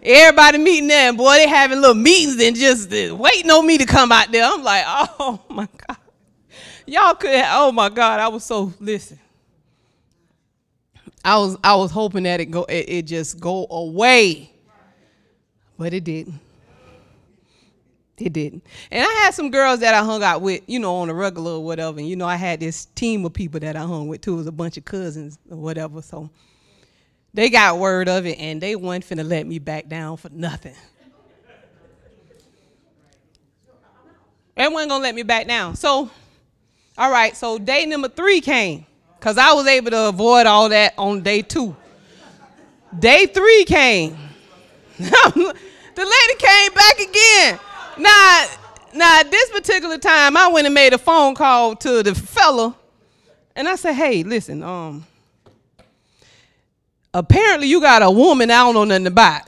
everybody 0.03 0.57
meeting 0.57 0.87
there, 0.87 1.09
and 1.09 1.17
boy, 1.17 1.35
they 1.35 1.47
having 1.47 1.79
little 1.79 1.95
meetings 1.95 2.41
and 2.41 2.55
just 2.55 2.91
waiting 2.91 3.49
on 3.49 3.65
me 3.65 3.77
to 3.77 3.85
come 3.85 4.11
out 4.11 4.31
there. 4.31 4.43
I'm 4.43 4.63
like, 4.63 4.83
oh 4.87 5.41
my 5.49 5.67
God. 5.87 5.97
Y'all 6.87 7.15
could 7.15 7.31
have, 7.31 7.61
oh 7.61 7.71
my 7.71 7.89
God, 7.89 8.19
I 8.19 8.27
was 8.27 8.43
so 8.43 8.73
listen. 8.79 9.19
I 11.23 11.37
was 11.37 11.57
I 11.63 11.75
was 11.75 11.91
hoping 11.91 12.23
that 12.23 12.39
it 12.39 12.51
go 12.51 12.63
it, 12.65 12.85
it 12.87 13.01
just 13.03 13.39
go 13.39 13.65
away. 13.69 14.51
But 15.77 15.93
it 15.93 16.03
didn't. 16.03 16.39
It 18.17 18.31
didn't. 18.31 18.65
And 18.91 19.03
I 19.03 19.13
had 19.23 19.33
some 19.33 19.51
girls 19.51 19.81
that 19.81 19.93
I 19.93 20.03
hung 20.03 20.23
out 20.23 20.41
with, 20.41 20.61
you 20.67 20.79
know, 20.79 20.95
on 20.97 21.09
a 21.09 21.13
regular 21.13 21.53
or 21.53 21.63
whatever. 21.63 21.99
And, 21.99 22.07
you 22.07 22.15
know, 22.15 22.25
I 22.25 22.37
had 22.37 22.61
this 22.61 22.85
team 22.85 23.25
of 23.25 23.33
people 23.33 23.59
that 23.59 23.75
I 23.75 23.81
hung 23.81 24.07
with 24.07 24.21
too. 24.21 24.35
It 24.35 24.37
was 24.37 24.47
a 24.47 24.53
bunch 24.53 24.77
of 24.77 24.85
cousins 24.85 25.37
or 25.49 25.57
whatever. 25.57 26.01
So 26.01 26.29
they 27.33 27.49
got 27.49 27.77
word 27.77 28.07
of 28.07 28.25
it 28.25 28.39
and 28.39 28.61
they 28.61 28.77
weren't 28.77 29.05
finna 29.05 29.27
let 29.27 29.45
me 29.45 29.59
back 29.59 29.89
down 29.89 30.15
for 30.15 30.29
nothing. 30.29 30.75
They 34.55 34.69
weren't 34.69 34.89
gonna 34.89 35.03
let 35.03 35.13
me 35.13 35.23
back 35.23 35.47
down. 35.47 35.75
So, 35.75 36.09
all 36.97 37.11
right, 37.11 37.35
so 37.35 37.57
day 37.57 37.85
number 37.85 38.07
three 38.07 38.39
came. 38.39 38.85
Cause 39.19 39.37
I 39.37 39.53
was 39.53 39.67
able 39.67 39.91
to 39.91 40.07
avoid 40.07 40.45
all 40.45 40.69
that 40.69 40.93
on 40.97 41.21
day 41.23 41.41
two. 41.41 41.75
Day 42.97 43.25
three 43.25 43.65
came. 43.65 44.17
the 44.97 45.53
lady 45.97 46.35
came 46.37 46.73
back 46.73 46.99
again. 46.99 47.59
Now, 47.97 48.45
now 48.93 49.19
at 49.19 49.29
this 49.29 49.49
particular 49.51 49.97
time, 49.97 50.37
I 50.37 50.47
went 50.47 50.65
and 50.65 50.73
made 50.73 50.93
a 50.93 50.97
phone 50.97 51.35
call 51.35 51.75
to 51.77 52.01
the 52.01 52.15
fella, 52.15 52.75
and 53.55 53.67
I 53.67 53.75
said, 53.75 53.93
"Hey, 53.93 54.23
listen, 54.23 54.63
um, 54.63 55.05
apparently 57.13 57.67
you 57.67 57.81
got 57.81 58.03
a 58.03 58.11
woman 58.11 58.49
I 58.51 58.59
don't 58.59 58.73
know 58.73 58.85
nothing 58.85 59.07
about, 59.07 59.43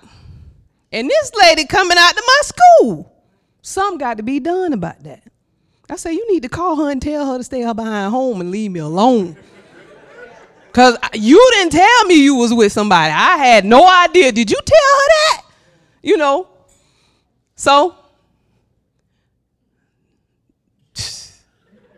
and 0.91 1.09
this 1.09 1.31
lady 1.41 1.65
coming 1.65 1.97
out 1.97 2.15
to 2.15 2.23
my 2.25 2.41
school. 2.43 3.11
Some 3.61 3.97
got 3.97 4.17
to 4.17 4.23
be 4.23 4.41
done 4.41 4.73
about 4.73 5.01
that." 5.03 5.23
I 5.89 5.95
said, 5.95 6.11
"You 6.11 6.29
need 6.29 6.43
to 6.43 6.49
call 6.49 6.75
her 6.75 6.89
and 6.89 7.01
tell 7.01 7.31
her 7.31 7.37
to 7.37 7.43
stay 7.43 7.61
behind 7.61 8.11
home 8.11 8.41
and 8.41 8.51
leave 8.51 8.71
me 8.71 8.81
alone." 8.81 9.37
Cause 10.77 10.95
you 11.15 11.43
didn't 11.53 11.71
tell 11.71 12.05
me 12.05 12.21
you 12.21 12.35
was 12.35 12.53
with 12.53 12.71
somebody. 12.71 13.11
I 13.11 13.37
had 13.37 13.65
no 13.65 13.87
idea. 13.87 14.31
Did 14.31 14.51
you 14.51 14.57
tell 14.63 14.77
her 14.77 15.07
that? 15.07 15.45
You 16.03 16.17
know. 16.17 16.47
So 17.55 17.95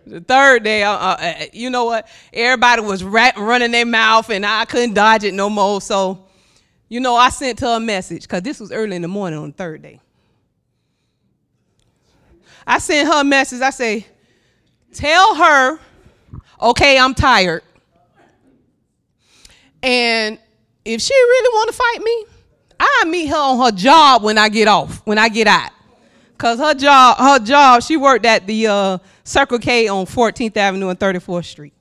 The 0.10 0.22
third 0.22 0.64
day, 0.64 0.84
uh, 0.84 0.94
uh, 0.94 1.46
you 1.52 1.70
know 1.70 1.84
what? 1.84 2.08
Everybody 2.32 2.82
was 2.82 3.04
rat- 3.04 3.38
running 3.38 3.72
their 3.72 3.86
mouth, 3.86 4.30
and 4.30 4.46
I 4.46 4.64
couldn't 4.64 4.94
dodge 4.94 5.26
it 5.26 5.34
no 5.34 5.50
more. 5.50 5.82
So, 5.82 6.26
you 6.88 7.02
know, 7.02 7.16
I 7.18 7.30
sent 7.30 7.60
her 7.60 7.76
a 7.76 7.80
message 7.82 8.22
because 8.22 8.44
this 8.44 8.62
was 8.62 8.72
early 8.72 8.96
in 8.96 9.02
the 9.02 9.10
morning 9.10 9.38
on 9.40 9.48
the 9.52 9.58
third 9.58 9.82
day. 9.82 10.00
I 12.66 12.80
sent 12.80 13.08
her 13.10 13.22
a 13.22 13.24
message. 13.26 13.62
I 13.62 13.72
say, 13.72 14.08
"Tell 14.94 15.36
her, 15.36 15.80
okay, 16.62 16.98
I'm 16.98 17.14
tired, 17.14 17.62
and 19.84 20.40
if 20.86 21.02
she 21.02 21.14
really 21.14 21.50
want 21.54 21.70
to 21.70 21.76
fight 21.76 22.04
me, 22.04 22.26
I 22.80 23.04
meet 23.08 23.28
her 23.28 23.36
on 23.36 23.60
her 23.60 23.72
job 23.72 24.24
when 24.24 24.38
I 24.38 24.50
get 24.50 24.68
off, 24.68 25.02
when 25.06 25.18
I 25.18 25.30
get 25.30 25.48
out, 25.48 25.72
cause 26.38 26.60
her 26.60 26.74
job, 26.74 27.18
her 27.18 27.40
job, 27.40 27.84
she 27.84 27.98
worked 27.98 28.26
at 28.26 28.48
the." 28.48 28.68
Uh, 28.68 28.98
Circle 29.30 29.60
K 29.60 29.88
on 29.88 30.08
14th 30.08 30.58
Avenue 30.58 30.90
and 30.90 31.00
34th 31.00 31.46
Street. 31.46 31.74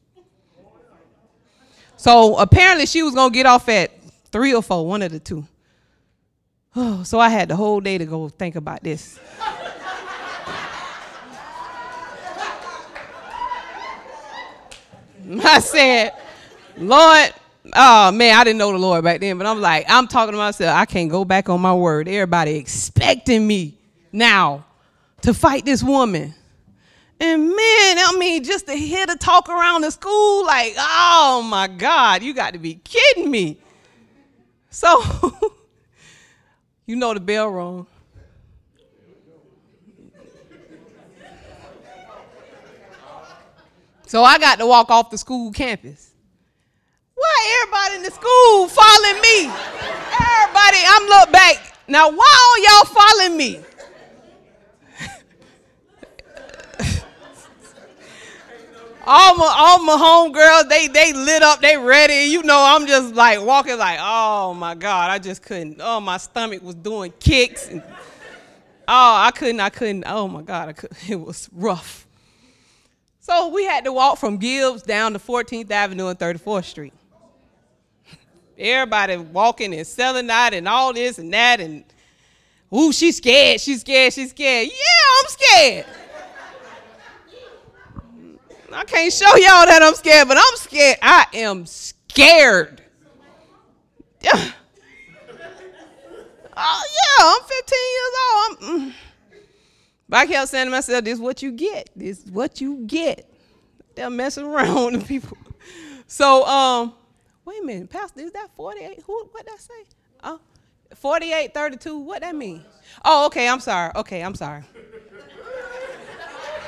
So 1.96 2.36
apparently 2.36 2.84
she 2.84 3.02
was 3.02 3.14
gonna 3.14 3.32
get 3.32 3.46
off 3.46 3.70
at 3.70 3.90
three 4.30 4.52
or 4.52 4.60
four, 4.62 4.86
one 4.86 5.00
of 5.00 5.10
the 5.10 5.18
two. 5.18 5.46
Oh, 6.76 7.02
so 7.04 7.18
I 7.18 7.30
had 7.30 7.48
the 7.48 7.56
whole 7.56 7.80
day 7.80 7.96
to 7.96 8.04
go 8.04 8.28
think 8.28 8.54
about 8.54 8.82
this. 8.82 9.18
I 15.42 15.60
said, 15.60 16.12
Lord, 16.76 17.32
oh 17.74 18.12
man, 18.12 18.36
I 18.36 18.44
didn't 18.44 18.58
know 18.58 18.72
the 18.72 18.78
Lord 18.78 19.04
back 19.04 19.20
then, 19.20 19.38
but 19.38 19.46
I'm 19.46 19.60
like, 19.60 19.86
I'm 19.88 20.06
talking 20.06 20.32
to 20.32 20.38
myself, 20.38 20.76
I 20.76 20.84
can't 20.84 21.10
go 21.10 21.24
back 21.24 21.48
on 21.48 21.60
my 21.60 21.74
word. 21.74 22.08
Everybody 22.08 22.56
expecting 22.56 23.46
me 23.46 23.78
now 24.12 24.64
to 25.22 25.34
fight 25.34 25.64
this 25.64 25.82
woman. 25.82 26.34
And 27.20 27.48
man, 27.48 27.56
I 27.56 28.14
mean, 28.18 28.44
just 28.44 28.66
to 28.66 28.74
hear 28.74 29.04
the 29.06 29.16
talk 29.16 29.48
around 29.48 29.82
the 29.82 29.90
school, 29.90 30.46
like, 30.46 30.74
oh 30.78 31.44
my 31.48 31.66
God, 31.66 32.22
you 32.22 32.32
got 32.32 32.52
to 32.52 32.58
be 32.58 32.74
kidding 32.76 33.30
me. 33.30 33.58
So, 34.70 35.02
you 36.86 36.94
know 36.94 37.14
the 37.14 37.20
bell 37.20 37.48
rung. 37.48 37.86
So 44.06 44.24
I 44.24 44.38
got 44.38 44.58
to 44.58 44.66
walk 44.66 44.88
off 44.90 45.10
the 45.10 45.18
school 45.18 45.52
campus. 45.52 46.07
Why 47.18 47.62
everybody 47.62 47.96
in 47.96 48.02
the 48.04 48.12
school 48.12 48.68
following 48.68 49.20
me? 49.20 49.50
Everybody, 50.14 50.78
I'm 50.86 51.08
look 51.08 51.32
back. 51.32 51.74
Now, 51.88 52.10
why 52.10 52.32
are 52.48 52.58
y'all 52.62 52.84
following 52.94 53.36
me? 53.36 53.56
all 59.04 59.36
my 59.36 59.52
all 59.56 59.82
my 59.82 59.96
homegirls, 59.96 60.68
they 60.68 60.86
they 60.86 61.12
lit 61.12 61.42
up, 61.42 61.60
they 61.60 61.76
ready. 61.76 62.30
You 62.30 62.44
know, 62.44 62.62
I'm 62.64 62.86
just 62.86 63.16
like 63.16 63.44
walking 63.44 63.78
like, 63.78 63.98
oh 64.00 64.54
my 64.54 64.76
God, 64.76 65.10
I 65.10 65.18
just 65.18 65.42
couldn't. 65.42 65.80
Oh, 65.80 65.98
my 65.98 66.18
stomach 66.18 66.62
was 66.62 66.76
doing 66.76 67.12
kicks. 67.18 67.68
And, 67.68 67.82
oh, 68.86 69.16
I 69.16 69.32
couldn't, 69.34 69.58
I 69.58 69.70
couldn't. 69.70 70.04
Oh 70.06 70.28
my 70.28 70.42
God, 70.42 70.68
I 70.68 70.72
could, 70.72 70.92
it 71.08 71.16
was 71.16 71.48
rough. 71.52 72.06
So 73.18 73.48
we 73.48 73.64
had 73.64 73.82
to 73.84 73.92
walk 73.92 74.18
from 74.18 74.36
Gibbs 74.36 74.82
down 74.82 75.14
to 75.14 75.18
14th 75.18 75.68
Avenue 75.70 76.06
and 76.06 76.18
34th 76.18 76.64
Street. 76.64 76.94
Everybody 78.58 79.16
walking 79.16 79.72
and 79.72 79.86
selling 79.86 80.28
out 80.30 80.52
and 80.52 80.66
all 80.66 80.92
this 80.92 81.18
and 81.18 81.32
that 81.32 81.60
and 81.60 81.84
ooh, 82.74 82.92
she's 82.92 83.18
scared, 83.18 83.60
she's 83.60 83.80
scared, 83.80 84.12
she's 84.12 84.30
scared. 84.30 84.68
Yeah, 84.68 85.20
I'm 85.20 85.28
scared. 85.28 85.86
I 88.72 88.84
can't 88.84 89.12
show 89.12 89.34
y'all 89.36 89.66
that 89.66 89.80
I'm 89.82 89.94
scared, 89.94 90.28
but 90.28 90.36
I'm 90.36 90.56
scared. 90.56 90.98
I 91.00 91.26
am 91.34 91.66
scared. 91.66 92.82
Oh 96.60 96.82
yeah, 96.90 97.24
I'm 97.24 97.42
15 97.46 97.78
years 97.94 98.14
old. 98.34 98.90
Mm. 98.90 98.94
But 100.08 100.16
I 100.16 100.26
kept 100.26 100.48
saying 100.48 100.66
to 100.66 100.70
myself, 100.72 101.04
"This 101.04 101.14
is 101.14 101.20
what 101.20 101.40
you 101.40 101.52
get. 101.52 101.88
This 101.94 102.24
is 102.24 102.32
what 102.32 102.60
you 102.60 102.78
get." 102.84 103.32
They're 103.94 104.10
messing 104.10 104.44
around 104.52 104.94
with 104.94 105.06
people. 105.06 105.38
So, 106.08 106.44
um, 106.46 106.94
wait 107.48 107.62
a 107.62 107.66
minute, 107.66 107.90
Pastor, 107.90 108.20
is 108.20 108.32
that 108.32 108.48
48? 108.54 109.02
Who? 109.06 109.24
What 109.32 109.46
that 109.46 109.60
say? 109.60 109.84
Oh, 110.22 110.40
48, 110.94 111.54
32. 111.54 111.98
What 111.98 112.20
that 112.20 112.34
mean? 112.34 112.62
Oh, 113.04 113.26
okay. 113.26 113.48
I'm 113.48 113.60
sorry. 113.60 113.92
Okay, 113.96 114.22
I'm 114.22 114.34
sorry. 114.34 114.64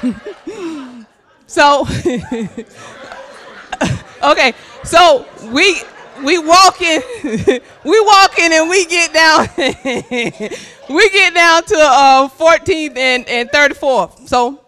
So, 1.50 1.82
okay, 4.22 4.52
so 4.84 5.26
we 5.52 5.82
we 6.22 6.38
walk 6.38 6.80
in, 6.80 7.02
we 7.84 8.00
walk 8.00 8.38
in 8.38 8.52
and 8.52 8.70
we 8.70 8.86
get 8.86 9.12
down, 9.12 9.48
we 9.58 11.10
get 11.10 11.34
down 11.34 11.64
to 11.64 11.76
uh, 11.76 12.28
14th 12.28 12.96
and, 12.96 13.28
and 13.28 13.50
34th. 13.50 14.28
So 14.28 14.64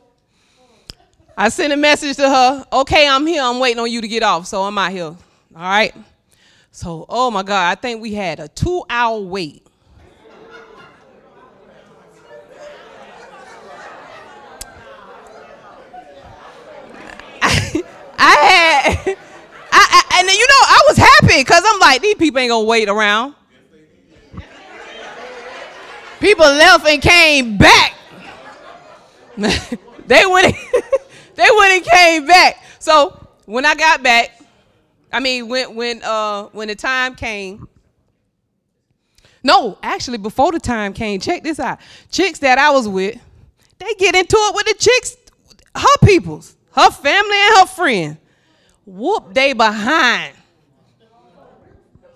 I 1.39 1.51
sent 1.51 1.73
a 1.73 1.77
message 1.77 2.17
to 2.17 2.29
her. 2.29 2.67
Okay, 2.73 3.07
I'm 3.07 3.29
here. 3.29 3.45
I'm 3.45 3.61
waiting 3.61 3.79
on 3.79 3.89
you 3.89 4.01
to 4.01 4.09
get 4.09 4.25
off. 4.25 4.49
So 4.49 4.65
I'm 4.65 4.77
out 4.77 4.91
here. 4.91 5.15
All 5.55 5.63
right? 5.63 5.95
So, 6.71 7.05
oh 7.09 7.31
my 7.31 7.43
God, 7.43 7.71
I 7.71 7.75
think 7.75 8.01
we 8.01 8.15
had 8.15 8.41
a 8.41 8.49
two 8.49 8.83
hour 8.89 9.21
wait. 9.21 9.63
I, 17.43 17.83
I 18.19 18.35
had, 18.35 19.17
I, 19.71 19.73
I, 19.73 20.21
and 20.21 20.29
you 20.31 20.47
know, 20.47 20.63
I 20.63 20.83
was 20.89 20.97
happy 20.97 21.41
because 21.41 21.63
I'm 21.67 21.79
like, 21.81 22.01
these 22.01 22.15
people 22.15 22.41
ain't 22.41 22.49
gonna 22.51 22.65
wait 22.65 22.89
around. 22.89 23.35
People 26.21 26.47
left 26.47 26.87
and 26.87 27.03
came 27.03 27.59
back. 27.59 27.95
they 29.37 30.25
went, 30.25 30.47
and, 30.47 30.55
they 31.35 31.49
went 31.59 31.73
and 31.73 31.85
came 31.85 32.27
back. 32.27 32.65
So 32.79 33.19
when 33.45 33.67
I 33.67 33.75
got 33.75 34.03
back, 34.03 34.42
I 35.13 35.21
mean, 35.21 35.49
when 35.49 35.75
when 35.75 36.03
uh 36.03 36.45
when 36.53 36.69
the 36.69 36.75
time 36.75 37.15
came. 37.15 37.69
No, 39.45 39.77
actually, 39.83 40.19
before 40.19 40.53
the 40.53 40.61
time 40.61 40.93
came, 40.93 41.19
check 41.19 41.43
this 41.43 41.59
out. 41.59 41.81
Chicks 42.11 42.39
that 42.41 42.59
I 42.59 42.71
was 42.71 42.87
with, 42.87 43.19
they 43.79 43.95
get 43.95 44.15
into 44.15 44.37
it 44.37 44.55
with 44.55 44.67
the 44.67 44.75
chicks, 44.75 45.17
her 45.75 46.07
peoples, 46.07 46.57
her 46.73 46.91
family 46.91 47.37
and 47.37 47.59
her 47.59 47.67
friend. 47.67 48.17
Whoop 48.87 49.35
they 49.35 49.53
behind. 49.53 50.35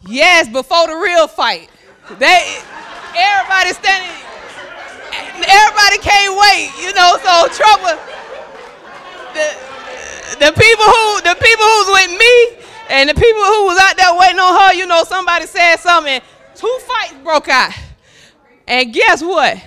Yes, 0.08 0.48
before 0.48 0.86
the 0.86 0.94
real 0.94 1.26
fight. 1.26 1.68
They 2.18 2.58
everybody 3.16 3.72
standing, 3.72 4.10
everybody 5.12 5.98
can't 5.98 6.38
wait, 6.38 6.70
you 6.80 6.94
know, 6.94 7.18
so 7.18 7.48
trouble. 7.50 7.98
The, 9.34 9.66
the 10.38 10.52
people 10.52 10.86
who 10.86 11.20
the 11.22 11.36
people 11.42 11.64
who's 11.66 11.88
with 11.88 12.18
me 12.18 12.65
and 12.88 13.08
the 13.08 13.14
people 13.14 13.42
who 13.42 13.66
was 13.66 13.78
out 13.78 13.96
there 13.96 14.18
waiting 14.18 14.38
on 14.38 14.60
her, 14.60 14.74
you 14.74 14.86
know, 14.86 15.04
somebody 15.04 15.46
said 15.46 15.76
something, 15.76 16.20
two 16.54 16.78
fights 16.82 17.14
broke 17.22 17.48
out. 17.48 17.72
And 18.66 18.92
guess 18.92 19.22
what? 19.22 19.62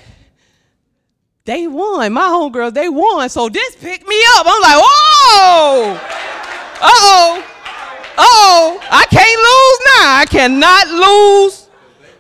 They 1.46 1.68
won. 1.68 2.14
My 2.14 2.22
homegirls, 2.22 2.74
they 2.74 2.90
won. 2.90 3.30
So 3.30 3.50
this 3.50 3.76
picked 3.76 4.08
me 4.08 4.22
up. 4.36 4.46
I'm 4.48 4.62
like, 4.62 4.84
whoa! 4.84 5.94
Uh-oh. 6.82 7.44
Uh-oh. 8.18 8.80
I 8.92 9.06
can't 9.10 9.40
lose 9.40 9.80
now. 9.96 10.16
I 10.18 10.26
cannot 10.30 10.88
lose. 10.90 11.70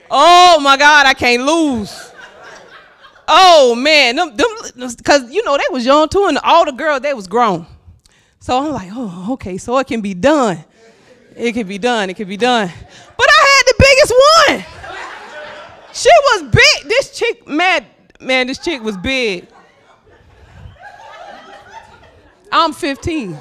Oh 0.09 0.59
my 0.61 0.77
God, 0.77 1.05
I 1.05 1.13
can't 1.13 1.43
lose. 1.43 2.11
Oh 3.27 3.75
man, 3.75 4.15
them, 4.15 4.35
them, 4.35 4.89
cause 5.03 5.31
you 5.31 5.43
know 5.43 5.55
they 5.55 5.63
was 5.71 5.85
young 5.85 6.09
too, 6.09 6.25
and 6.25 6.39
all 6.39 6.65
the 6.65 6.71
girls 6.71 7.01
they 7.01 7.13
was 7.13 7.27
grown. 7.27 7.67
So 8.39 8.57
I'm 8.57 8.71
like, 8.71 8.89
oh, 8.91 9.33
okay, 9.33 9.57
so 9.59 9.77
it 9.77 9.85
can 9.85 10.01
be 10.01 10.15
done. 10.15 10.63
It 11.35 11.53
could 11.53 11.67
be 11.67 11.77
done. 11.77 12.09
It 12.09 12.15
could 12.15 12.27
be 12.27 12.37
done. 12.37 12.71
But 13.17 13.27
I 13.29 13.45
had 13.55 13.63
the 13.67 13.75
biggest 13.79 14.13
one. 14.37 14.65
She 15.93 16.09
was 16.09 16.43
big. 16.51 16.89
This 16.89 17.17
chick, 17.17 17.47
man, 17.47 17.85
man, 18.19 18.47
this 18.47 18.59
chick 18.59 18.81
was 18.81 18.97
big. 18.97 19.47
I'm 22.51 22.73
15. 22.73 23.37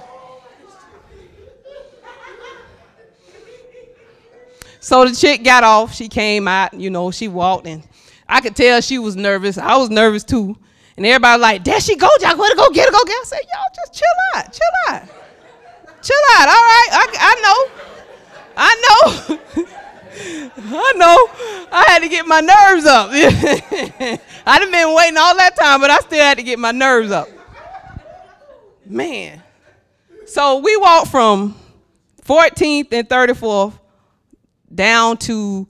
So 4.80 5.04
the 5.06 5.14
chick 5.14 5.44
got 5.44 5.64
off. 5.64 5.94
She 5.94 6.08
came 6.08 6.48
out, 6.48 6.74
you 6.74 6.90
know, 6.90 7.10
she 7.10 7.28
walked 7.28 7.66
and 7.66 7.86
I 8.28 8.40
could 8.40 8.56
tell 8.56 8.80
she 8.80 8.98
was 8.98 9.16
nervous. 9.16 9.58
I 9.58 9.76
was 9.76 9.90
nervous 9.90 10.24
too. 10.24 10.56
And 10.96 11.06
everybody 11.06 11.40
like, 11.40 11.64
there 11.64 11.80
she 11.80 11.96
go, 11.96 12.08
where 12.20 12.50
to 12.50 12.56
go 12.56 12.70
get 12.70 12.86
her, 12.86 12.92
go 12.92 13.04
get 13.04 13.14
her. 13.14 13.20
I 13.20 13.24
said, 13.24 13.40
y'all 13.52 13.68
just 13.74 13.94
chill 13.94 14.08
out, 14.34 14.52
chill 14.52 14.94
out. 14.94 15.02
Chill 16.02 16.16
out, 16.32 16.48
all 16.48 16.54
right, 16.54 16.88
I, 16.92 17.06
I 17.20 17.34
know. 17.44 17.84
I 18.56 18.74
know. 18.84 19.64
I 20.60 20.92
know. 20.96 21.66
I 21.70 21.84
had 21.88 22.00
to 22.00 22.08
get 22.08 22.26
my 22.26 22.40
nerves 22.40 22.86
up. 22.86 23.10
I'd 23.12 24.60
have 24.60 24.70
been 24.72 24.94
waiting 24.94 25.16
all 25.16 25.36
that 25.36 25.56
time, 25.56 25.80
but 25.80 25.90
I 25.90 25.98
still 25.98 26.20
had 26.20 26.38
to 26.38 26.42
get 26.42 26.58
my 26.58 26.72
nerves 26.72 27.10
up. 27.10 27.28
Man. 28.84 29.42
So 30.26 30.58
we 30.58 30.76
walked 30.76 31.08
from 31.08 31.56
14th 32.24 32.92
and 32.92 33.08
34th 33.08 33.78
down 34.74 35.16
to 35.18 35.66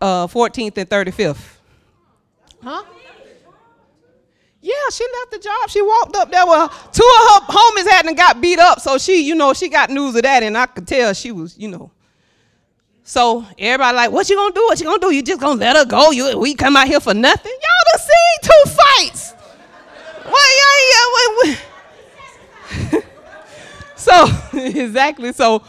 uh, 0.00 0.26
14th 0.26 0.76
and 0.78 0.88
35th. 0.88 1.56
Huh? 2.62 2.82
Yeah, 4.64 4.72
she 4.90 5.04
left 5.20 5.30
the 5.30 5.38
job. 5.40 5.68
She 5.68 5.82
walked 5.82 6.16
up 6.16 6.30
there. 6.30 6.46
Well, 6.46 6.70
two 6.70 7.04
of 7.04 7.44
her 7.44 7.52
homies 7.52 7.86
hadn't 7.86 8.16
got 8.16 8.40
beat 8.40 8.58
up, 8.58 8.80
so 8.80 8.96
she, 8.96 9.20
you 9.20 9.34
know, 9.34 9.52
she 9.52 9.68
got 9.68 9.90
news 9.90 10.16
of 10.16 10.22
that, 10.22 10.42
and 10.42 10.56
I 10.56 10.64
could 10.64 10.88
tell 10.88 11.12
she 11.12 11.32
was, 11.32 11.58
you 11.58 11.68
know. 11.68 11.90
So 13.02 13.44
everybody 13.58 13.94
like, 13.94 14.10
what 14.10 14.26
you 14.30 14.36
gonna 14.36 14.54
do? 14.54 14.62
What 14.62 14.80
you 14.80 14.86
gonna 14.86 15.00
do? 15.00 15.10
You 15.10 15.22
just 15.22 15.38
gonna 15.38 15.60
let 15.60 15.76
her 15.76 15.84
go? 15.84 16.12
You 16.12 16.38
we 16.38 16.54
come 16.54 16.78
out 16.78 16.88
here 16.88 16.98
for 16.98 17.12
nothing? 17.12 17.52
Y'all 17.52 17.92
done 17.92 18.00
seen 18.00 18.38
two 18.42 18.70
fights. 18.70 19.32
What 20.24 20.48
yeah, 20.56 21.52
yeah, 21.52 22.94
wait. 22.94 23.04
so 23.96 24.26
exactly. 24.80 25.34
So 25.34 25.62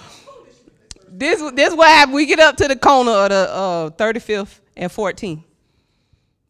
this 1.10 1.42
this 1.52 1.76
what 1.76 1.90
happened. 1.90 2.16
We 2.16 2.28
get 2.28 2.40
up 2.40 2.56
to 2.56 2.68
the 2.70 2.78
corner 2.78 3.12
of 3.12 3.30
the 3.30 3.50
uh, 3.52 3.90
35th 3.90 4.62
and 4.78 4.90
14th. 4.90 5.44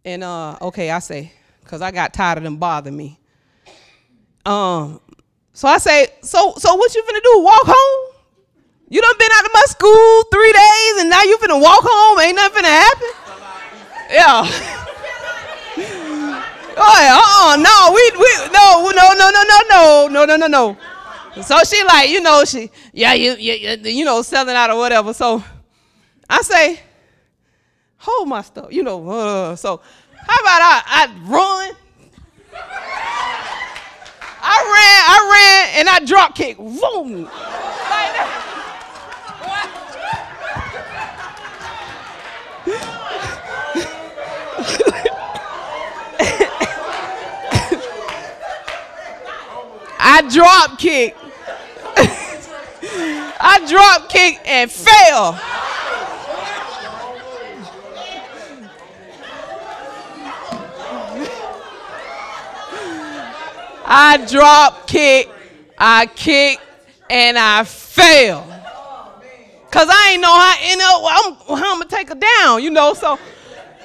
And 0.05 0.23
uh, 0.23 0.57
okay, 0.61 0.91
I 0.91 0.99
say, 0.99 1.31
because 1.65 1.81
I 1.81 1.91
got 1.91 2.13
tired 2.13 2.37
of 2.37 2.43
them 2.43 2.57
bothering 2.57 2.95
me. 2.95 3.19
Um, 4.45 5.01
so 5.51 5.67
I 5.67 5.79
say, 5.79 6.07
so 6.21 6.53
so 6.57 6.75
what 6.75 6.93
you 6.93 7.01
finna 7.03 7.23
do? 7.23 7.39
Walk 7.41 7.63
home? 7.65 8.13
You 8.87 9.01
done 9.01 9.15
been 9.17 9.31
out 9.33 9.45
of 9.45 9.51
my 9.51 9.63
school 9.65 10.23
three 10.31 10.53
days 10.53 11.01
and 11.01 11.09
now 11.09 11.23
you 11.23 11.37
finna 11.37 11.59
walk 11.59 11.81
home? 11.83 12.19
Ain't 12.19 12.35
nothing 12.35 12.63
finna 12.63 12.69
happen? 12.69 13.09
Yeah. 14.11 14.81
Oh 16.77 16.99
yeah, 16.99 17.15
uh-uh, 17.15 17.55
no, 17.55 17.93
we, 17.95 18.11
we, 18.19 18.51
no, 18.51 18.91
no, 18.91 19.13
no, 19.13 19.29
no, 19.31 19.43
no, 19.47 19.59
no, 19.69 20.07
no, 20.11 20.25
no, 20.25 20.35
no, 20.35 20.47
no. 20.47 21.41
So 21.41 21.57
she 21.63 21.81
like, 21.85 22.09
you 22.09 22.19
know, 22.19 22.43
she, 22.43 22.69
yeah, 22.91 23.13
you, 23.13 23.35
you, 23.35 23.77
you 23.81 24.03
know, 24.03 24.21
selling 24.21 24.55
out 24.55 24.69
or 24.71 24.77
whatever. 24.77 25.13
So 25.13 25.41
I 26.29 26.41
say, 26.41 26.81
hold 27.95 28.27
my 28.27 28.41
stuff, 28.41 28.67
you 28.71 28.83
know. 28.83 29.09
Uh, 29.09 29.55
so 29.55 29.79
how 30.27 30.39
about 30.39 30.61
I, 30.61 30.81
I 30.85 31.07
run? 31.25 31.75
I 34.47 34.57
ran, 34.75 35.01
I 35.07 35.17
ran, 35.31 35.79
and 35.79 35.89
I 35.89 35.99
drop 36.05 36.35
kick. 36.35 36.57
Boom. 36.57 37.29
I 50.07 50.21
drop 50.31 50.77
kick. 50.77 51.15
I 53.39 53.65
drop 53.67 54.07
kick 54.09 54.39
and 54.45 54.71
fell. 54.71 55.33
I 63.85 64.25
drop 64.25 64.87
kick, 64.87 65.29
I 65.77 66.07
kick, 66.07 66.59
and 67.09 67.37
I 67.37 67.63
fell. 67.63 68.41
Cause 69.71 69.87
I 69.89 70.11
ain't 70.13 70.21
know 70.21 70.33
how 70.33 70.55
you 70.69 70.77
know 70.77 71.07
I'm, 71.11 71.57
how 71.59 71.73
I'm 71.73 71.79
gonna 71.79 71.89
take 71.89 72.07
her 72.07 72.15
down, 72.15 72.63
you 72.63 72.69
know. 72.69 72.93
So 72.93 73.19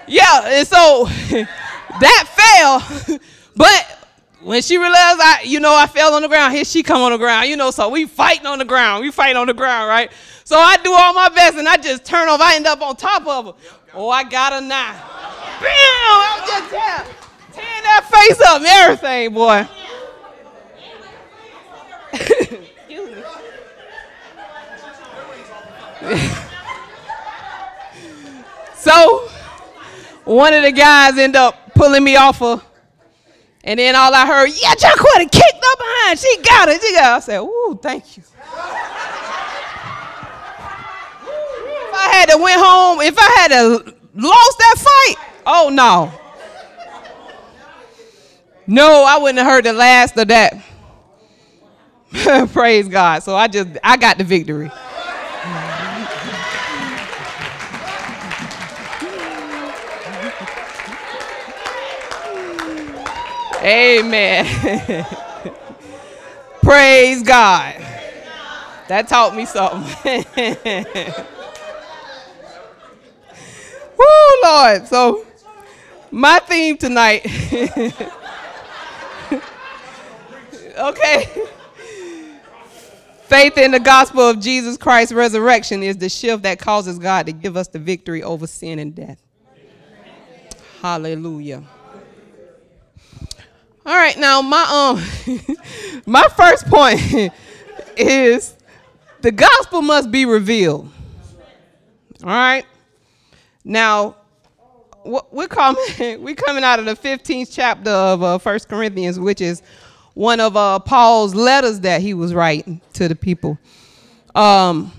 yeah, 0.06 0.42
and 0.44 0.66
so 0.66 1.04
that 2.00 2.24
fell, 3.08 3.18
but 3.56 4.00
when 4.42 4.62
she 4.62 4.78
realized 4.78 5.20
I, 5.20 5.42
you 5.44 5.60
know, 5.60 5.74
I 5.74 5.86
fell 5.86 6.14
on 6.14 6.22
the 6.22 6.28
ground, 6.28 6.54
here 6.54 6.64
she 6.64 6.82
come 6.82 7.02
on 7.02 7.12
the 7.12 7.18
ground, 7.18 7.48
you 7.48 7.56
know, 7.56 7.70
so 7.70 7.88
we 7.88 8.06
fighting 8.06 8.46
on 8.46 8.58
the 8.58 8.64
ground. 8.64 9.02
We 9.02 9.10
fighting 9.10 9.36
on 9.36 9.46
the 9.46 9.54
ground, 9.54 9.88
right? 9.88 10.10
So 10.44 10.56
I 10.56 10.76
do 10.78 10.92
all 10.92 11.12
my 11.12 11.28
best 11.28 11.58
and 11.58 11.68
I 11.68 11.76
just 11.76 12.04
turn 12.04 12.28
over. 12.28 12.42
I 12.42 12.56
end 12.56 12.66
up 12.66 12.80
on 12.80 12.96
top 12.96 13.26
of 13.26 13.46
her. 13.46 13.52
Oh, 13.94 14.08
I 14.08 14.24
got 14.24 14.52
her 14.52 14.60
now. 14.60 14.92
Bam! 15.60 15.70
I'm 15.72 16.46
just 16.48 16.70
tearing, 16.70 17.14
that 17.82 18.08
face 18.10 18.40
up 18.46 18.58
and 18.58 18.66
everything, 18.66 19.34
boy. 19.34 19.68
So 28.76 29.28
one 30.24 30.54
of 30.54 30.62
the 30.62 30.72
guys 30.72 31.18
end 31.18 31.36
up 31.36 31.74
pulling 31.74 32.02
me 32.02 32.16
off 32.16 32.40
of 32.40 32.64
and 33.62 33.78
then 33.78 33.94
all 33.94 34.12
I 34.14 34.26
heard, 34.26 34.46
yeah, 34.46 34.74
Jaquetta 34.74 35.30
kicked 35.30 35.64
up 35.64 35.78
behind. 35.78 36.18
She 36.18 36.36
got 36.42 36.68
it. 36.70 36.80
She 36.80 36.94
got 36.94 37.12
it. 37.12 37.16
I 37.16 37.20
said, 37.20 37.40
ooh, 37.40 37.78
thank 37.82 38.16
you. 38.16 38.22
if 38.22 38.34
I 41.94 42.08
had 42.12 42.30
to 42.30 42.38
went 42.38 42.58
home, 42.58 43.00
if 43.02 43.18
I 43.18 43.30
had 43.36 43.48
to 43.48 43.94
lost 44.14 44.58
that 44.58 44.76
fight, 44.78 45.16
oh 45.46 45.68
no. 45.68 46.10
No, 48.72 49.02
I 49.04 49.18
wouldn't 49.18 49.40
have 49.40 49.48
heard 49.48 49.64
the 49.64 49.72
last 49.72 50.16
of 50.16 50.28
that. 50.28 50.62
Praise 52.52 52.86
God. 52.86 53.24
So 53.24 53.34
I 53.34 53.48
just 53.48 53.68
I 53.82 53.96
got 53.96 54.16
the 54.16 54.22
victory. 54.22 54.70
Amen. 63.60 64.46
Praise 66.62 67.24
God. 67.24 67.74
That 68.86 69.08
taught 69.08 69.34
me 69.34 69.46
something. 69.46 69.82
Woo, 73.98 74.42
Lord. 74.44 74.86
So, 74.86 75.26
my 76.12 76.38
theme 76.38 76.76
tonight. 76.78 77.26
Okay. 80.80 81.46
Faith 83.24 83.56
in 83.58 83.70
the 83.70 83.80
gospel 83.80 84.22
of 84.22 84.40
Jesus 84.40 84.76
Christ's 84.76 85.12
resurrection 85.12 85.82
is 85.82 85.96
the 85.96 86.08
shift 86.08 86.42
that 86.42 86.58
causes 86.58 86.98
God 86.98 87.26
to 87.26 87.32
give 87.32 87.56
us 87.56 87.68
the 87.68 87.78
victory 87.78 88.22
over 88.22 88.46
sin 88.46 88.78
and 88.78 88.94
death. 88.94 89.22
Hallelujah. 90.82 91.62
All 93.86 93.96
right, 93.96 94.18
now 94.18 94.42
my 94.42 94.62
um 94.68 95.36
my 96.06 96.26
first 96.36 96.66
point 96.66 97.00
is 97.96 98.54
the 99.20 99.32
gospel 99.32 99.82
must 99.82 100.10
be 100.10 100.24
revealed. 100.24 100.90
All 102.22 102.30
right. 102.30 102.66
Now, 103.64 104.16
we're 105.04 105.48
coming 105.48 105.82
we're 106.22 106.34
coming 106.34 106.64
out 106.64 106.78
of 106.78 106.84
the 106.84 106.94
15th 106.94 107.48
chapter 107.50 107.90
of 107.90 108.22
uh, 108.22 108.38
First 108.38 108.68
Corinthians, 108.68 109.18
which 109.18 109.40
is 109.40 109.62
one 110.20 110.38
of 110.38 110.54
uh, 110.54 110.78
Paul's 110.80 111.34
letters 111.34 111.80
that 111.80 112.02
he 112.02 112.12
was 112.12 112.34
writing 112.34 112.82
to 112.92 113.08
the 113.08 113.16
people. 113.16 113.58
Um, 114.34 114.92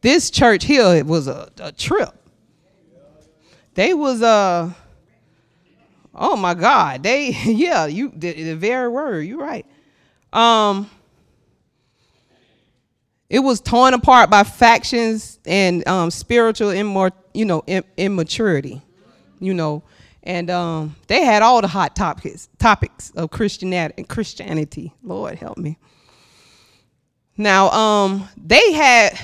this 0.00 0.28
church 0.28 0.64
here 0.64 0.96
it 0.96 1.06
was 1.06 1.28
a, 1.28 1.48
a 1.60 1.70
trip. 1.70 2.12
They 3.74 3.94
was 3.94 4.22
uh 4.22 4.72
oh 6.12 6.36
my 6.36 6.54
God. 6.54 7.04
They 7.04 7.30
yeah, 7.44 7.86
you 7.86 8.10
the, 8.12 8.32
the 8.32 8.56
very 8.56 8.88
word, 8.88 9.20
you're 9.20 9.38
right. 9.38 9.64
Um 10.32 10.90
it 13.30 13.38
was 13.38 13.60
torn 13.60 13.94
apart 13.94 14.30
by 14.30 14.42
factions 14.42 15.38
and 15.46 15.86
um, 15.86 16.10
spiritual 16.10 16.70
immor- 16.70 17.12
you 17.32 17.44
know, 17.44 17.62
Im- 17.68 17.84
immaturity, 17.96 18.82
you 19.38 19.54
know, 19.54 19.84
and 20.26 20.50
um, 20.50 20.96
they 21.06 21.22
had 21.22 21.40
all 21.40 21.62
the 21.62 21.68
hot 21.68 21.94
topics 21.94 22.48
topics 22.58 23.10
of 23.12 23.30
Christianity 23.30 24.02
Christianity. 24.02 24.92
Lord 25.02 25.38
help 25.38 25.56
me. 25.56 25.78
Now, 27.38 27.70
um, 27.70 28.28
they 28.36 28.72
had 28.72 29.18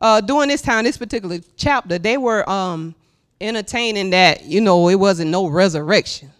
uh, 0.00 0.20
during 0.20 0.48
this 0.48 0.60
time, 0.60 0.84
this 0.84 0.98
particular 0.98 1.38
chapter, 1.56 1.98
they 1.98 2.18
were 2.18 2.48
um, 2.50 2.94
entertaining 3.40 4.10
that 4.10 4.44
you 4.44 4.60
know 4.60 4.88
it 4.88 4.96
wasn't 4.96 5.30
no 5.30 5.46
resurrection, 5.46 6.30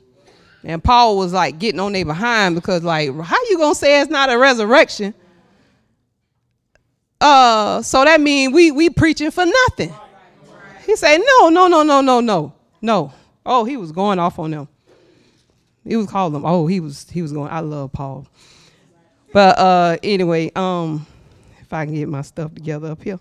and 0.64 0.82
Paul 0.82 1.16
was 1.16 1.32
like 1.32 1.60
getting 1.60 1.80
on 1.80 1.92
their 1.92 2.04
behind 2.04 2.56
because 2.56 2.82
like, 2.82 3.14
how 3.20 3.36
you 3.48 3.58
gonna 3.58 3.76
say 3.76 4.00
it's 4.00 4.10
not 4.10 4.28
a 4.28 4.36
resurrection? 4.36 5.14
Uh, 7.20 7.80
so 7.82 8.04
that 8.04 8.20
means 8.20 8.52
we 8.52 8.72
we 8.72 8.90
preaching 8.90 9.30
for 9.30 9.46
nothing. 9.46 9.94
He 10.84 10.96
said, 10.96 11.18
no, 11.18 11.48
no, 11.48 11.68
no, 11.68 11.84
no, 11.84 12.00
no, 12.00 12.20
no, 12.20 12.52
no. 12.80 13.12
Oh, 13.44 13.64
he 13.64 13.76
was 13.76 13.92
going 13.92 14.18
off 14.18 14.38
on 14.38 14.52
them. 14.52 14.68
He 15.84 15.96
was 15.96 16.06
calling 16.06 16.32
them. 16.32 16.44
Oh, 16.44 16.66
he 16.66 16.80
was 16.80 17.08
he 17.10 17.22
was 17.22 17.32
going. 17.32 17.50
I 17.50 17.60
love 17.60 17.92
Paul. 17.92 18.26
But 19.32 19.58
uh, 19.58 19.96
anyway, 20.02 20.52
um, 20.54 21.06
if 21.60 21.72
I 21.72 21.84
can 21.84 21.94
get 21.94 22.08
my 22.08 22.22
stuff 22.22 22.54
together 22.54 22.90
up 22.90 23.02
here. 23.02 23.18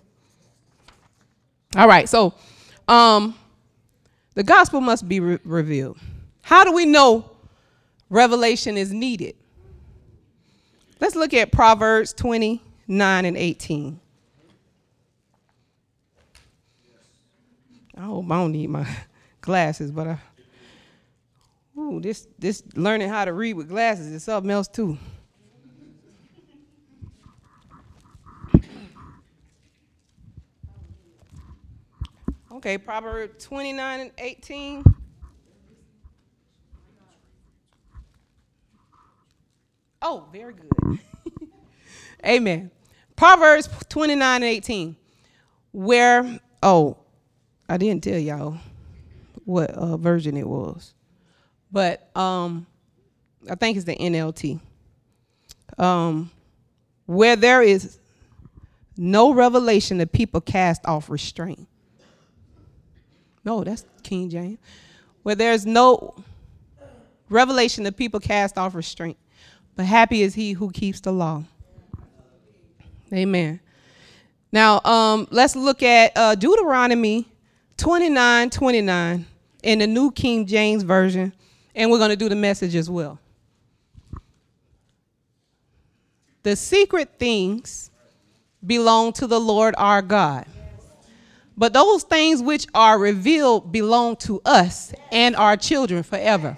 All 1.78 1.88
right, 1.88 2.07
so 2.07 2.34
um, 2.88 3.34
the 4.34 4.43
gospel 4.43 4.82
must 4.82 5.07
be 5.07 5.22
re- 5.22 5.39
revealed. 5.45 5.97
How 6.41 6.65
do 6.65 6.74
we 6.74 6.86
know 6.86 7.32
revelation 8.09 8.78
is 8.78 8.91
needed? 8.91 9.36
Let's 10.99 11.15
look 11.15 11.34
at 11.34 11.51
Proverbs 11.51 12.13
20 12.13 12.61
9 12.88 13.26
and 13.26 13.38
18. 13.38 13.99
I 17.95 18.01
hope 18.01 18.26
I 18.26 18.36
don't 18.36 18.51
need 18.51 18.69
my 18.69 18.86
glasses, 19.42 19.92
but 19.92 20.08
I, 20.08 20.20
ooh, 21.78 22.00
this, 22.00 22.28
this 22.39 22.64
learning 22.76 23.10
how 23.10 23.26
to 23.26 23.34
read 23.34 23.54
with 23.54 23.70
glasses 23.70 24.08
is 24.08 24.24
something 24.24 24.52
else 24.52 24.68
too. 24.68 24.98
Okay, 32.54 32.78
Proverbs 32.78 33.44
29 33.44 34.00
and 34.02 34.12
18. 34.20 34.84
Oh, 40.04 40.28
very 40.32 40.54
good. 40.54 41.00
Amen. 42.26 42.70
Proverbs 43.16 43.68
29 43.89 44.36
and 44.36 44.44
18. 44.44 44.96
Where, 45.72 46.39
oh, 46.62 46.98
I 47.68 47.78
didn't 47.78 48.04
tell 48.04 48.20
y'all 48.20 48.58
what 49.46 49.72
uh, 49.72 49.98
version 49.98 50.38
it 50.38 50.48
was, 50.48 50.94
but 51.72 52.16
um, 52.16 52.66
I 53.50 53.56
think 53.56 53.78
it's 53.78 53.86
the 53.86 53.96
NLT. 53.96 54.60
Um, 55.78 56.30
where 57.06 57.36
there 57.36 57.62
is 57.62 58.00
no 58.98 59.34
revelation, 59.34 59.98
the 59.98 60.08
people 60.08 60.42
cast 60.42 60.86
off 60.86 61.10
restraint. 61.10 61.68
No, 63.44 63.64
that's 63.64 63.86
King 64.04 64.30
James. 64.30 64.60
Where 65.24 65.36
there's 65.36 65.66
no 65.66 66.16
revelation, 67.30 67.84
the 67.84 67.92
people 67.92 68.20
cast 68.20 68.58
off 68.58 68.76
restraint. 68.76 69.18
But 69.76 69.86
happy 69.86 70.22
is 70.22 70.36
he 70.36 70.54
who 70.54 70.72
keeps 70.72 71.00
the 71.00 71.12
law. 71.12 71.44
Amen. 73.14 73.60
Now, 74.52 74.82
um, 74.82 75.28
let's 75.32 75.56
look 75.56 75.82
at 75.82 76.12
uh, 76.16 76.36
Deuteronomy 76.36 77.28
29 77.78 78.50
29 78.50 79.26
in 79.64 79.80
the 79.80 79.88
New 79.88 80.12
King 80.12 80.45
James 80.45 80.84
Version, 80.84 81.34
and 81.76 81.89
we're 81.89 81.97
going 81.97 82.09
to 82.09 82.16
do 82.16 82.30
the 82.30 82.36
message 82.36 82.76
as 82.76 82.89
well. 82.89 83.20
The 86.43 86.55
secret 86.55 87.09
things 87.20 87.91
belong 88.66 89.14
to 89.14 89.28
the 89.28 89.39
Lord 89.39 89.76
our 89.78 90.01
God. 90.01 90.45
But 91.57 91.74
those 91.74 92.03
things 92.03 92.41
which 92.41 92.66
are 92.74 92.97
revealed 92.97 93.72
belong 93.72 94.16
to 94.18 94.41
us 94.45 94.93
and 95.12 95.36
our 95.36 95.57
children 95.57 96.01
forever, 96.01 96.57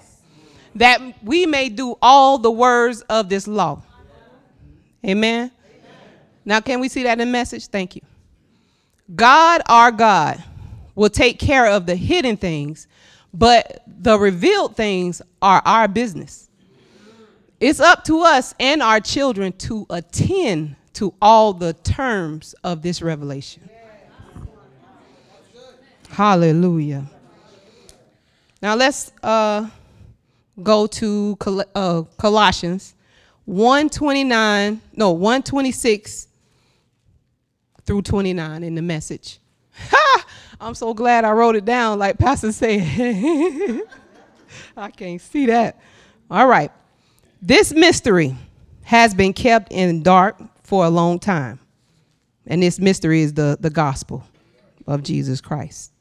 that 0.74 1.22
we 1.22 1.46
may 1.46 1.68
do 1.68 1.96
all 2.00 2.38
the 2.38 2.50
words 2.50 3.02
of 3.02 3.28
this 3.28 3.46
law. 3.46 3.82
Amen. 5.04 5.50
Now, 6.44 6.60
can 6.60 6.80
we 6.80 6.88
see 6.88 7.02
that 7.02 7.20
in 7.20 7.30
message? 7.30 7.66
Thank 7.66 7.96
you. 7.96 8.02
God, 9.14 9.60
our 9.68 9.90
God, 9.90 10.42
will 10.94 11.10
take 11.10 11.38
care 11.38 11.66
of 11.66 11.86
the 11.86 11.96
hidden 11.96 12.36
things, 12.36 12.86
but 13.34 13.82
the 13.86 14.16
revealed 14.16 14.76
things 14.76 15.20
are 15.42 15.60
our 15.64 15.88
business. 15.88 16.48
It's 17.58 17.80
up 17.80 18.04
to 18.04 18.20
us 18.20 18.54
and 18.60 18.80
our 18.80 19.00
children 19.00 19.52
to 19.52 19.86
attend 19.90 20.76
to 20.94 21.12
all 21.20 21.52
the 21.52 21.72
terms 21.72 22.54
of 22.62 22.80
this 22.80 23.02
revelation. 23.02 23.68
Hallelujah. 26.10 27.06
Now 28.62 28.76
let's 28.76 29.10
uh, 29.22 29.68
go 30.62 30.86
to 30.86 31.36
Col- 31.36 31.64
uh, 31.74 32.02
Colossians 32.16 32.94
129, 33.46 34.80
no, 34.94 35.10
126 35.10 36.28
through 37.84 38.02
29 38.02 38.62
in 38.62 38.74
the 38.74 38.82
message. 38.82 39.38
Ha! 39.76 40.24
I'm 40.64 40.74
so 40.74 40.94
glad 40.94 41.26
I 41.26 41.32
wrote 41.32 41.56
it 41.56 41.66
down 41.66 41.98
like 41.98 42.16
Pastor 42.16 42.50
said. 42.50 42.80
I 44.76 44.90
can't 44.90 45.20
see 45.20 45.44
that. 45.44 45.78
All 46.30 46.46
right. 46.46 46.72
This 47.42 47.70
mystery 47.70 48.34
has 48.84 49.12
been 49.12 49.34
kept 49.34 49.70
in 49.70 50.02
dark 50.02 50.40
for 50.62 50.86
a 50.86 50.88
long 50.88 51.18
time. 51.18 51.60
And 52.46 52.62
this 52.62 52.80
mystery 52.80 53.20
is 53.20 53.34
the, 53.34 53.58
the 53.60 53.68
gospel 53.68 54.24
of 54.86 55.02
Jesus 55.02 55.42
Christ. 55.42 55.92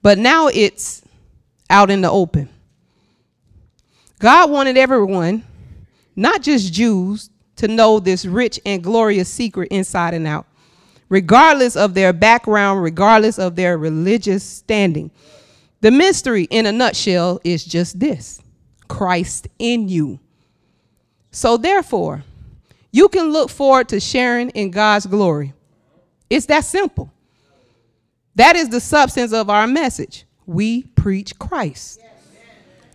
But 0.00 0.16
now 0.16 0.46
it's 0.46 1.02
out 1.68 1.90
in 1.90 2.00
the 2.00 2.10
open. 2.10 2.48
God 4.20 4.48
wanted 4.48 4.76
everyone, 4.76 5.44
not 6.14 6.42
just 6.42 6.72
Jews, 6.72 7.30
to 7.56 7.66
know 7.66 7.98
this 7.98 8.24
rich 8.24 8.60
and 8.64 8.80
glorious 8.80 9.28
secret 9.28 9.72
inside 9.72 10.14
and 10.14 10.24
out 10.24 10.46
regardless 11.08 11.76
of 11.76 11.94
their 11.94 12.12
background, 12.12 12.82
regardless 12.82 13.38
of 13.38 13.56
their 13.56 13.78
religious 13.78 14.44
standing. 14.44 15.10
The 15.80 15.90
mystery, 15.90 16.44
in 16.44 16.66
a 16.66 16.72
nutshell, 16.72 17.40
is 17.44 17.64
just 17.64 18.00
this 18.00 18.40
Christ 18.88 19.48
in 19.58 19.88
you. 19.88 20.18
So, 21.30 21.56
therefore, 21.56 22.24
you 22.90 23.08
can 23.08 23.30
look 23.30 23.50
forward 23.50 23.88
to 23.90 24.00
sharing 24.00 24.50
in 24.50 24.70
God's 24.70 25.06
glory. 25.06 25.52
It's 26.30 26.46
that 26.46 26.64
simple. 26.64 27.12
That 28.34 28.56
is 28.56 28.68
the 28.68 28.80
substance 28.80 29.32
of 29.32 29.50
our 29.50 29.66
message. 29.66 30.24
We 30.46 30.82
preach 30.82 31.38
Christ. 31.38 32.00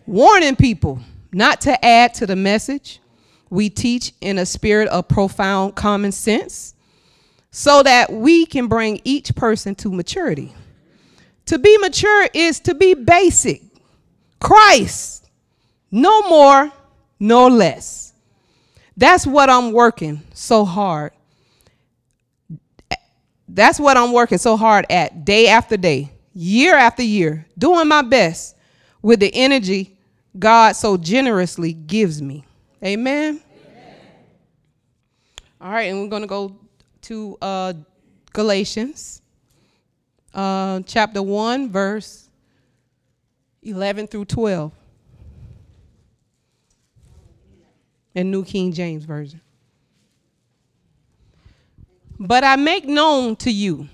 Warning 0.06 0.56
people 0.56 1.00
not 1.32 1.62
to 1.62 1.86
add 1.86 2.14
to 2.16 2.28
the 2.28 2.36
message, 2.36 3.00
We 3.54 3.70
teach 3.70 4.14
in 4.20 4.40
a 4.40 4.48
spirit 4.48 4.88
of 4.88 5.08
profound 5.08 5.76
common 5.76 6.12
sense 6.12 6.74
so 7.56 7.84
that 7.84 8.12
we 8.12 8.48
can 8.48 8.66
bring 8.66 9.00
each 9.04 9.36
person 9.36 9.76
to 9.76 9.92
maturity. 9.92 10.52
To 11.46 11.60
be 11.60 11.78
mature 11.78 12.28
is 12.34 12.60
to 12.62 12.74
be 12.74 12.96
basic. 12.96 13.62
Christ, 14.40 15.30
no 15.92 16.28
more, 16.28 16.72
no 17.20 17.48
less. 17.48 18.14
That's 18.98 19.28
what 19.28 19.52
I'm 19.52 19.72
working 19.72 20.24
so 20.34 20.66
hard. 20.66 21.12
That's 23.48 23.80
what 23.80 23.98
I'm 23.98 24.14
working 24.14 24.40
so 24.40 24.58
hard 24.58 24.88
at 24.90 25.24
day 25.24 25.48
after 25.48 25.78
day, 25.78 26.12
year 26.34 26.76
after 26.76 27.04
year, 27.04 27.46
doing 27.56 27.88
my 27.88 28.02
best 28.02 28.58
with 29.04 29.20
the 29.20 29.30
energy 29.32 29.96
God 30.40 30.72
so 30.72 30.98
generously 30.98 31.74
gives 31.74 32.20
me. 32.20 32.46
Amen. 32.84 33.40
Amen. 33.40 33.98
All 35.62 35.72
right, 35.72 35.84
and 35.84 36.02
we're 36.02 36.08
going 36.08 36.24
to 36.24 36.28
go 36.28 36.58
to 37.04 37.38
uh, 37.42 37.74
Galatians 38.34 39.22
uh, 40.34 40.82
chapter 40.86 41.22
1, 41.22 41.70
verse 41.70 42.30
11 43.62 44.08
through 44.08 44.26
12. 44.26 44.72
In 48.16 48.30
New 48.30 48.44
King 48.44 48.72
James 48.72 49.06
Version. 49.06 49.42
But 52.20 52.44
I 52.44 52.56
make 52.56 52.86
known 52.86 53.36
to 53.38 53.52
you, 53.52 53.90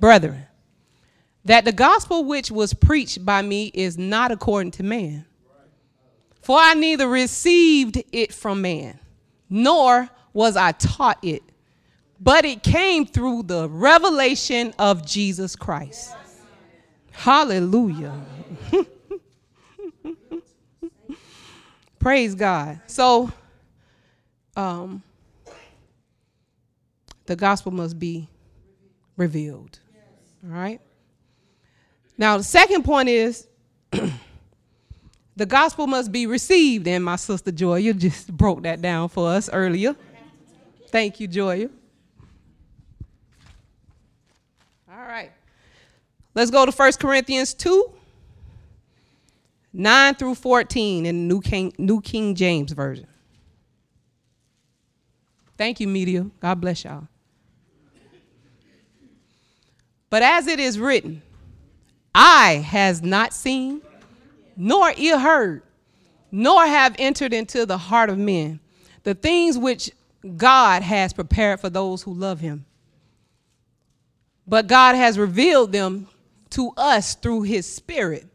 brethren, 0.00 0.46
that 1.44 1.64
the 1.64 1.72
gospel 1.72 2.24
which 2.24 2.50
was 2.50 2.74
preached 2.74 3.24
by 3.24 3.42
me 3.42 3.70
is 3.72 3.96
not 3.96 4.32
according 4.32 4.72
to 4.72 4.82
man. 4.82 5.24
For 6.42 6.58
I 6.58 6.74
neither 6.74 7.08
received 7.08 8.02
it 8.12 8.34
from 8.34 8.60
man, 8.60 8.98
nor 9.48 10.08
was 10.32 10.56
I 10.56 10.72
taught 10.72 11.18
it, 11.22 11.42
but 12.20 12.44
it 12.44 12.62
came 12.62 13.06
through 13.06 13.44
the 13.44 13.68
revelation 13.68 14.74
of 14.78 15.06
Jesus 15.06 15.56
Christ. 15.56 16.14
Hallelujah. 17.10 18.20
Praise 21.98 22.34
God. 22.34 22.80
So, 22.86 23.32
um, 24.56 25.02
the 27.26 27.36
gospel 27.36 27.72
must 27.72 27.98
be 27.98 28.28
revealed. 29.16 29.78
All 30.44 30.50
right? 30.50 30.80
Now, 32.18 32.36
the 32.36 32.44
second 32.44 32.84
point 32.84 33.08
is 33.08 33.46
the 35.36 35.46
gospel 35.46 35.86
must 35.86 36.10
be 36.12 36.26
received. 36.26 36.86
And 36.88 37.04
my 37.04 37.16
sister 37.16 37.50
Joya 37.50 37.94
just 37.94 38.34
broke 38.36 38.62
that 38.64 38.82
down 38.82 39.08
for 39.08 39.30
us 39.30 39.48
earlier. 39.52 39.96
Thank 40.88 41.20
you, 41.20 41.28
Joya. 41.28 41.68
All 44.90 44.96
right. 45.10 45.32
Let's 46.34 46.50
go 46.50 46.64
to 46.64 46.72
1 46.72 46.92
Corinthians 46.94 47.54
2 47.54 47.92
9 49.72 50.14
through 50.16 50.34
14 50.34 51.06
in 51.06 51.16
the 51.16 51.34
New 51.34 51.40
King, 51.40 51.72
New 51.78 52.00
King 52.00 52.34
James 52.34 52.72
Version. 52.72 53.06
Thank 55.56 55.78
you, 55.78 55.86
media. 55.86 56.26
God 56.40 56.60
bless 56.60 56.84
y'all. 56.84 57.06
But 60.08 60.22
as 60.22 60.48
it 60.48 60.58
is 60.58 60.78
written, 60.78 61.22
eye 62.14 62.64
has 62.66 63.00
not 63.00 63.32
seen, 63.32 63.80
nor 64.56 64.92
ear 64.96 65.18
heard, 65.18 65.62
nor 66.32 66.66
have 66.66 66.96
entered 66.98 67.32
into 67.32 67.64
the 67.64 67.78
heart 67.78 68.10
of 68.10 68.18
men 68.18 68.58
the 69.04 69.14
things 69.14 69.56
which 69.56 69.90
God 70.36 70.82
has 70.82 71.12
prepared 71.12 71.60
for 71.60 71.70
those 71.70 72.02
who 72.02 72.12
love 72.12 72.40
him. 72.40 72.66
But 74.50 74.66
God 74.66 74.94
has 74.96 75.18
revealed 75.18 75.72
them 75.72 76.08
to 76.50 76.72
us 76.76 77.14
through 77.14 77.42
his 77.42 77.64
Spirit. 77.64 78.26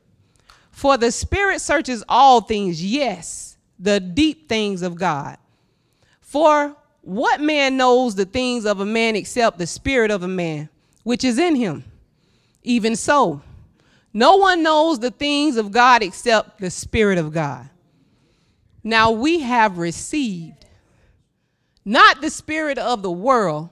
For 0.71 0.97
the 0.97 1.11
Spirit 1.11 1.61
searches 1.61 2.03
all 2.09 2.41
things, 2.41 2.83
yes, 2.83 3.57
the 3.77 3.99
deep 3.99 4.49
things 4.49 4.81
of 4.81 4.95
God. 4.95 5.37
For 6.21 6.75
what 7.01 7.39
man 7.39 7.77
knows 7.77 8.15
the 8.15 8.25
things 8.25 8.65
of 8.65 8.79
a 8.79 8.85
man 8.85 9.15
except 9.15 9.59
the 9.59 9.67
Spirit 9.67 10.09
of 10.09 10.23
a 10.23 10.27
man? 10.27 10.69
which 11.05 11.23
is 11.23 11.37
in 11.37 11.55
him. 11.55 11.85
Even 12.63 12.95
so, 12.95 13.41
no 14.11 14.37
one 14.37 14.63
knows 14.63 14.99
the 14.99 15.11
things 15.11 15.55
of 15.55 15.71
God 15.71 16.01
except 16.01 16.59
the 16.59 16.71
Spirit 16.71 17.19
of 17.19 17.31
God. 17.31 17.69
Now 18.83 19.11
we 19.11 19.41
have 19.41 19.77
received 19.77 20.65
not 21.85 22.21
the 22.21 22.31
Spirit 22.31 22.79
of 22.79 23.03
the 23.03 23.11
world, 23.11 23.69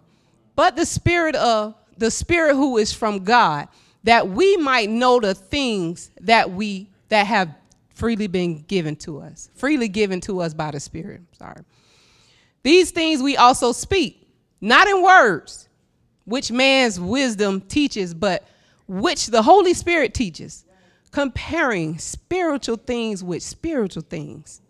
but 0.55 0.75
the 0.75 0.85
Spirit 0.85 1.35
of 1.35 1.73
the 1.97 2.11
Spirit 2.11 2.55
who 2.55 2.77
is 2.77 2.93
from 2.93 3.23
God, 3.23 3.67
that 4.03 4.27
we 4.29 4.57
might 4.57 4.89
know 4.89 5.19
the 5.19 5.33
things 5.33 6.11
that 6.21 6.51
we 6.51 6.89
that 7.09 7.27
have 7.27 7.53
freely 7.93 8.27
been 8.27 8.63
given 8.63 8.95
to 8.97 9.19
us, 9.19 9.49
freely 9.55 9.87
given 9.87 10.19
to 10.21 10.41
us 10.41 10.53
by 10.53 10.71
the 10.71 10.79
Spirit. 10.79 11.21
Sorry. 11.37 11.61
These 12.63 12.91
things 12.91 13.21
we 13.21 13.37
also 13.37 13.71
speak, 13.71 14.27
not 14.61 14.87
in 14.87 15.01
words 15.03 15.69
which 16.25 16.51
man's 16.51 16.99
wisdom 16.99 17.61
teaches, 17.61 18.13
but 18.13 18.47
which 18.87 19.27
the 19.27 19.41
Holy 19.41 19.73
Spirit 19.73 20.13
teaches, 20.13 20.65
comparing 21.11 21.97
spiritual 21.97 22.77
things 22.77 23.23
with 23.23 23.43
spiritual 23.43 24.03
things. 24.03 24.61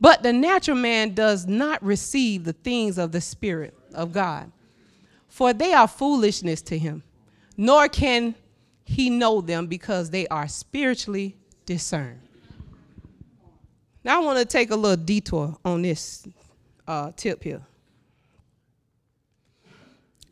But 0.00 0.22
the 0.22 0.32
natural 0.32 0.76
man 0.76 1.14
does 1.14 1.46
not 1.46 1.82
receive 1.82 2.44
the 2.44 2.52
things 2.52 2.98
of 2.98 3.12
the 3.12 3.20
Spirit 3.20 3.76
of 3.94 4.12
God, 4.12 4.50
for 5.38 5.52
they 5.52 5.72
are 5.72 5.86
foolishness 5.86 6.60
to 6.60 6.76
him, 6.76 7.00
nor 7.56 7.88
can 7.88 8.34
he 8.84 9.08
know 9.08 9.40
them 9.40 9.68
because 9.68 10.10
they 10.10 10.26
are 10.26 10.48
spiritually 10.48 11.36
discerned. 11.64 12.18
Now, 14.02 14.20
I 14.20 14.24
want 14.24 14.40
to 14.40 14.44
take 14.44 14.72
a 14.72 14.74
little 14.74 14.96
detour 14.96 15.56
on 15.64 15.82
this 15.82 16.26
uh, 16.88 17.12
tip 17.14 17.44
here. 17.44 17.62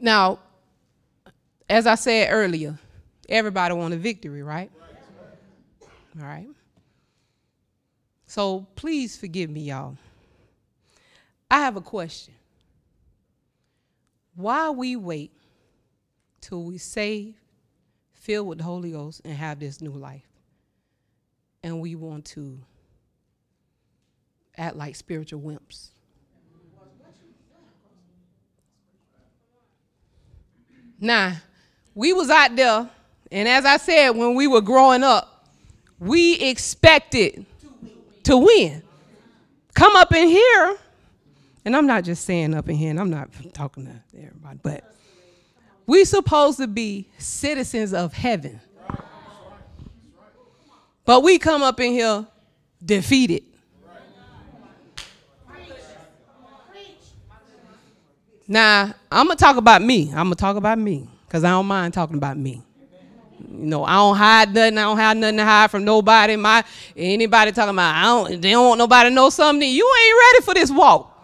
Now, 0.00 0.40
as 1.70 1.86
I 1.86 1.94
said 1.94 2.30
earlier, 2.32 2.76
everybody 3.28 3.74
want 3.74 3.94
a 3.94 3.98
victory, 3.98 4.42
right? 4.42 4.72
All 6.18 6.26
right. 6.26 6.48
So 8.26 8.66
please 8.74 9.16
forgive 9.16 9.50
me, 9.50 9.60
y'all. 9.60 9.96
I 11.48 11.60
have 11.60 11.76
a 11.76 11.80
question. 11.80 12.34
Why 14.36 14.70
we 14.70 14.96
wait 14.96 15.32
till 16.40 16.62
we 16.62 16.78
save, 16.78 17.34
filled 18.12 18.46
with 18.46 18.58
the 18.58 18.64
Holy 18.64 18.92
Ghost, 18.92 19.22
and 19.24 19.34
have 19.34 19.58
this 19.58 19.80
new 19.80 19.92
life? 19.92 20.28
And 21.62 21.80
we 21.80 21.94
want 21.94 22.26
to 22.26 22.60
act 24.56 24.76
like 24.76 24.94
spiritual 24.94 25.40
wimps. 25.40 25.88
Now, 30.98 31.36
we 31.94 32.12
was 32.12 32.30
out 32.30 32.54
there, 32.56 32.88
and 33.32 33.48
as 33.48 33.64
I 33.64 33.76
said, 33.78 34.10
when 34.10 34.34
we 34.34 34.46
were 34.46 34.60
growing 34.60 35.02
up, 35.02 35.46
we 35.98 36.34
expected 36.34 37.44
to 38.24 38.36
win. 38.36 38.82
Come 39.74 39.96
up 39.96 40.14
in 40.14 40.28
here, 40.28 40.78
and 41.66 41.76
I'm 41.76 41.86
not 41.86 42.04
just 42.04 42.24
saying 42.24 42.54
up 42.54 42.68
in 42.68 42.76
here, 42.76 42.90
and 42.90 43.00
I'm 43.00 43.10
not 43.10 43.28
talking 43.52 43.86
to 43.86 44.00
everybody, 44.16 44.60
but 44.62 44.94
we 45.84 46.04
supposed 46.04 46.58
to 46.58 46.68
be 46.68 47.08
citizens 47.18 47.92
of 47.92 48.12
heaven. 48.12 48.60
But 51.04 51.24
we 51.24 51.38
come 51.38 51.64
up 51.64 51.80
in 51.80 51.90
here 51.92 52.24
defeated. 52.84 53.42
Now, 58.46 58.94
I'm 59.10 59.26
going 59.26 59.36
to 59.36 59.44
talk 59.44 59.56
about 59.56 59.82
me. 59.82 60.10
I'm 60.10 60.26
going 60.26 60.30
to 60.30 60.34
talk 60.36 60.54
about 60.56 60.78
me 60.78 61.08
because 61.26 61.42
I 61.42 61.50
don't 61.50 61.66
mind 61.66 61.94
talking 61.94 62.16
about 62.16 62.36
me. 62.36 62.62
You 63.40 63.66
know, 63.66 63.84
I 63.84 63.94
don't 63.94 64.16
hide 64.16 64.54
nothing. 64.54 64.78
I 64.78 64.82
don't 64.82 64.98
have 64.98 65.16
nothing 65.16 65.36
to 65.38 65.44
hide 65.44 65.72
from 65.72 65.84
nobody. 65.84 66.36
My 66.36 66.62
anybody 66.96 67.50
talking 67.50 67.74
about 67.74 67.96
I 67.96 68.02
don't. 68.04 68.40
They 68.40 68.52
don't 68.52 68.68
want 68.68 68.78
nobody 68.78 69.10
to 69.10 69.14
know 69.14 69.30
something. 69.30 69.68
You 69.68 69.92
ain't 70.04 70.16
ready 70.16 70.44
for 70.44 70.54
this 70.54 70.70
walk. 70.70 71.15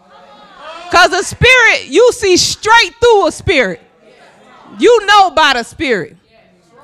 Cause 0.93 1.11
a 1.11 1.23
spirit, 1.23 1.87
you 1.87 2.11
see 2.11 2.37
straight 2.37 2.93
through 3.01 3.25
a 3.25 3.31
spirit. 3.31 3.81
You 4.77 5.03
know 5.07 5.31
by 5.31 5.53
the 5.55 5.63
spirit. 5.63 6.15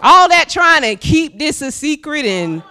All 0.01 0.27
that 0.29 0.49
trying 0.49 0.81
to 0.81 0.95
keep 0.95 1.37
this 1.37 1.61
a 1.61 1.71
secret 1.71 2.25
and 2.25 2.63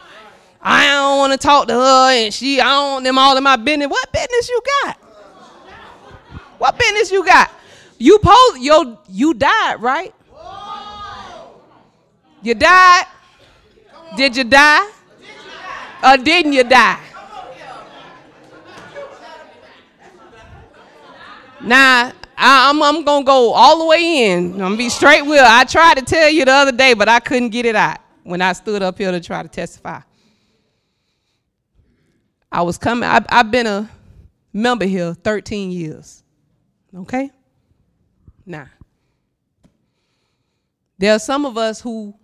I 0.61 0.87
don't 0.87 1.19
want 1.19 1.33
to 1.33 1.39
talk 1.39 1.69
to 1.69 1.75
her 1.75 2.11
and 2.11 2.35
she 2.35 2.61
I 2.61 2.65
don't 2.65 2.93
want 2.95 3.05
them 3.05 3.19
all 3.19 3.37
in 3.37 3.45
my 3.45 3.55
business. 3.55 3.87
What 3.89 4.13
business 4.13 4.49
you 4.49 4.61
got? 4.83 4.97
What 6.59 6.77
business 6.77 7.13
you 7.13 7.25
got? 7.25 7.53
You 7.99 8.19
post 8.19 8.61
yo 8.61 8.99
you 9.09 9.33
died, 9.33 9.81
right? 9.81 10.13
You 12.43 12.57
died? 12.57 13.07
Did 14.17 14.37
you 14.37 14.43
die? 14.43 14.91
Or 16.03 16.17
didn't 16.17 16.53
you 16.53 16.65
die? 16.65 16.99
Now, 21.61 22.13
I, 22.37 22.71
am 22.71 22.83
I'm, 22.83 23.05
to 23.05 23.25
go 23.25 23.53
all 23.53 23.79
the 23.81 23.87
way 23.87 24.31
in. 24.31 24.61
I'm 24.63 24.73
to 24.73 24.77
be 24.77 24.89
straight 24.89 25.23
with 25.23 25.41
I 25.43 25.65
tried 25.65 25.99
to 25.99 26.05
tell 26.05 26.31
you 26.31 26.45
the 26.45 26.53
other 26.53 26.73
day, 26.73 26.95
but 26.95 27.09
I 27.09 27.19
couldn't 27.19 27.51
get 27.51 27.67
it 27.67 27.75
out 27.75 27.99
when 28.23 28.41
I 28.41 28.53
stood 28.53 28.83
up 28.83 28.99
here 28.99 29.11
to 29.11 29.21
try 29.21 29.43
to 29.43 29.49
testify. 29.49 30.01
I 32.51 32.63
was 32.63 32.79
coming, 32.79 33.09
I, 33.09 33.25
I've 33.29 33.51
been 33.51 33.67
a 33.67 33.91
member 34.53 34.87
here 34.87 35.15
13 35.15 35.71
years. 35.71 36.23
Okay? 36.95 37.31
Now, 38.47 38.69
there 40.97 41.15
are 41.15 41.19
some 41.19 41.45
of 41.45 41.59
us 41.59 41.81
who, 41.81 42.15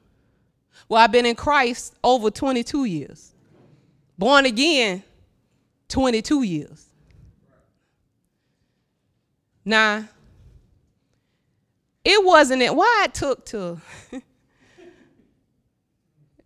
well, 0.88 1.02
I've 1.02 1.12
been 1.12 1.26
in 1.26 1.36
Christ 1.36 1.94
over 2.02 2.30
22 2.30 2.84
years, 2.84 3.34
born 4.16 4.46
again 4.46 5.02
22 5.88 6.42
years. 6.42 6.83
Now, 9.64 10.06
it 12.04 12.22
wasn't 12.22 12.60
it 12.60 12.74
why 12.74 13.04
it 13.06 13.14
took 13.14 13.46
to 13.46 13.80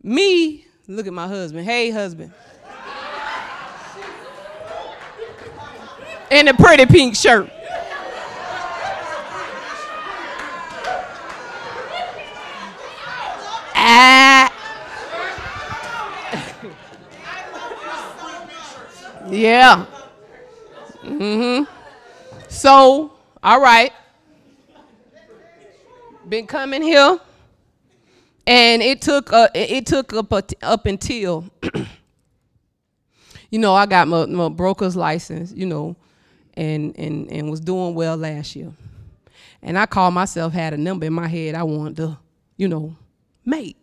me 0.03 0.66
look 0.87 1.07
at 1.07 1.12
my 1.12 1.27
husband. 1.27 1.64
Hey, 1.64 1.91
husband. 1.91 2.33
In 6.31 6.47
a 6.47 6.55
pretty 6.55 6.87
pink 6.87 7.16
shirt. 7.16 7.51
Ah. 13.75 14.53
yeah. 19.31 19.87
Mm-hmm. 21.03 21.78
So, 22.49 23.12
all 23.43 23.61
right. 23.61 23.93
Been 26.29 26.47
coming 26.47 26.83
here, 26.83 27.18
and 28.47 28.83
it 28.83 29.01
took 29.01 29.33
uh, 29.33 29.49
it 29.55 29.87
took 29.87 30.12
up 30.12 30.33
up 30.62 30.87
until 30.87 31.45
you 33.51 33.59
know 33.59 33.74
I 33.74 33.87
got 33.87 34.09
my, 34.09 34.26
my 34.26 34.49
broker's 34.51 34.95
license, 34.95 35.53
you 35.53 35.64
know, 35.64 35.97
and 36.55 36.95
and 36.99 37.31
and 37.31 37.51
was 37.51 37.61
doing 37.61 37.95
well 37.95 38.16
last 38.16 38.55
year, 38.57 38.72
and 39.62 39.79
I 39.79 39.87
called 39.87 40.12
myself 40.12 40.53
had 40.53 40.74
a 40.74 40.76
number 40.76 41.07
in 41.07 41.14
my 41.14 41.29
head 41.29 41.55
I 41.55 41.62
wanted 41.62 41.97
to, 41.97 42.18
you 42.59 42.68
know, 42.68 42.95
make. 43.47 43.76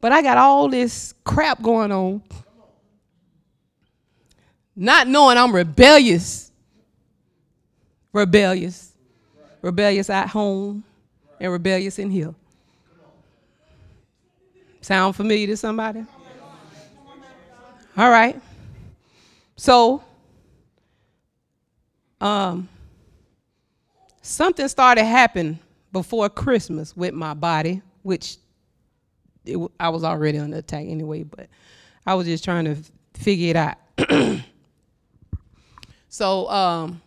But 0.00 0.12
I 0.12 0.22
got 0.22 0.38
all 0.38 0.68
this 0.68 1.12
crap 1.24 1.60
going 1.62 1.92
on 1.92 2.22
not 4.76 5.08
knowing 5.08 5.38
I'm 5.38 5.54
rebellious. 5.54 6.52
Rebellious. 8.12 8.92
Rebellious 9.62 10.10
at 10.10 10.28
home 10.28 10.84
and 11.40 11.50
rebellious 11.50 11.98
in 11.98 12.10
here. 12.10 12.34
Sound 14.82 15.16
familiar 15.16 15.46
to 15.48 15.56
somebody? 15.56 16.04
All 17.96 18.10
right. 18.10 18.40
So, 19.56 20.04
um, 22.20 22.68
something 24.20 24.68
started 24.68 25.04
happening 25.04 25.58
before 25.92 26.28
Christmas 26.28 26.94
with 26.94 27.14
my 27.14 27.32
body, 27.32 27.80
which 28.02 28.36
it, 29.46 29.58
I 29.80 29.88
was 29.88 30.04
already 30.04 30.38
under 30.38 30.58
attack 30.58 30.84
anyway, 30.86 31.22
but 31.22 31.48
I 32.06 32.14
was 32.14 32.26
just 32.26 32.44
trying 32.44 32.66
to 32.66 32.76
figure 33.14 33.50
it 33.50 33.56
out. 33.56 33.76
So 36.16 36.48
um, 36.48 37.02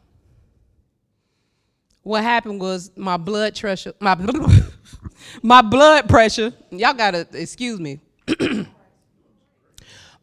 what 2.03 2.21
happened 2.21 2.61
was 2.61 2.91
my 2.95 3.17
blood 3.17 3.59
pressure, 3.59 3.91
my 3.99 4.13
my 5.41 5.63
blood 5.63 6.07
pressure. 6.07 6.53
Y'all 6.69 6.93
gotta 6.93 7.27
excuse 7.33 7.79
me. 7.79 8.01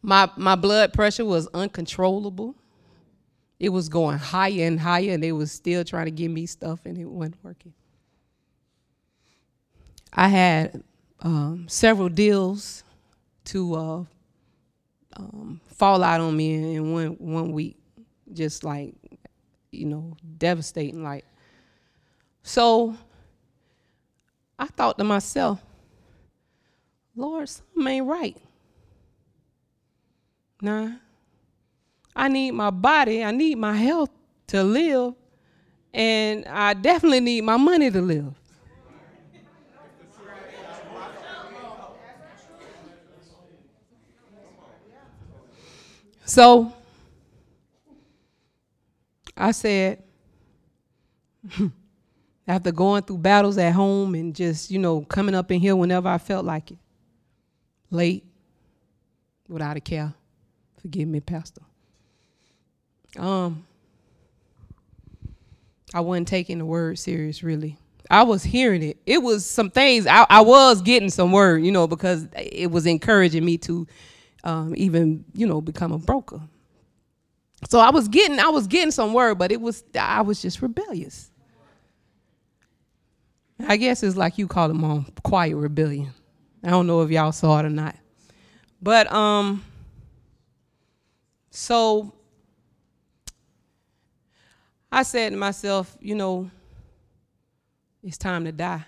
my 0.01 0.31
my 0.37 0.55
blood 0.55 0.93
pressure 0.93 1.25
was 1.25 1.47
uncontrollable. 1.47 2.55
It 3.59 3.67
was 3.67 3.89
going 3.89 4.19
higher 4.19 4.65
and 4.65 4.79
higher, 4.79 5.11
and 5.11 5.21
they 5.21 5.33
was 5.33 5.51
still 5.51 5.83
trying 5.83 6.05
to 6.05 6.11
give 6.11 6.31
me 6.31 6.45
stuff, 6.45 6.85
and 6.85 6.97
it 6.97 7.09
wasn't 7.09 7.43
working. 7.43 7.73
I 10.13 10.29
had 10.29 10.81
um, 11.19 11.65
several 11.67 12.07
deals 12.07 12.85
to 13.47 13.75
uh, 13.75 14.03
um, 15.17 15.59
fall 15.75 16.01
out 16.01 16.21
on 16.21 16.37
me 16.37 16.75
in 16.75 16.93
one 16.93 17.07
one 17.19 17.51
week 17.51 17.76
just 18.33 18.63
like, 18.63 18.93
you 19.71 19.85
know, 19.85 20.15
devastating. 20.37 21.03
Like, 21.03 21.25
so 22.43 22.95
I 24.57 24.65
thought 24.67 24.97
to 24.97 25.03
myself, 25.03 25.63
Lord, 27.15 27.49
something 27.49 27.87
ain't 27.87 28.05
right. 28.07 28.37
Nah, 30.61 30.91
I 32.15 32.27
need 32.27 32.51
my 32.51 32.71
body, 32.71 33.23
I 33.23 33.31
need 33.31 33.57
my 33.57 33.75
health 33.75 34.09
to 34.47 34.63
live, 34.63 35.13
and 35.93 36.45
I 36.45 36.73
definitely 36.73 37.19
need 37.19 37.41
my 37.41 37.57
money 37.57 37.91
to 37.91 38.01
live. 38.01 38.33
So 46.25 46.73
I 49.37 49.51
said, 49.51 50.03
after 52.47 52.71
going 52.71 53.03
through 53.03 53.19
battles 53.19 53.57
at 53.57 53.73
home 53.73 54.15
and 54.15 54.35
just, 54.35 54.71
you 54.71 54.79
know, 54.79 55.01
coming 55.01 55.35
up 55.35 55.51
in 55.51 55.59
here 55.59 55.75
whenever 55.75 56.07
I 56.07 56.17
felt 56.17 56.45
like 56.45 56.71
it, 56.71 56.77
late, 57.91 58.25
without 59.47 59.77
a 59.77 59.81
care. 59.81 60.13
Forgive 60.81 61.07
me, 61.07 61.19
Pastor. 61.19 61.61
Um, 63.17 63.65
I 65.93 66.01
wasn't 66.01 66.27
taking 66.27 66.59
the 66.59 66.65
word 66.65 66.99
serious, 66.99 67.43
really. 67.43 67.77
I 68.09 68.23
was 68.23 68.43
hearing 68.43 68.83
it. 68.83 68.97
It 69.05 69.21
was 69.21 69.45
some 69.45 69.69
things 69.69 70.07
I, 70.07 70.25
I 70.29 70.41
was 70.41 70.81
getting 70.81 71.09
some 71.09 71.31
word, 71.31 71.63
you 71.63 71.71
know, 71.71 71.87
because 71.87 72.27
it 72.35 72.71
was 72.71 72.85
encouraging 72.85 73.43
me 73.43 73.57
to 73.59 73.87
um, 74.43 74.73
even, 74.77 75.25
you 75.33 75.45
know, 75.45 75.59
become 75.59 75.91
a 75.91 75.97
broker. 75.97 76.41
So 77.65 77.79
I 77.79 77.89
was 77.89 78.07
getting, 78.07 78.39
I 78.39 78.49
was 78.49 78.67
getting 78.67 78.91
some 78.91 79.13
word, 79.13 79.35
but 79.35 79.51
it 79.51 79.59
was 79.59 79.83
I 79.99 80.21
was 80.21 80.41
just 80.41 80.61
rebellious. 80.61 81.31
I 83.67 83.77
guess 83.77 84.03
it's 84.03 84.15
like 84.15 84.37
you 84.37 84.47
call 84.47 84.69
it 84.69 84.83
on 84.83 85.05
quiet 85.23 85.55
rebellion. 85.55 86.13
I 86.63 86.69
don't 86.69 86.85
know 86.85 87.01
if 87.01 87.09
y'all 87.09 87.31
saw 87.31 87.59
it 87.59 87.65
or 87.65 87.69
not. 87.69 87.95
But 88.81 89.11
um 89.11 89.63
so 91.49 92.13
I 94.91 95.03
said 95.03 95.31
to 95.31 95.37
myself, 95.37 95.97
you 95.99 96.15
know, 96.15 96.49
it's 98.03 98.17
time 98.17 98.45
to 98.45 98.51
die. 98.51 98.85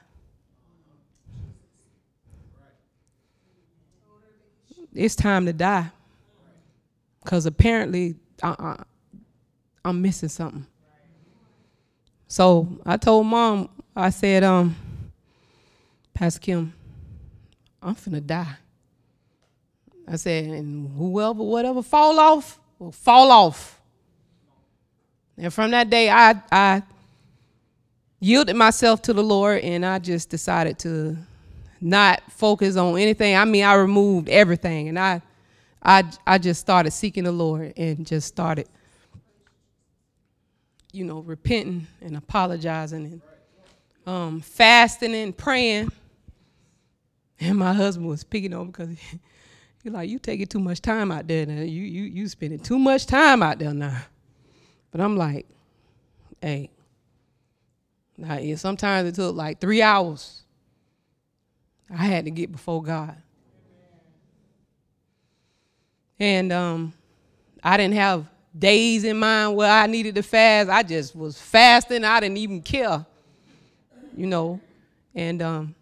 It's 4.93 5.15
time 5.15 5.45
to 5.45 5.53
die. 5.53 5.89
Because 7.23 7.45
apparently 7.45 8.15
I, 8.43 8.83
I, 9.83 9.89
am 9.89 10.01
missing 10.01 10.29
something. 10.29 10.65
So 12.27 12.67
I 12.85 12.97
told 12.97 13.25
mom, 13.25 13.69
I 13.95 14.09
said, 14.11 14.43
um, 14.43 14.75
Pastor 16.13 16.39
Kim, 16.39 16.73
I'm 17.81 17.95
finna 17.95 18.25
die. 18.25 18.55
I 20.07 20.15
said, 20.15 20.45
and 20.45 20.95
whoever, 20.97 21.43
whatever 21.43 21.81
fall 21.81 22.19
off, 22.19 22.59
will 22.77 22.91
fall 22.91 23.31
off. 23.31 23.79
And 25.37 25.53
from 25.53 25.71
that 25.71 25.89
day, 25.89 26.09
I, 26.09 26.41
I 26.51 26.83
yielded 28.19 28.55
myself 28.55 29.01
to 29.03 29.13
the 29.13 29.23
Lord 29.23 29.61
and 29.61 29.85
I 29.85 29.99
just 29.99 30.29
decided 30.29 30.77
to 30.79 31.17
not 31.79 32.21
focus 32.31 32.75
on 32.75 32.97
anything. 32.97 33.35
I 33.35 33.45
mean, 33.45 33.63
I 33.63 33.75
removed 33.75 34.29
everything 34.29 34.89
and 34.89 34.99
I 34.99 35.21
I, 35.81 36.03
I 36.27 36.37
just 36.37 36.59
started 36.59 36.91
seeking 36.91 37.23
the 37.23 37.31
Lord 37.31 37.73
and 37.77 38.05
just 38.05 38.27
started, 38.27 38.67
you 40.91 41.05
know, 41.05 41.19
repenting 41.19 41.87
and 42.01 42.17
apologizing 42.17 43.05
and 43.05 43.21
um, 44.05 44.41
fasting 44.41 45.15
and 45.15 45.35
praying. 45.35 45.91
And 47.39 47.57
my 47.57 47.73
husband 47.73 48.07
was 48.07 48.23
picking 48.23 48.53
on 48.53 48.67
because 48.67 48.89
he, 48.89 49.19
he 49.83 49.89
like, 49.89 50.09
you 50.09 50.19
taking 50.19 50.47
too 50.47 50.59
much 50.59 50.81
time 50.81 51.11
out 51.11 51.27
there 51.27 51.45
now. 51.45 51.61
You, 51.61 51.83
you, 51.83 52.03
you 52.03 52.27
spending 52.27 52.59
too 52.59 52.79
much 52.79 53.05
time 53.05 53.41
out 53.41 53.59
there 53.59 53.73
now. 53.73 54.01
But 54.91 55.01
I'm 55.01 55.15
like, 55.15 55.45
hey, 56.41 56.71
now, 58.17 58.37
sometimes 58.55 59.07
it 59.07 59.15
took 59.15 59.33
like 59.33 59.61
three 59.61 59.81
hours. 59.81 60.41
I 61.89 62.05
had 62.05 62.25
to 62.25 62.31
get 62.31 62.51
before 62.51 62.83
God. 62.83 63.15
And 66.19 66.51
um, 66.51 66.93
I 67.63 67.77
didn't 67.77 67.95
have 67.95 68.25
days 68.57 69.03
in 69.03 69.17
mind 69.17 69.55
where 69.55 69.71
I 69.71 69.87
needed 69.87 70.15
to 70.15 70.23
fast. 70.23 70.69
I 70.69 70.83
just 70.83 71.15
was 71.15 71.39
fasting. 71.39 72.03
I 72.03 72.19
didn't 72.19 72.37
even 72.37 72.61
care, 72.61 73.05
you 74.15 74.27
know. 74.27 74.59
And 75.15 75.41
um, 75.41 75.75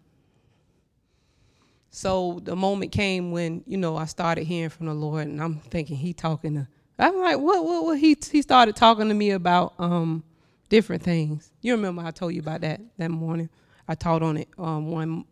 so 1.90 2.40
the 2.44 2.54
moment 2.54 2.92
came 2.92 3.32
when 3.32 3.62
you 3.66 3.76
know 3.76 3.96
I 3.96 4.04
started 4.04 4.44
hearing 4.44 4.70
from 4.70 4.86
the 4.86 4.94
Lord, 4.94 5.26
and 5.26 5.42
I'm 5.42 5.56
thinking 5.56 5.96
He 5.96 6.12
talking 6.12 6.54
to. 6.54 6.68
I'm 6.98 7.18
like, 7.20 7.38
what? 7.38 7.64
What? 7.64 7.84
What? 7.84 7.98
He 7.98 8.16
he 8.30 8.42
started 8.42 8.76
talking 8.76 9.08
to 9.08 9.14
me 9.14 9.30
about 9.30 9.74
um, 9.78 10.22
different 10.68 11.02
things. 11.02 11.50
You 11.60 11.72
remember 11.72 12.02
I 12.02 12.10
told 12.10 12.34
you 12.34 12.40
about 12.40 12.60
that 12.62 12.80
that 12.98 13.10
morning. 13.10 13.48
I 13.88 13.94
taught 13.94 14.22
on 14.22 14.36
it 14.36 14.48
um, 14.58 14.90
one 14.90 15.24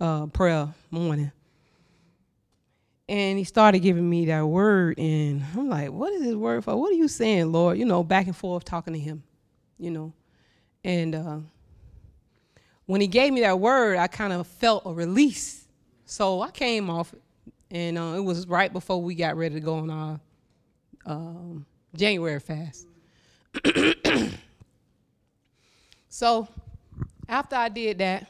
uh, 0.00 0.26
prayer 0.26 0.68
morning, 0.90 1.30
and 3.08 3.38
he 3.38 3.44
started 3.44 3.80
giving 3.80 4.08
me 4.08 4.26
that 4.26 4.46
word, 4.46 4.98
and 4.98 5.44
I'm 5.56 5.68
like, 5.68 5.92
what 5.92 6.12
is 6.12 6.22
this 6.22 6.34
word 6.34 6.64
for? 6.64 6.76
What 6.76 6.90
are 6.90 6.96
you 6.96 7.08
saying, 7.08 7.52
Lord? 7.52 7.78
You 7.78 7.84
know, 7.84 8.02
back 8.02 8.26
and 8.26 8.36
forth 8.36 8.64
talking 8.64 8.94
to 8.94 8.98
him, 8.98 9.22
you 9.78 9.90
know, 9.90 10.12
and 10.84 11.14
uh, 11.14 11.38
when 12.86 13.00
he 13.00 13.06
gave 13.06 13.32
me 13.32 13.40
that 13.40 13.58
word, 13.58 13.98
I 13.98 14.06
kind 14.06 14.32
of 14.32 14.46
felt 14.46 14.84
a 14.86 14.92
release. 14.92 15.66
So 16.04 16.40
I 16.40 16.50
came 16.50 16.88
off, 16.88 17.14
and 17.70 17.98
uh, 17.98 18.14
it 18.16 18.24
was 18.24 18.46
right 18.46 18.72
before 18.72 19.02
we 19.02 19.14
got 19.14 19.36
ready 19.36 19.56
to 19.56 19.60
go 19.60 19.74
on 19.74 19.90
our 19.90 20.20
um, 21.04 21.66
January 21.94 22.40
fast. 22.40 22.86
so 26.08 26.48
after 27.28 27.56
I 27.56 27.68
did 27.68 27.98
that, 27.98 28.26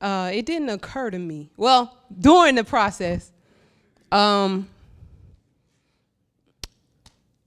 uh, 0.00 0.30
it 0.32 0.46
didn't 0.46 0.68
occur 0.68 1.10
to 1.10 1.18
me. 1.18 1.50
Well, 1.56 1.96
during 2.18 2.54
the 2.54 2.64
process, 2.64 3.32
um, 4.12 4.68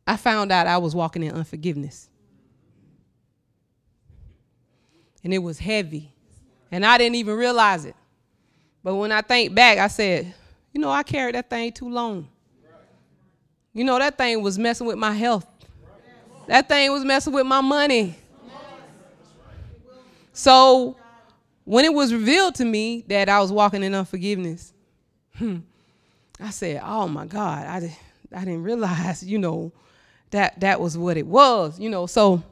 I 0.05 0.17
found 0.17 0.51
out 0.51 0.67
I 0.67 0.77
was 0.77 0.93
walking 0.93 1.23
in 1.23 1.31
unforgiveness. 1.31 2.09
And 5.23 5.33
it 5.33 5.37
was 5.37 5.59
heavy. 5.59 6.11
And 6.71 6.85
I 6.85 6.97
didn't 6.97 7.15
even 7.15 7.35
realize 7.35 7.85
it. 7.85 7.95
But 8.83 8.95
when 8.95 9.11
I 9.11 9.21
think 9.21 9.53
back, 9.53 9.77
I 9.77 9.87
said, 9.87 10.33
you 10.73 10.81
know, 10.81 10.89
I 10.89 11.03
carried 11.03 11.35
that 11.35 11.49
thing 11.49 11.71
too 11.71 11.89
long. 11.89 12.27
You 13.73 13.83
know, 13.83 13.97
that 13.99 14.17
thing 14.17 14.41
was 14.41 14.57
messing 14.57 14.87
with 14.87 14.97
my 14.97 15.13
health. 15.13 15.45
That 16.47 16.67
thing 16.67 16.91
was 16.91 17.05
messing 17.05 17.31
with 17.31 17.45
my 17.45 17.61
money. 17.61 18.15
So 20.33 20.97
when 21.65 21.85
it 21.85 21.93
was 21.93 22.13
revealed 22.13 22.55
to 22.55 22.65
me 22.65 23.03
that 23.07 23.29
I 23.29 23.39
was 23.39 23.51
walking 23.51 23.83
in 23.83 23.93
unforgiveness, 23.93 24.73
hmm, 25.38 25.57
I 26.39 26.49
said, 26.49 26.81
"Oh 26.83 27.07
my 27.07 27.25
God, 27.25 27.67
I, 27.67 27.97
I 28.35 28.39
didn't 28.39 28.63
realize, 28.63 29.23
you 29.23 29.38
know, 29.38 29.71
that 30.31 30.59
that 30.59 30.79
was 30.79 30.97
what 30.97 31.17
it 31.17 31.27
was, 31.27 31.79
you 31.79 31.89
know." 31.89 32.07
So 32.07 32.43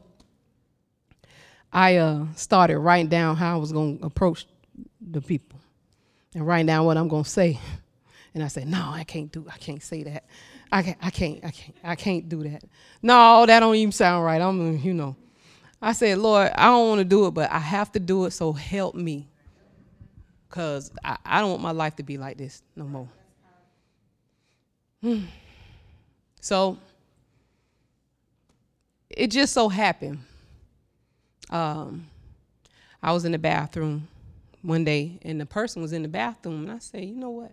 I 1.73 1.97
uh, 1.97 2.25
started 2.35 2.79
writing 2.79 3.09
down 3.09 3.35
how 3.35 3.55
I 3.55 3.57
was 3.57 3.71
going 3.71 3.99
to 3.99 4.05
approach 4.05 4.45
the 5.01 5.21
people 5.21 5.59
and 6.33 6.45
writing 6.45 6.67
down 6.67 6.85
what 6.85 6.97
I'm 6.97 7.07
going 7.07 7.23
to 7.23 7.29
say. 7.29 7.59
And 8.33 8.43
I 8.43 8.47
said, 8.47 8.67
"No, 8.67 8.91
I 8.93 9.03
can't 9.03 9.31
do. 9.31 9.45
I 9.51 9.57
can't 9.57 9.81
say 9.81 10.03
that. 10.03 10.25
I 10.71 10.83
can't. 10.83 10.97
I 11.01 11.09
can't. 11.09 11.43
I 11.43 11.49
can't. 11.51 11.77
I 11.83 11.95
can't 11.95 12.29
do 12.29 12.43
that. 12.43 12.63
No, 13.01 13.45
that 13.47 13.59
don't 13.59 13.73
even 13.75 13.91
sound 13.91 14.23
right. 14.23 14.39
I'm, 14.39 14.77
you 14.77 14.93
know." 14.93 15.15
I 15.81 15.93
said, 15.93 16.17
Lord, 16.17 16.51
I 16.55 16.65
don't 16.65 16.89
want 16.89 16.99
to 16.99 17.05
do 17.05 17.27
it, 17.27 17.31
but 17.31 17.49
I 17.51 17.59
have 17.59 17.91
to 17.93 17.99
do 17.99 18.25
it, 18.25 18.31
so 18.31 18.51
help 18.51 18.95
me. 18.95 19.27
Because 20.49 20.91
I, 21.03 21.17
I 21.23 21.39
don't 21.39 21.51
want 21.51 21.61
my 21.61 21.71
life 21.71 21.95
to 21.97 22.03
be 22.03 22.17
like 22.17 22.37
this 22.37 22.61
no 22.75 22.85
more. 22.85 23.09
Hmm. 25.01 25.25
So 26.41 26.77
it 29.09 29.27
just 29.27 29.53
so 29.53 29.69
happened. 29.69 30.19
Um, 31.49 32.07
I 33.01 33.11
was 33.13 33.25
in 33.25 33.31
the 33.31 33.39
bathroom 33.39 34.07
one 34.61 34.83
day, 34.83 35.19
and 35.21 35.39
the 35.39 35.45
person 35.45 35.81
was 35.81 35.93
in 35.93 36.01
the 36.01 36.09
bathroom, 36.09 36.63
and 36.63 36.71
I 36.71 36.79
said, 36.79 37.05
You 37.05 37.15
know 37.15 37.29
what? 37.29 37.51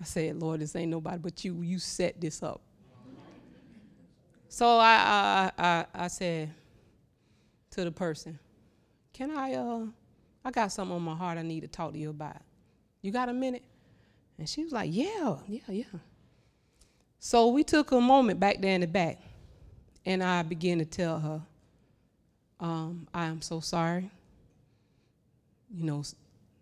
I 0.00 0.04
said, 0.04 0.36
Lord, 0.36 0.60
this 0.60 0.76
ain't 0.76 0.90
nobody 0.90 1.18
but 1.18 1.44
you. 1.44 1.62
You 1.62 1.78
set 1.78 2.20
this 2.20 2.42
up. 2.42 2.60
So 4.48 4.78
I, 4.78 5.50
I, 5.58 5.64
I, 5.64 5.86
I 5.94 6.08
said, 6.08 6.50
to 7.76 7.84
the 7.84 7.92
person, 7.92 8.38
Can 9.12 9.30
I, 9.30 9.54
uh, 9.54 9.86
I 10.44 10.50
got 10.50 10.72
something 10.72 10.96
on 10.96 11.02
my 11.02 11.14
heart 11.14 11.38
I 11.38 11.42
need 11.42 11.60
to 11.60 11.68
talk 11.68 11.92
to 11.92 11.98
you 11.98 12.10
about. 12.10 12.38
You 13.02 13.12
got 13.12 13.28
a 13.28 13.32
minute? 13.32 13.62
And 14.38 14.48
she 14.48 14.64
was 14.64 14.72
like, 14.72 14.90
Yeah, 14.92 15.36
yeah, 15.46 15.60
yeah. 15.68 15.84
So 17.18 17.48
we 17.48 17.64
took 17.64 17.92
a 17.92 18.00
moment 18.00 18.40
back 18.40 18.60
there 18.60 18.74
in 18.74 18.80
the 18.80 18.86
back, 18.86 19.20
and 20.04 20.22
I 20.22 20.42
began 20.42 20.78
to 20.78 20.84
tell 20.84 21.18
her, 21.18 21.42
um, 22.60 23.06
I 23.12 23.26
am 23.26 23.42
so 23.42 23.60
sorry. 23.60 24.10
You 25.70 25.84
know, 25.84 26.02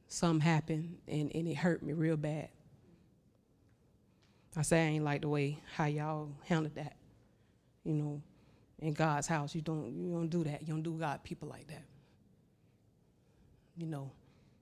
something 0.09 0.41
happened 0.41 0.97
and, 1.07 1.31
and 1.35 1.47
it 1.47 1.57
hurt 1.57 1.83
me 1.83 1.93
real 1.93 2.17
bad. 2.17 2.49
I 4.57 4.63
say 4.63 4.79
I 4.81 4.87
ain't 4.91 5.05
like 5.05 5.23
the 5.23 5.29
way 5.29 5.59
how 5.75 5.87
y'all 5.87 6.29
handled 6.45 6.77
that. 6.77 6.97
You 7.85 7.95
know, 7.95 8.23
in 8.85 8.93
God's 8.93 9.27
house. 9.27 9.55
You 9.55 9.61
don't 9.61 9.93
you 9.93 10.13
don't 10.13 10.29
do 10.29 10.45
that. 10.45 10.63
You 10.63 10.69
don't 10.69 10.83
do 10.83 10.93
God 10.93 11.23
people 11.25 11.49
like 11.49 11.67
that. 11.69 11.83
You 13.77 13.87
know. 13.87 14.11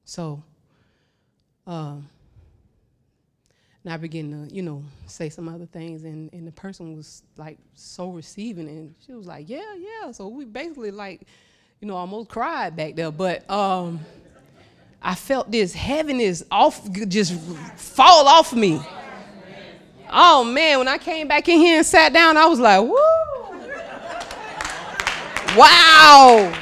So 0.04 0.42
um 1.66 2.08
and 3.84 3.92
I 3.92 3.96
began 3.96 4.30
to, 4.30 4.54
you 4.54 4.62
know, 4.62 4.84
say 5.06 5.28
some 5.28 5.48
other 5.48 5.66
things 5.66 6.04
and, 6.04 6.32
and 6.32 6.46
the 6.46 6.52
person 6.52 6.96
was 6.96 7.24
like 7.36 7.58
so 7.74 8.10
receiving 8.10 8.68
and 8.68 8.94
she 9.04 9.12
was 9.12 9.26
like, 9.26 9.48
Yeah, 9.48 9.74
yeah. 9.76 10.12
So 10.12 10.28
we 10.28 10.44
basically 10.44 10.92
like, 10.92 11.22
you 11.80 11.88
know, 11.88 11.96
almost 11.96 12.28
cried 12.28 12.76
back 12.76 12.94
there. 12.94 13.10
But 13.10 13.48
um 13.50 14.00
I 15.02 15.16
felt 15.16 15.50
this 15.50 15.72
heaviness 15.74 16.44
off 16.50 16.88
just 17.08 17.34
fall 17.76 18.28
off 18.28 18.52
me. 18.52 18.80
Oh 20.14 20.44
man, 20.44 20.78
when 20.78 20.88
I 20.88 20.98
came 20.98 21.26
back 21.26 21.48
in 21.48 21.58
here 21.58 21.78
and 21.78 21.86
sat 21.86 22.12
down, 22.12 22.36
I 22.36 22.46
was 22.46 22.60
like, 22.60 22.82
woo. 22.82 23.31
Wow. 25.56 26.52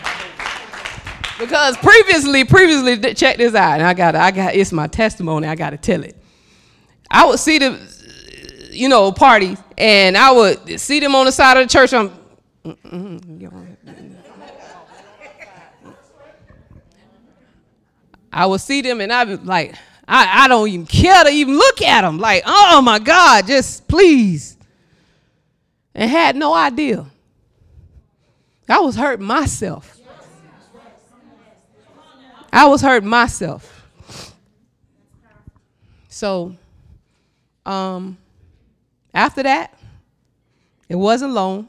Because 1.39 1.77
previously, 1.79 2.45
previously, 2.45 3.15
check 3.15 3.39
this 3.39 3.55
out, 3.55 3.75
and 3.81 3.83
I 3.83 3.95
got, 3.95 4.15
I 4.15 4.31
got, 4.31 4.55
it's 4.55 4.73
my 4.73 4.87
testimony. 4.89 5.47
I 5.47 5.55
got 5.55 5.71
to 5.71 5.77
tell 5.77 6.03
it. 6.03 6.17
I 7.11 7.27
would 7.27 7.39
see 7.39 7.59
the, 7.59 8.69
you 8.71 8.89
know, 8.89 9.11
parties, 9.11 9.59
and 9.79 10.17
I 10.17 10.33
would 10.33 10.81
see 10.81 11.01
them 11.01 11.15
on 11.15 11.27
the 11.27 11.33
side 11.33 11.57
of 11.57 11.67
the 11.67 11.73
church. 11.73 11.95
I'm, 11.95 12.13
I 18.33 18.47
would 18.47 18.61
see 18.61 18.83
them, 18.83 19.01
and 19.01 19.13
I'd 19.13 19.29
be 19.29 19.37
like, 19.37 19.75
I, 20.07 20.45
I 20.45 20.49
don't 20.49 20.69
even 20.69 20.87
care 20.87 21.25
to 21.25 21.31
even 21.31 21.57
look 21.57 21.81
at 21.81 22.03
them. 22.03 22.19
Like, 22.19 22.43
oh 22.45 22.83
my 22.83 22.99
God, 22.99 23.47
just 23.47 23.89
please. 23.89 24.57
And 25.95 26.11
had 26.11 26.37
no 26.37 26.55
idea 26.55 27.07
I 28.71 28.79
was 28.79 28.95
hurting 28.95 29.27
myself. 29.27 29.99
I 32.53 32.67
was 32.67 32.81
hurting 32.81 33.09
myself. 33.09 33.77
So, 36.09 36.57
um, 37.67 38.19
after 39.13 39.43
that, 39.43 39.75
it 40.89 40.97
wasn't 40.97 41.33
long 41.33 41.69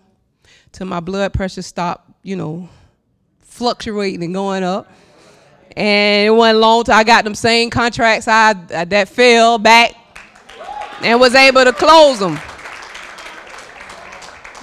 till 0.72 0.88
my 0.88 1.00
blood 1.00 1.34
pressure 1.34 1.62
stopped, 1.62 2.10
you 2.24 2.36
know, 2.36 2.70
fluctuating 3.42 4.24
and 4.24 4.34
going 4.34 4.64
up. 4.64 4.92
And 5.76 6.28
it 6.28 6.32
wasn't 6.32 6.60
long 6.60 6.84
till 6.84 6.96
I 6.96 7.04
got 7.04 7.24
them 7.24 7.36
same 7.36 7.70
contracts 7.70 8.28
I, 8.28 8.54
that 8.54 9.10
fell 9.10 9.58
back 9.58 9.96
and 11.02 11.20
was 11.20 11.34
able 11.34 11.64
to 11.64 11.74
close 11.74 12.20
them. 12.20 12.40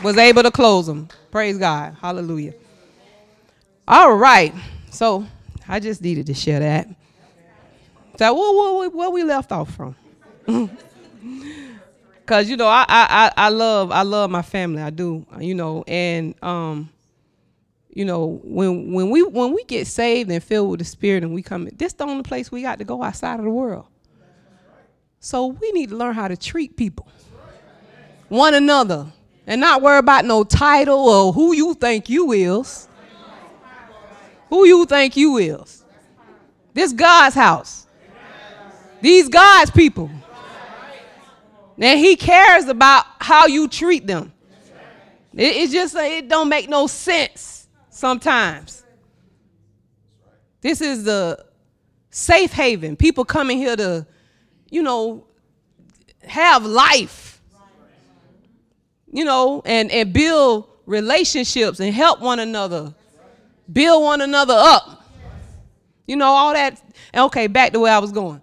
Was 0.02 0.16
able 0.16 0.42
to 0.42 0.50
close 0.50 0.86
them. 0.86 1.08
Praise 1.30 1.58
God. 1.58 1.96
Hallelujah. 2.00 2.54
All 3.86 4.14
right. 4.14 4.54
So 4.90 5.26
I 5.68 5.80
just 5.80 6.02
needed 6.02 6.26
to 6.26 6.34
share 6.34 6.60
that. 6.60 6.88
So 8.18 8.34
where, 8.34 8.90
where, 8.90 9.10
we 9.10 9.22
left 9.22 9.52
off 9.52 9.74
from? 9.74 9.94
Cause 12.26 12.50
you 12.50 12.56
know 12.58 12.66
I, 12.66 12.84
I 12.88 13.32
I 13.36 13.48
love 13.48 13.90
I 13.90 14.02
love 14.02 14.30
my 14.30 14.42
family 14.42 14.82
I 14.82 14.90
do 14.90 15.24
you 15.40 15.54
know 15.54 15.82
and 15.88 16.34
um 16.42 16.90
you 17.88 18.04
know 18.04 18.38
when 18.44 18.92
when 18.92 19.08
we 19.08 19.22
when 19.22 19.54
we 19.54 19.64
get 19.64 19.86
saved 19.86 20.30
and 20.30 20.42
filled 20.44 20.70
with 20.70 20.80
the 20.80 20.84
Spirit 20.84 21.22
and 21.22 21.32
we 21.32 21.40
come 21.42 21.66
this 21.72 21.94
the 21.94 22.04
only 22.04 22.22
place 22.22 22.52
we 22.52 22.60
got 22.60 22.78
to 22.80 22.84
go 22.84 23.02
outside 23.02 23.38
of 23.38 23.44
the 23.44 23.50
world. 23.50 23.86
So 25.20 25.46
we 25.46 25.72
need 25.72 25.88
to 25.88 25.96
learn 25.96 26.14
how 26.14 26.28
to 26.28 26.36
treat 26.36 26.76
people, 26.76 27.08
one 28.28 28.52
another, 28.52 29.06
and 29.48 29.62
not 29.62 29.80
worry 29.80 29.98
about 29.98 30.26
no 30.26 30.44
title 30.44 31.08
or 31.08 31.32
who 31.32 31.54
you 31.54 31.72
think 31.72 32.10
you 32.10 32.32
is. 32.32 32.86
Who 34.50 34.66
you 34.66 34.84
think 34.84 35.16
you 35.16 35.38
is. 35.38 35.84
This 36.74 36.92
God's 36.92 37.34
house. 37.34 37.86
These 39.00 39.30
God's 39.30 39.70
people. 39.70 40.10
And 41.78 41.98
he 41.98 42.14
cares 42.14 42.66
about 42.66 43.06
how 43.20 43.46
you 43.46 43.68
treat 43.68 44.06
them. 44.06 44.32
It, 45.34 45.70
just 45.70 45.94
it 45.96 46.28
don't 46.28 46.48
make 46.50 46.68
no 46.68 46.86
sense 46.86 47.68
sometimes. 47.88 48.84
This 50.60 50.82
is 50.82 51.04
the 51.04 51.42
safe 52.10 52.52
haven. 52.52 52.96
People 52.96 53.24
coming 53.24 53.56
here 53.56 53.76
to, 53.76 54.06
you 54.68 54.82
know, 54.82 55.24
have 56.22 56.66
life. 56.66 57.27
You 59.10 59.24
know, 59.24 59.62
and, 59.64 59.90
and 59.90 60.12
build 60.12 60.68
relationships 60.86 61.80
and 61.80 61.94
help 61.94 62.20
one 62.20 62.40
another. 62.40 62.94
Build 63.72 64.02
one 64.02 64.20
another 64.20 64.54
up. 64.56 65.04
You 66.06 66.16
know, 66.16 66.26
all 66.26 66.52
that. 66.54 66.82
Okay, 67.14 67.46
back 67.46 67.72
to 67.72 67.80
where 67.80 67.92
I 67.92 67.98
was 67.98 68.12
going. 68.12 68.40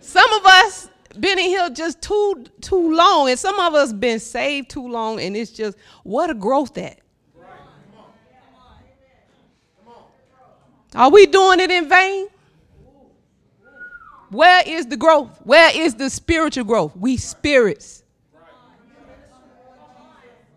Some 0.00 0.30
of 0.34 0.46
us 0.46 0.88
been 1.18 1.38
in 1.38 1.46
here 1.46 1.70
just 1.70 2.02
too 2.02 2.44
too 2.60 2.94
long, 2.94 3.30
and 3.30 3.38
some 3.38 3.58
of 3.58 3.74
us 3.74 3.92
been 3.92 4.20
saved 4.20 4.70
too 4.70 4.86
long, 4.86 5.20
and 5.20 5.36
it's 5.36 5.50
just 5.50 5.76
what 6.02 6.30
a 6.30 6.34
growth 6.34 6.76
at. 6.78 7.00
Are 10.94 11.10
we 11.10 11.26
doing 11.26 11.60
it 11.60 11.70
in 11.70 11.88
vain? 11.88 12.28
Where 14.30 14.62
is 14.66 14.86
the 14.86 14.96
growth? 14.96 15.38
Where 15.44 15.70
is 15.74 15.94
the 15.94 16.10
spiritual 16.10 16.64
growth? 16.64 16.96
We 16.96 17.16
spirits. 17.16 18.02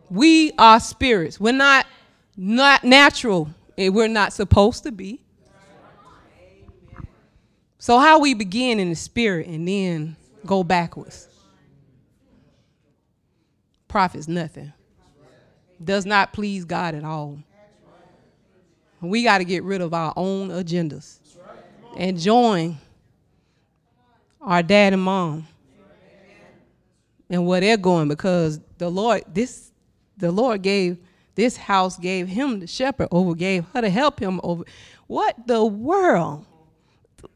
We 0.10 0.52
are 0.58 0.80
spirits. 0.80 1.40
We're 1.40 1.54
not 1.54 1.86
not 2.36 2.84
natural, 2.84 3.50
and 3.78 3.94
we're 3.94 4.08
not 4.08 4.34
supposed 4.34 4.84
to 4.84 4.92
be. 4.92 5.22
So 7.78 7.98
how 7.98 8.20
we 8.20 8.34
begin 8.34 8.80
in 8.80 8.90
the 8.90 8.96
spirit 8.96 9.48
and 9.48 9.68
then 9.68 10.16
go 10.46 10.64
backwards. 10.64 11.28
Profits 13.88 14.28
nothing. 14.28 14.74
Does 15.84 16.06
not 16.06 16.34
please 16.34 16.66
God 16.66 16.94
at 16.94 17.04
all. 17.04 17.40
We 19.02 19.24
got 19.24 19.38
to 19.38 19.46
get 19.46 19.64
rid 19.64 19.82
of 19.82 19.94
our 19.94 20.12
own 20.18 20.50
agendas 20.50 21.20
and 21.98 22.20
join 22.20 22.78
our 24.42 24.62
dad 24.62 24.94
and 24.94 25.02
mom 25.02 25.48
and 27.30 27.46
where 27.46 27.62
they're 27.62 27.78
going 27.78 28.10
because 28.10 28.60
the 28.78 28.90
Lord, 28.90 29.24
this, 29.34 29.72
the 30.20 30.32
Lord 30.32 30.62
gave 30.62 30.98
this 31.36 31.58
house, 31.58 31.98
gave 31.98 32.28
him 32.28 32.60
the 32.60 32.68
shepherd 32.68 33.08
over, 33.12 33.34
gave 33.34 33.66
her 33.74 33.82
to 33.82 33.90
help 33.90 34.20
him 34.20 34.40
over. 34.44 34.64
What 35.08 35.36
the 35.48 35.66
world 35.66 36.46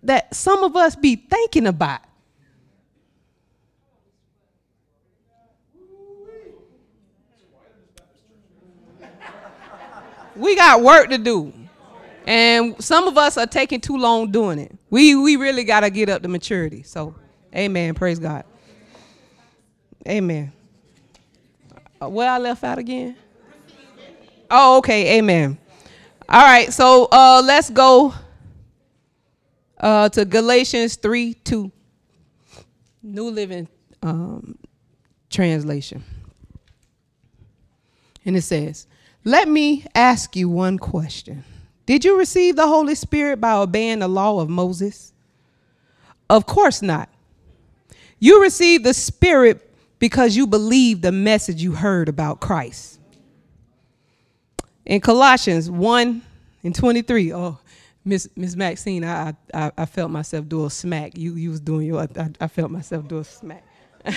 that 0.03 0.35
some 0.35 0.63
of 0.63 0.75
us 0.75 0.95
be 0.95 1.15
thinking 1.15 1.67
about? 1.67 2.01
we 10.35 10.55
got 10.55 10.81
work 10.81 11.09
to 11.09 11.17
do. 11.17 11.53
And 12.25 12.81
some 12.81 13.07
of 13.07 13.17
us 13.17 13.37
are 13.37 13.45
taking 13.45 13.81
too 13.81 13.97
long 13.97 14.31
doing 14.31 14.59
it. 14.59 14.71
We 14.89 15.15
we 15.15 15.35
really 15.35 15.63
got 15.63 15.81
to 15.81 15.89
get 15.89 16.07
up 16.09 16.21
to 16.21 16.29
maturity. 16.29 16.83
So, 16.83 17.15
amen. 17.53 17.95
Praise 17.95 18.19
God. 18.19 18.45
Amen. 20.07 20.53
Uh, 22.03 22.09
where 22.09 22.29
I 22.29 22.37
left 22.37 22.65
out 22.65 22.77
again? 22.77 23.15
Oh, 24.51 24.77
okay. 24.79 25.19
Amen. 25.19 25.57
All 26.27 26.41
right. 26.41 26.71
So 26.73 27.07
uh, 27.09 27.41
let's 27.45 27.69
go 27.69 28.13
uh, 29.79 30.09
to 30.09 30.25
Galatians 30.25 30.97
3 30.97 31.33
2. 31.33 31.71
New 33.03 33.29
Living 33.29 33.69
um, 34.01 34.57
Translation. 35.29 36.03
And 38.25 38.35
it 38.35 38.41
says, 38.41 38.87
let 39.23 39.47
me 39.47 39.85
ask 39.95 40.35
you 40.35 40.49
one 40.49 40.77
question. 40.77 41.45
Did 41.85 42.03
you 42.03 42.17
receive 42.17 42.57
the 42.57 42.67
Holy 42.67 42.95
Spirit 42.95 43.39
by 43.39 43.53
obeying 43.53 43.99
the 43.99 44.09
law 44.09 44.41
of 44.41 44.49
Moses? 44.49 45.13
Of 46.29 46.45
course 46.45 46.81
not. 46.81 47.07
You 48.19 48.41
received 48.41 48.83
the 48.83 48.93
Spirit 48.93 49.72
because 50.03 50.35
you 50.35 50.45
believe 50.45 50.99
the 50.99 51.13
message 51.13 51.63
you 51.63 51.71
heard 51.71 52.09
about 52.09 52.41
Christ. 52.41 52.99
In 54.85 54.99
Colossians 54.99 55.71
1 55.71 56.21
and 56.65 56.75
23, 56.75 57.31
oh, 57.31 57.57
Miss 58.03 58.27
Miss 58.35 58.53
Maxine, 58.57 59.05
I, 59.05 59.33
I 59.53 59.71
I 59.77 59.85
felt 59.85 60.11
myself 60.11 60.49
do 60.49 60.65
a 60.65 60.69
smack. 60.69 61.17
You 61.17 61.35
you 61.35 61.51
was 61.51 61.61
doing 61.61 61.87
your 61.87 62.01
I, 62.01 62.29
I 62.41 62.47
felt 62.49 62.69
myself 62.69 63.07
do 63.07 63.19
a 63.19 63.23
smack. 63.23 63.63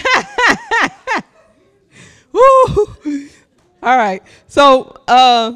Woo! 2.33 2.41
All 3.81 3.97
right. 3.97 4.25
So 4.49 4.93
uh, 5.07 5.53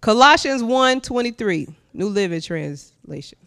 Colossians 0.00 0.64
1 0.64 1.02
23, 1.02 1.68
New 1.92 2.08
Living 2.08 2.40
Translation. 2.40 3.38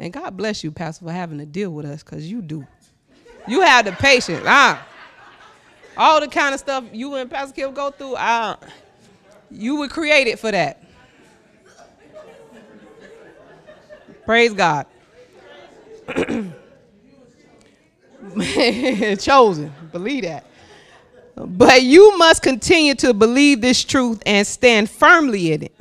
And 0.00 0.12
God 0.12 0.36
bless 0.36 0.64
you, 0.64 0.72
Pastor, 0.72 1.04
for 1.04 1.12
having 1.12 1.38
to 1.38 1.46
deal 1.46 1.70
with 1.70 1.86
us, 1.86 2.02
because 2.02 2.28
you 2.28 2.42
do. 2.42 2.66
You 3.46 3.60
have 3.60 3.84
the 3.84 3.92
patience. 3.92 4.42
Ah. 4.44 4.84
All 5.96 6.20
the 6.20 6.28
kind 6.28 6.52
of 6.54 6.60
stuff 6.60 6.84
you 6.92 7.14
and 7.14 7.30
Pastor 7.30 7.54
Kim 7.54 7.72
go 7.72 7.90
through, 7.90 8.14
ah, 8.16 8.58
you 9.50 9.76
were 9.76 9.88
created 9.88 10.38
for 10.38 10.50
that. 10.50 10.82
Praise 14.24 14.52
God. 14.52 14.86
Chosen. 19.18 19.72
Believe 19.92 20.24
that. 20.24 20.44
But 21.36 21.82
you 21.82 22.16
must 22.18 22.42
continue 22.42 22.94
to 22.96 23.14
believe 23.14 23.60
this 23.60 23.84
truth 23.84 24.22
and 24.26 24.46
stand 24.46 24.90
firmly 24.90 25.52
in 25.52 25.64
it. 25.64 25.76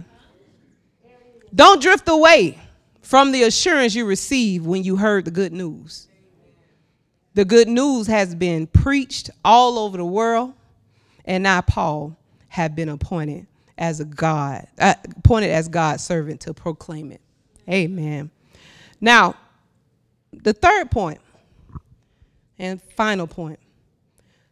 Don't 1.54 1.82
drift 1.82 2.08
away 2.10 2.60
from 3.02 3.32
the 3.32 3.44
assurance 3.44 3.96
you 3.96 4.06
received 4.06 4.66
when 4.66 4.84
you 4.84 4.98
heard 4.98 5.26
the 5.26 5.32
good 5.32 5.54
news. 5.54 6.08
The 7.36 7.44
good 7.44 7.68
news 7.68 8.08
has 8.08 8.34
been 8.34 8.66
preached 8.66 9.30
all 9.44 9.78
over 9.78 9.98
the 9.98 10.06
world, 10.06 10.54
and 11.26 11.46
I, 11.46 11.60
Paul, 11.62 12.18
have 12.48 12.76
been 12.76 12.88
appointed 12.88 13.46
as 13.78 14.00
a 14.00 14.06
God, 14.06 14.66
uh, 14.80 14.94
appointed 15.18 15.52
as 15.52 15.68
God's 15.68 16.02
servant 16.02 16.40
to 16.42 16.54
proclaim 16.54 17.12
it. 17.12 17.20
Amen. 17.70 18.32
Now, 19.02 19.36
the 20.32 20.54
third 20.54 20.90
point 20.90 21.20
and 22.58 22.82
final 22.82 23.28
point 23.28 23.60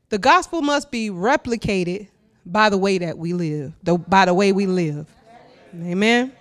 the 0.10 0.18
gospel 0.18 0.62
must 0.62 0.92
be 0.92 1.10
replicated 1.10 2.10
by 2.46 2.70
the 2.70 2.78
way 2.78 2.98
that 2.98 3.18
we 3.18 3.32
live, 3.32 3.74
the, 3.82 3.98
by 3.98 4.26
the 4.26 4.34
way 4.34 4.52
we 4.52 4.68
live. 4.68 5.08
Amen. 5.74 6.34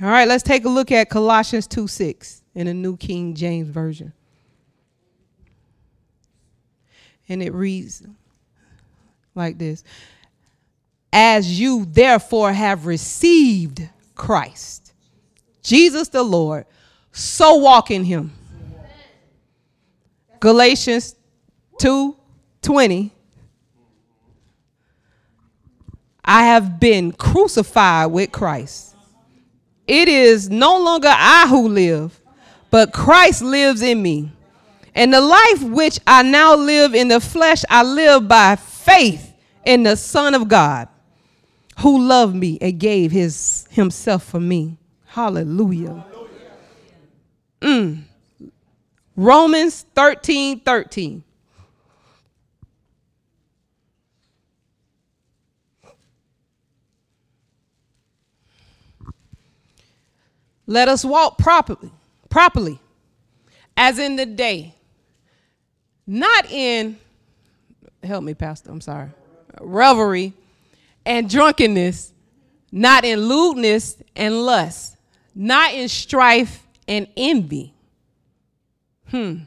All 0.00 0.08
right, 0.08 0.26
let's 0.26 0.42
take 0.42 0.64
a 0.64 0.68
look 0.68 0.90
at 0.90 1.10
Colossians 1.10 1.66
2 1.66 1.86
6 1.86 2.42
in 2.54 2.66
the 2.66 2.74
New 2.74 2.96
King 2.96 3.34
James 3.34 3.68
Version. 3.68 4.14
And 7.28 7.42
it 7.42 7.52
reads 7.52 8.02
like 9.34 9.58
this 9.58 9.84
As 11.12 11.58
you 11.58 11.84
therefore 11.84 12.52
have 12.52 12.86
received 12.86 13.88
Christ, 14.14 14.92
Jesus 15.62 16.08
the 16.08 16.22
Lord, 16.22 16.66
so 17.12 17.56
walk 17.56 17.90
in 17.90 18.04
him. 18.04 18.32
Galatians 20.40 21.16
2 21.80 22.16
20, 22.62 23.12
I 26.24 26.44
have 26.44 26.78
been 26.78 27.12
crucified 27.12 28.12
with 28.12 28.30
Christ. 28.32 28.94
It 29.86 30.08
is 30.08 30.50
no 30.50 30.78
longer 30.78 31.08
I 31.10 31.46
who 31.48 31.68
live, 31.68 32.20
but 32.70 32.92
Christ 32.92 33.40
lives 33.42 33.80
in 33.80 34.02
me. 34.02 34.30
And 34.94 35.12
the 35.12 35.20
life 35.20 35.62
which 35.62 35.98
I 36.06 36.22
now 36.22 36.56
live 36.56 36.94
in 36.94 37.08
the 37.08 37.20
flesh, 37.20 37.64
I 37.68 37.82
live 37.82 38.26
by 38.28 38.56
faith 38.56 39.34
in 39.64 39.82
the 39.82 39.96
Son 39.96 40.34
of 40.34 40.48
God, 40.48 40.88
who 41.80 42.06
loved 42.06 42.34
me 42.34 42.58
and 42.60 42.78
gave 42.78 43.12
his 43.12 43.66
himself 43.70 44.24
for 44.24 44.40
me. 44.40 44.78
Hallelujah. 45.06 46.04
Mm. 47.60 48.02
Romans 49.16 49.84
13 49.94 50.60
13. 50.60 51.24
Let 60.70 60.86
us 60.86 61.02
walk 61.02 61.38
properly, 61.38 61.90
properly, 62.28 62.78
as 63.74 63.98
in 63.98 64.16
the 64.16 64.26
day, 64.26 64.74
not 66.08 66.50
in, 66.50 66.96
help 68.02 68.24
me, 68.24 68.32
Pastor, 68.32 68.70
I'm 68.70 68.80
sorry, 68.80 69.10
revelry 69.60 70.32
and 71.04 71.28
drunkenness, 71.28 72.12
not 72.72 73.04
in 73.04 73.20
lewdness 73.20 74.02
and 74.16 74.46
lust, 74.46 74.96
not 75.34 75.74
in 75.74 75.88
strife 75.88 76.66
and 76.88 77.06
envy. 77.16 77.74
Hmm. 79.10 79.40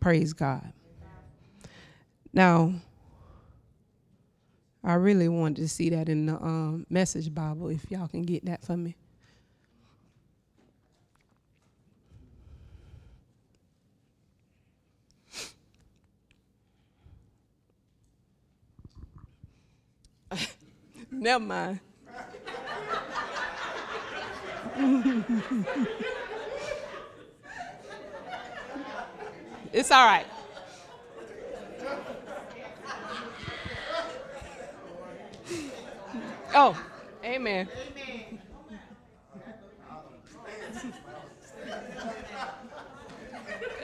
Praise 0.00 0.34
God. 0.34 0.72
Now, 2.32 2.74
I 4.84 4.94
really 4.94 5.28
wanted 5.28 5.56
to 5.62 5.68
see 5.68 5.90
that 5.90 6.10
in 6.10 6.26
the 6.26 6.34
um, 6.34 6.86
Message 6.90 7.34
Bible, 7.34 7.70
if 7.70 7.90
y'all 7.90 8.06
can 8.06 8.22
get 8.22 8.44
that 8.44 8.62
for 8.62 8.76
me. 8.76 8.94
Never 21.18 21.44
mind. 21.44 21.80
it's 29.72 29.90
all 29.90 30.04
right. 30.06 30.26
Oh, 36.54 36.78
amen. 37.24 37.68
Amen. 37.94 38.38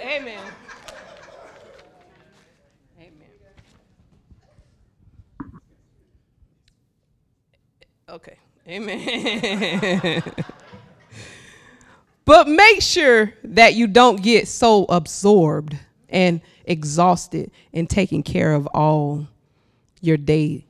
Amen. 0.01 0.43
Okay. 8.13 8.37
Amen. 8.69 10.23
but 12.27 12.47
make 12.47 12.83
sure 12.83 13.33
that 13.43 13.73
you 13.75 13.87
don't 13.87 14.23
get 14.23 14.47
so 14.49 14.85
absorbed 14.91 15.79
and 16.11 16.43
exhausted 16.67 17.51
in 17.73 17.87
taking 17.87 18.23
care 18.23 18.53
of 18.53 18.67
all 18.69 19.27
your 20.03 20.19
day 20.19 20.67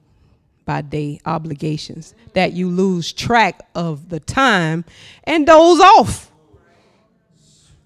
by 0.64 0.82
day 0.82 1.20
obligations 1.26 2.14
that 2.34 2.52
you 2.52 2.70
lose 2.70 3.12
track 3.12 3.66
of 3.74 4.08
the 4.08 4.20
time 4.20 4.84
and 5.24 5.44
doze 5.44 5.80
off, 5.80 6.30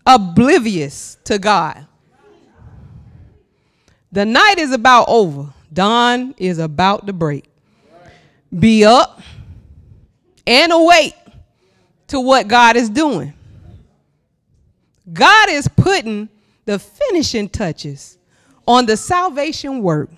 oblivious 0.05 1.17
to 1.25 1.39
God. 1.39 1.87
The 4.13 4.27
night 4.27 4.59
is 4.59 4.73
about 4.73 5.07
over, 5.09 5.49
dawn 5.73 6.35
is 6.37 6.59
about 6.59 7.07
to 7.07 7.15
break. 7.15 7.47
Be 8.57 8.85
up 8.85 9.23
and 10.47 10.73
awake 10.73 11.15
to 12.09 12.21
what 12.21 12.49
God 12.49 12.77
is 12.77 12.89
doing. 12.89 13.33
God 15.13 15.51
is 15.51 15.69
putting 15.69 16.29
the 16.65 16.79
finishing 16.79 17.49
touches 17.49 18.19
on 18.67 18.87
the 18.87 18.97
salvation 18.97 19.83
work 19.83 20.11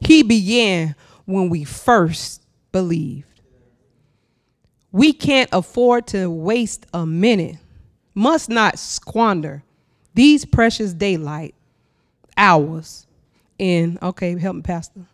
He 0.00 0.22
began 0.22 0.94
when 1.24 1.48
we 1.48 1.64
first 1.64 2.42
believed. 2.72 3.26
We 4.92 5.12
can't 5.12 5.50
afford 5.52 6.06
to 6.08 6.30
waste 6.30 6.86
a 6.92 7.04
minute, 7.04 7.56
must 8.14 8.48
not 8.48 8.78
squander 8.78 9.62
these 10.14 10.44
precious 10.44 10.94
daylight 10.94 11.54
hours 12.36 13.06
in, 13.58 13.98
okay, 14.02 14.38
help 14.38 14.56
me, 14.56 14.62
Pastor. 14.62 15.06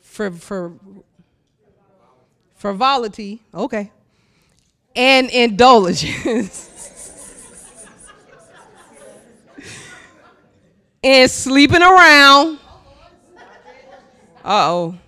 For, 0.00 0.30
for 0.30 0.74
frivolity, 2.58 3.40
okay, 3.54 3.90
and 4.94 5.30
indulgence. 5.30 6.66
and 11.02 11.30
sleeping 11.30 11.82
around 11.82 12.58
uh 14.48 14.70
oh. 14.70 14.98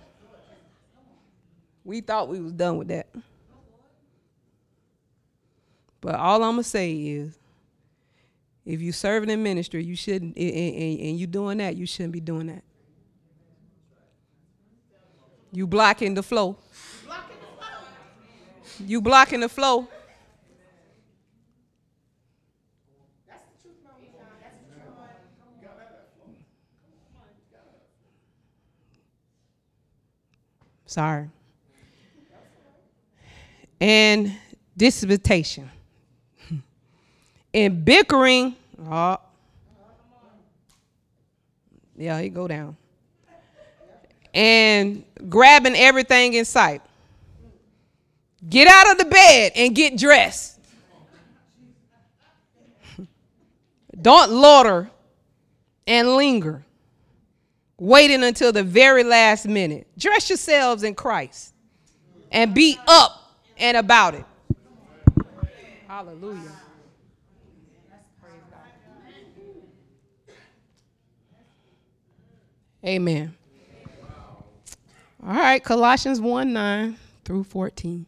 We 1.83 2.01
thought 2.01 2.27
we 2.27 2.39
was 2.39 2.53
done 2.53 2.77
with 2.77 2.89
that. 2.89 3.07
But 5.99 6.13
all 6.13 6.43
I'm 6.43 6.51
gonna 6.51 6.63
say 6.63 6.93
is, 6.93 7.39
if 8.65 8.81
you 8.81 8.91
serving 8.91 9.31
in 9.31 9.41
ministry, 9.41 9.83
you 9.83 9.95
shouldn't, 9.95 10.37
and, 10.37 10.53
and, 10.53 10.99
and 10.99 11.19
you 11.19 11.25
doing 11.25 11.57
that, 11.57 11.75
you 11.75 11.87
shouldn't 11.87 12.13
be 12.13 12.19
doing 12.19 12.47
that. 12.47 12.63
You 15.51 15.65
blocking 15.65 16.13
the 16.13 16.21
flow. 16.21 16.57
You 18.87 19.01
blocking 19.01 19.39
the 19.39 19.49
flow. 19.49 19.87
Sorry. 30.91 31.29
And 33.79 34.35
disputation. 34.75 35.69
and 37.53 37.85
bickering. 37.85 38.57
Oh. 38.89 39.17
Yeah, 41.95 42.19
he 42.19 42.27
go 42.27 42.45
down. 42.45 42.75
And 44.33 45.05
grabbing 45.29 45.75
everything 45.75 46.33
in 46.33 46.43
sight. 46.43 46.81
Get 48.49 48.67
out 48.67 48.91
of 48.91 48.97
the 48.97 49.05
bed 49.05 49.51
and 49.55 49.75
get 49.75 49.97
dressed. 49.97 50.59
Don't 54.01 54.31
loiter 54.31 54.89
and 55.85 56.15
linger 56.15 56.63
waiting 57.77 58.23
until 58.23 58.51
the 58.51 58.63
very 58.63 59.03
last 59.03 59.47
minute. 59.47 59.87
Dress 59.97 60.29
yourselves 60.29 60.83
in 60.83 60.95
Christ 60.95 61.53
and 62.31 62.53
be 62.53 62.77
up 62.87 63.37
and 63.57 63.77
about 63.77 64.15
it. 64.15 64.25
Hallelujah. 65.87 66.51
Amen. 72.83 73.35
All 75.23 75.33
right, 75.33 75.63
Colossians 75.63 76.19
1 76.19 76.51
9 76.51 76.97
through 77.23 77.43
14. 77.43 78.07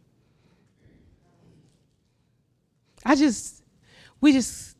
I 3.14 3.16
just, 3.16 3.62
we 4.20 4.32
just 4.32 4.74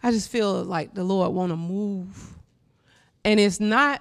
I 0.00 0.12
just 0.12 0.30
feel 0.30 0.62
like 0.62 0.94
the 0.94 1.02
Lord 1.02 1.32
want 1.32 1.50
to 1.50 1.56
move. 1.56 2.34
And 3.24 3.40
it's 3.40 3.58
not 3.58 4.00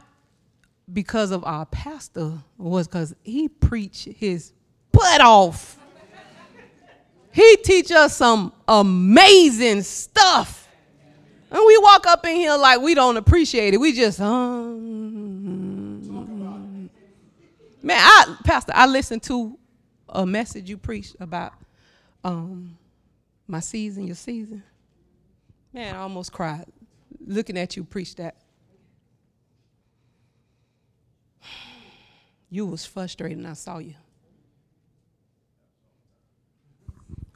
because 0.93 1.31
of 1.31 1.43
our 1.43 1.65
pastor, 1.65 2.33
was 2.55 2.87
because 2.87 3.15
he 3.23 3.49
preached 3.49 4.05
his 4.05 4.53
butt 4.91 5.21
off. 5.21 5.79
he 7.31 7.57
teach 7.63 7.91
us 7.91 8.15
some 8.15 8.53
amazing 8.67 9.81
stuff. 9.81 10.67
And 11.49 11.63
we 11.65 11.79
walk 11.79 12.05
up 12.05 12.23
in 12.27 12.35
here 12.35 12.55
like 12.57 12.79
we 12.79 12.93
don't 12.93 13.17
appreciate 13.17 13.73
it. 13.73 13.77
We 13.77 13.91
just, 13.91 14.21
um, 14.21 15.99
man, 17.81 17.97
I, 17.99 18.37
Pastor, 18.43 18.71
I 18.75 18.85
listened 18.85 19.23
to 19.23 19.57
a 20.09 20.25
message 20.25 20.69
you 20.69 20.77
preached 20.77 21.15
about 21.19 21.53
um, 22.23 22.77
my 23.47 23.59
season, 23.59 24.05
your 24.05 24.15
season. 24.15 24.63
Man, 25.73 25.95
I 25.95 25.99
almost 25.99 26.31
cried 26.31 26.65
looking 27.25 27.57
at 27.57 27.77
you 27.77 27.83
preach 27.83 28.15
that. 28.15 28.35
You 32.49 32.65
was 32.65 32.83
frustrated 32.83 33.37
and 33.37 33.47
I 33.47 33.53
saw 33.53 33.77
you. 33.77 33.93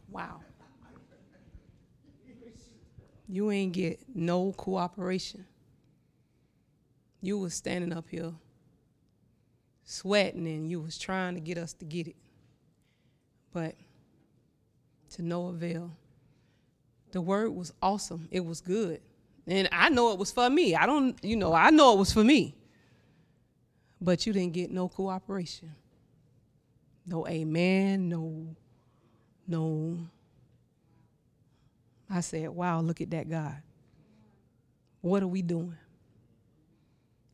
Wow. 0.09 0.41
You 3.27 3.51
ain't 3.51 3.73
get 3.73 3.99
no 4.13 4.51
cooperation. 4.53 5.45
You 7.21 7.37
was 7.37 7.53
standing 7.53 7.93
up 7.93 8.05
here 8.09 8.33
sweating 9.85 10.47
and 10.47 10.69
you 10.69 10.81
was 10.81 10.97
trying 10.97 11.35
to 11.35 11.41
get 11.41 11.57
us 11.57 11.73
to 11.73 11.85
get 11.85 12.07
it. 12.07 12.15
But 13.53 13.75
to 15.11 15.21
no 15.21 15.47
avail. 15.47 15.91
The 17.11 17.21
word 17.21 17.51
was 17.51 17.71
awesome. 17.81 18.27
It 18.31 18.43
was 18.43 18.59
good. 18.59 18.99
And 19.45 19.69
I 19.71 19.89
know 19.89 20.11
it 20.11 20.19
was 20.19 20.31
for 20.31 20.49
me. 20.49 20.75
I 20.75 20.85
don't, 20.85 21.21
you 21.23 21.35
know, 21.35 21.53
I 21.53 21.69
know 21.69 21.93
it 21.93 21.99
was 21.99 22.11
for 22.11 22.23
me. 22.23 22.55
But 24.01 24.25
you 24.25 24.33
didn't 24.33 24.53
get 24.53 24.71
no 24.71 24.89
cooperation. 24.89 25.75
No 27.05 27.27
amen, 27.27 28.09
no, 28.09 28.55
no. 29.47 29.99
I 32.09 32.21
said, 32.21 32.49
wow, 32.49 32.81
look 32.81 33.01
at 33.01 33.11
that 33.11 33.29
God. 33.29 33.55
What 35.01 35.21
are 35.21 35.27
we 35.27 35.41
doing? 35.41 35.75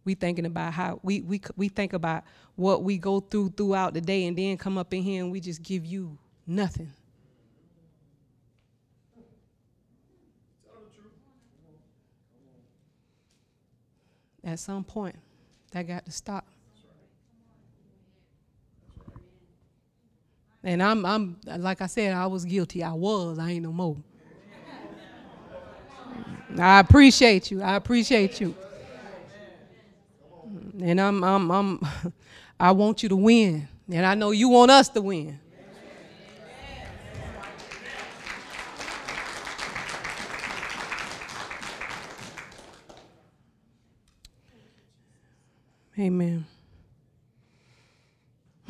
We 0.10 0.16
thinking 0.16 0.48
about 0.48 0.74
how 0.74 1.00
we 1.04 1.22
we 1.22 1.40
we 1.56 1.70
think 1.70 1.94
about 1.94 2.24
what 2.56 2.82
we 2.82 2.98
go 2.98 3.20
through 3.20 3.54
throughout 3.56 3.94
the 3.94 4.02
day 4.02 4.26
and 4.26 4.36
then 4.36 4.58
come 4.58 4.76
up 4.76 4.92
in 4.92 5.04
here 5.04 5.22
and 5.22 5.32
we 5.32 5.40
just 5.40 5.62
give 5.62 5.86
you 5.86 6.18
nothing. 6.48 6.92
at 14.44 14.58
some 14.58 14.84
point, 14.84 15.16
that 15.74 15.88
got 15.88 16.06
to 16.06 16.12
stop. 16.12 16.44
And 20.64 20.82
I'm, 20.82 21.06
I'm, 21.06 21.38
like 21.46 21.84
I 21.84 21.86
said, 21.86 22.16
I 22.16 22.26
was 22.26 22.46
guilty. 22.46 22.84
I 22.84 22.94
was. 22.94 23.38
I 23.38 23.52
ain't 23.52 23.64
no 23.64 23.72
more. 23.72 23.96
I 26.58 26.80
appreciate 26.80 27.52
you. 27.52 27.62
I 27.62 27.76
appreciate 27.76 28.42
you. 28.42 28.56
And 30.82 31.00
I'm, 31.00 31.24
I'm, 31.24 31.52
I'm, 31.52 31.82
I 32.60 32.72
want 32.72 33.04
you 33.04 33.10
to 33.10 33.16
win. 33.16 33.68
And 33.92 34.06
I 34.06 34.16
know 34.16 34.32
you 34.32 34.50
want 34.50 34.72
us 34.72 34.90
to 34.90 35.02
win. 35.02 35.40
Amen. 45.98 46.46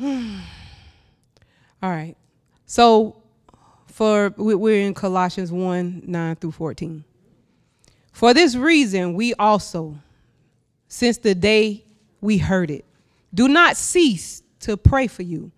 All 0.00 1.90
right. 1.90 2.16
So 2.66 3.22
for 3.86 4.34
we're 4.36 4.86
in 4.86 4.94
Colossians 4.94 5.52
1 5.52 6.02
9 6.06 6.36
through 6.36 6.52
14. 6.52 7.04
For 8.10 8.34
this 8.34 8.56
reason, 8.56 9.14
we 9.14 9.32
also, 9.34 9.96
since 10.88 11.18
the 11.18 11.34
day 11.34 11.84
we 12.20 12.38
heard 12.38 12.70
it, 12.70 12.84
do 13.32 13.48
not 13.48 13.76
cease 13.76 14.42
to 14.60 14.76
pray 14.76 15.06
for 15.06 15.22
you 15.22 15.52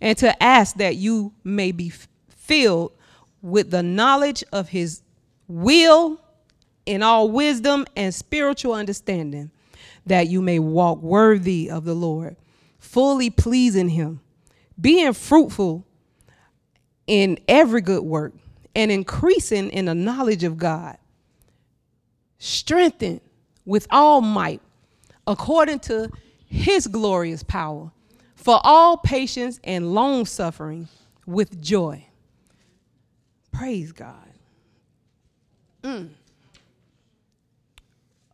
and 0.00 0.16
to 0.18 0.42
ask 0.42 0.76
that 0.76 0.96
you 0.96 1.32
may 1.44 1.72
be 1.72 1.92
filled 2.28 2.92
with 3.42 3.70
the 3.70 3.82
knowledge 3.82 4.44
of 4.52 4.68
his 4.70 5.02
will 5.48 6.20
in 6.84 7.02
all 7.02 7.30
wisdom 7.30 7.86
and 7.96 8.14
spiritual 8.14 8.72
understanding, 8.72 9.50
that 10.06 10.28
you 10.28 10.40
may 10.40 10.58
walk 10.58 11.02
worthy 11.02 11.68
of 11.70 11.84
the 11.84 11.94
Lord, 11.94 12.36
fully 12.78 13.30
pleasing 13.30 13.88
him 13.88 14.20
being 14.80 15.12
fruitful 15.12 15.84
in 17.06 17.38
every 17.48 17.80
good 17.80 18.02
work 18.02 18.34
and 18.74 18.90
increasing 18.90 19.70
in 19.70 19.86
the 19.86 19.94
knowledge 19.94 20.44
of 20.44 20.58
God, 20.58 20.98
strengthened 22.38 23.20
with 23.64 23.86
all 23.90 24.20
might 24.20 24.60
according 25.26 25.80
to 25.80 26.10
his 26.46 26.86
glorious 26.86 27.42
power, 27.42 27.90
for 28.34 28.60
all 28.62 28.96
patience 28.96 29.58
and 29.64 29.94
long 29.94 30.24
suffering 30.24 30.88
with 31.26 31.60
joy. 31.60 32.06
Praise 33.52 33.92
God. 33.92 34.14
Mm. 35.82 36.10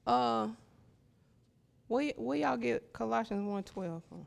Uh, 0.06 0.48
where, 1.88 2.12
where 2.16 2.38
y'all 2.38 2.56
get 2.56 2.92
Colossians 2.92 3.46
1.12 3.46 4.02
from? 4.08 4.26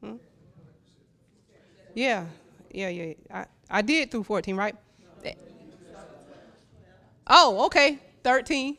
Hmm? 0.00 0.16
Yeah, 1.94 2.26
yeah, 2.70 2.88
yeah. 2.88 3.14
I, 3.32 3.46
I 3.70 3.82
did 3.82 4.10
through 4.10 4.24
14, 4.24 4.56
right? 4.56 4.76
Oh, 7.26 7.66
okay. 7.66 7.98
13. 8.22 8.76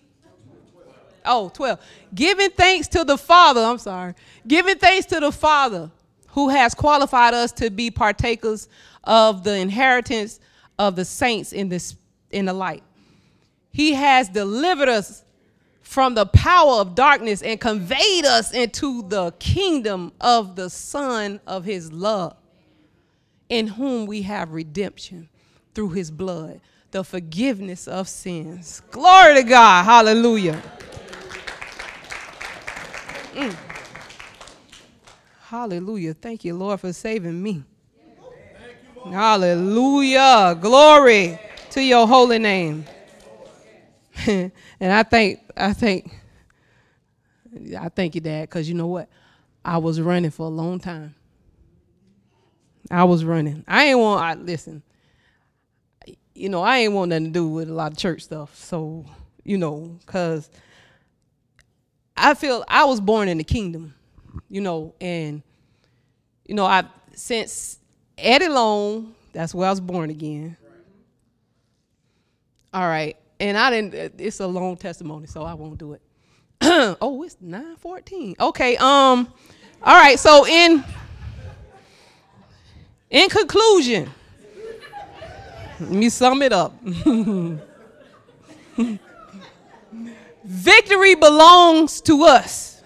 Oh, 1.26 1.50
12. 1.50 1.80
Giving 2.14 2.50
thanks 2.52 2.88
to 2.90 3.04
the 3.04 3.18
Father, 3.18 3.62
I'm 3.62 3.78
sorry. 3.78 4.14
Giving 4.48 4.78
thanks 4.78 5.06
to 5.08 5.20
the 5.20 5.32
Father 5.32 5.92
who 6.30 6.50
has 6.50 6.74
qualified 6.74 7.34
us 7.34 7.52
to 7.54 7.70
be 7.70 7.90
partakers 7.90 8.68
of 9.04 9.44
the 9.44 9.56
inheritance 9.56 10.40
of 10.78 10.96
the 10.96 11.06
saints 11.06 11.54
in 11.54 11.70
this 11.70 11.96
in 12.32 12.46
the 12.46 12.54
light. 12.54 12.84
He 13.72 13.94
has 13.94 14.28
delivered 14.30 14.90
us 14.90 15.24
from 15.82 16.16
the 16.16 16.26
power 16.26 16.82
of 16.82 16.96
darkness 16.96 17.42
and 17.42 17.60
conveyed 17.62 18.26
us 18.26 18.54
into 18.54 19.04
the 19.04 19.32
kingdom 19.40 20.12
of 20.20 20.56
the 20.56 20.70
Son 20.70 21.40
of 21.48 21.64
his 21.64 21.94
love 21.94 22.36
in 23.48 23.68
whom 23.68 24.06
we 24.06 24.24
have 24.24 24.52
redemption 24.52 25.30
through 25.74 25.90
his 25.90 26.10
blood, 26.10 26.60
the 26.92 27.04
forgiveness 27.04 27.88
of 27.88 28.10
sins. 28.10 28.82
Glory 28.92 29.36
to 29.36 29.44
God. 29.44 29.84
Hallelujah. 29.86 30.62
Mm. 33.36 33.56
Hallelujah. 35.42 36.14
Thank 36.14 36.46
you, 36.46 36.56
Lord, 36.56 36.80
for 36.80 36.94
saving 36.94 37.42
me. 37.44 37.64
Hallelujah. 39.04 40.58
Glory 40.60 41.38
to 41.72 41.84
your 41.84 42.08
holy 42.08 42.40
name. 42.40 42.86
and 44.26 44.52
I 44.80 45.04
think, 45.04 45.42
I 45.58 45.74
think, 45.74 46.14
I 47.78 47.90
thank 47.90 48.16
you, 48.16 48.22
Dad, 48.22 48.50
because 48.50 48.70
you 48.70 48.76
know 48.76 48.88
what? 48.88 49.10
I 49.66 49.80
was 49.80 50.00
running 50.00 50.32
for 50.32 50.46
a 50.46 50.50
long 50.50 50.80
time. 50.80 51.14
I 52.90 53.04
was 53.04 53.26
running. 53.26 53.66
I 53.68 53.86
ain't 53.86 54.00
want. 54.00 54.24
I 54.24 54.36
listen. 54.36 54.82
You 56.34 56.50
know, 56.50 56.62
I 56.62 56.80
ain't 56.80 56.94
want 56.94 57.10
nothing 57.10 57.26
to 57.26 57.32
do 57.32 57.50
with 57.50 57.70
a 57.70 57.74
lot 57.74 57.92
of 57.92 57.98
church 57.98 58.22
stuff. 58.22 58.56
So, 58.56 59.06
you 59.44 59.58
know, 59.58 59.98
cause 60.06 60.50
I 62.18 62.34
feel 62.34 62.64
I 62.68 62.86
was 62.86 63.00
born 63.00 63.28
in 63.28 63.38
the 63.38 63.44
kingdom. 63.44 63.94
You 64.50 64.62
know, 64.62 64.94
and 65.00 65.42
you 66.46 66.56
know, 66.56 66.66
I 66.66 66.84
since 67.14 67.80
Eddie 68.18 68.50
Long, 68.50 69.14
that's 69.34 69.54
where 69.54 69.68
I 69.68 69.72
was 69.72 69.80
born 69.80 70.10
again. 70.10 70.58
All 72.74 72.88
right, 72.88 73.16
and 73.40 73.58
I 73.58 73.70
didn't. 73.70 74.20
It's 74.20 74.40
a 74.40 74.48
long 74.48 74.78
testimony, 74.78 75.28
so 75.28 75.44
I 75.44 75.54
won't 75.54 75.78
do 75.78 75.94
it. 75.94 76.02
oh, 77.02 77.24
it's 77.24 77.38
nine 77.40 77.76
fourteen. 77.78 78.36
Okay. 78.40 78.76
Um. 78.78 79.32
All 79.82 79.96
right. 79.96 80.20
So 80.20 80.46
in 80.46 80.84
in 83.10 83.30
conclusion, 83.30 84.10
let 85.80 85.92
me 85.92 86.10
sum 86.10 86.42
it 86.42 86.54
up. 86.54 86.74
Victory 90.46 91.16
belongs 91.16 92.02
to 92.02 92.24
us. 92.24 92.84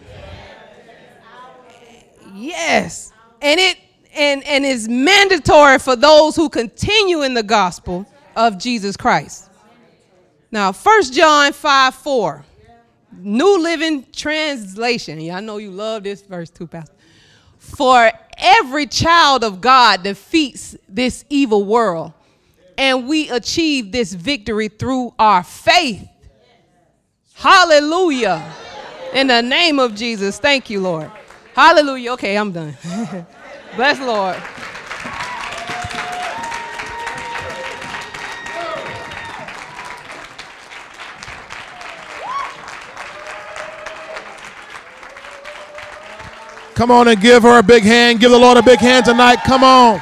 Yes. 2.34 3.12
And 3.42 3.60
it 3.60 3.78
and, 4.16 4.44
and 4.46 4.66
is 4.66 4.88
mandatory 4.90 5.78
for 5.78 5.96
those 5.96 6.36
who 6.36 6.50
continue 6.50 7.22
in 7.22 7.34
the 7.34 7.44
gospel 7.44 8.06
of 8.36 8.58
Jesus 8.58 8.98
Christ. 8.98 9.50
Now, 10.52 10.72
1 10.72 11.04
John 11.12 11.54
5 11.54 11.96
4, 11.96 12.46
New 13.20 13.62
Living 13.62 14.06
Translation. 14.12 15.30
I 15.32 15.40
know 15.42 15.58
you 15.58 15.72
love 15.72 16.04
this 16.04 16.22
verse 16.22 16.50
too, 16.50 16.66
Pastor. 16.66 16.96
For 17.60 18.12
every 18.38 18.88
child 18.88 19.44
of 19.44 19.62
God 19.62 20.04
defeats 20.04 20.76
this 20.88 21.24
evil 21.30 21.66
world, 21.66 22.14
and 22.78 23.08
we 23.08 23.30
achieve 23.30 23.92
this 23.92 24.14
victory 24.14 24.70
through 24.70 25.14
our 25.20 25.44
faith. 25.44 26.08
Hallelujah. 27.40 28.54
In 29.14 29.28
the 29.28 29.42
name 29.42 29.80
of 29.80 29.96
Jesus. 29.96 30.40
Thank 30.40 30.70
you, 30.70 30.82
Lord. 30.82 31.10
Hallelujah. 31.56 32.12
Okay, 32.14 32.38
I'm 32.38 32.52
done. 32.52 32.76
Bless 33.78 33.98
Lord. 34.00 34.36
Come 46.76 46.92
on 46.92 47.08
and 47.08 47.22
give 47.22 47.44
her 47.44 47.60
a 47.60 47.64
big 47.64 47.84
hand. 47.84 48.20
Give 48.20 48.32
the 48.32 48.38
Lord 48.38 48.58
a 48.58 48.64
big 48.64 48.80
hand 48.80 49.06
tonight. 49.06 49.38
Come 49.46 49.64
on. 49.64 50.02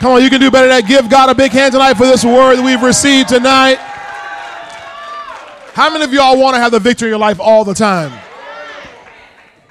Come 0.00 0.14
on, 0.14 0.22
you 0.22 0.30
can 0.30 0.40
do 0.40 0.50
better 0.50 0.66
than 0.66 0.80
that. 0.82 0.88
Give 0.88 1.08
God 1.08 1.30
a 1.30 1.34
big 1.34 1.52
hand 1.52 1.72
tonight 1.72 1.94
for 1.94 2.06
this 2.06 2.24
word 2.24 2.56
that 2.56 2.64
we've 2.64 2.82
received 2.82 3.28
tonight. 3.28 3.93
How 5.74 5.90
many 5.90 6.04
of 6.04 6.12
y'all 6.12 6.38
want 6.40 6.54
to 6.54 6.60
have 6.60 6.70
the 6.70 6.78
victory 6.78 7.08
in 7.08 7.10
your 7.10 7.18
life 7.18 7.40
all 7.40 7.64
the 7.64 7.74
time? 7.74 8.12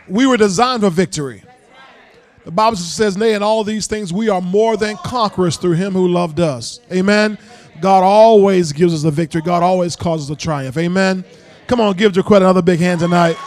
We 0.10 0.28
were 0.28 0.36
designed 0.36 0.84
for 0.84 0.90
victory. 0.90 1.44
The 2.44 2.52
Bible 2.52 2.76
says, 2.76 3.16
Nay, 3.16 3.36
in 3.36 3.42
all 3.42 3.64
these 3.64 3.88
things, 3.88 4.12
we 4.12 4.28
are 4.28 4.42
more 4.42 4.76
than 4.76 4.98
conquerors 4.98 5.56
through 5.56 5.76
him 5.76 5.94
who 5.94 6.10
loved 6.10 6.42
us. 6.42 6.82
Amen. 6.92 7.38
God 7.80 8.04
always 8.04 8.74
gives 8.74 8.94
us 8.94 9.04
the 9.04 9.12
victory. 9.12 9.42
God 9.42 9.64
always 9.64 9.96
causes 9.96 10.30
a 10.30 10.36
triumph. 10.36 10.78
Amen. 10.78 11.24
Come 11.68 11.80
on, 11.80 11.96
give 11.96 12.12
Jaquetta 12.12 12.38
another 12.38 12.62
big 12.62 12.82
hand 12.82 13.00
tonight. 13.00 13.38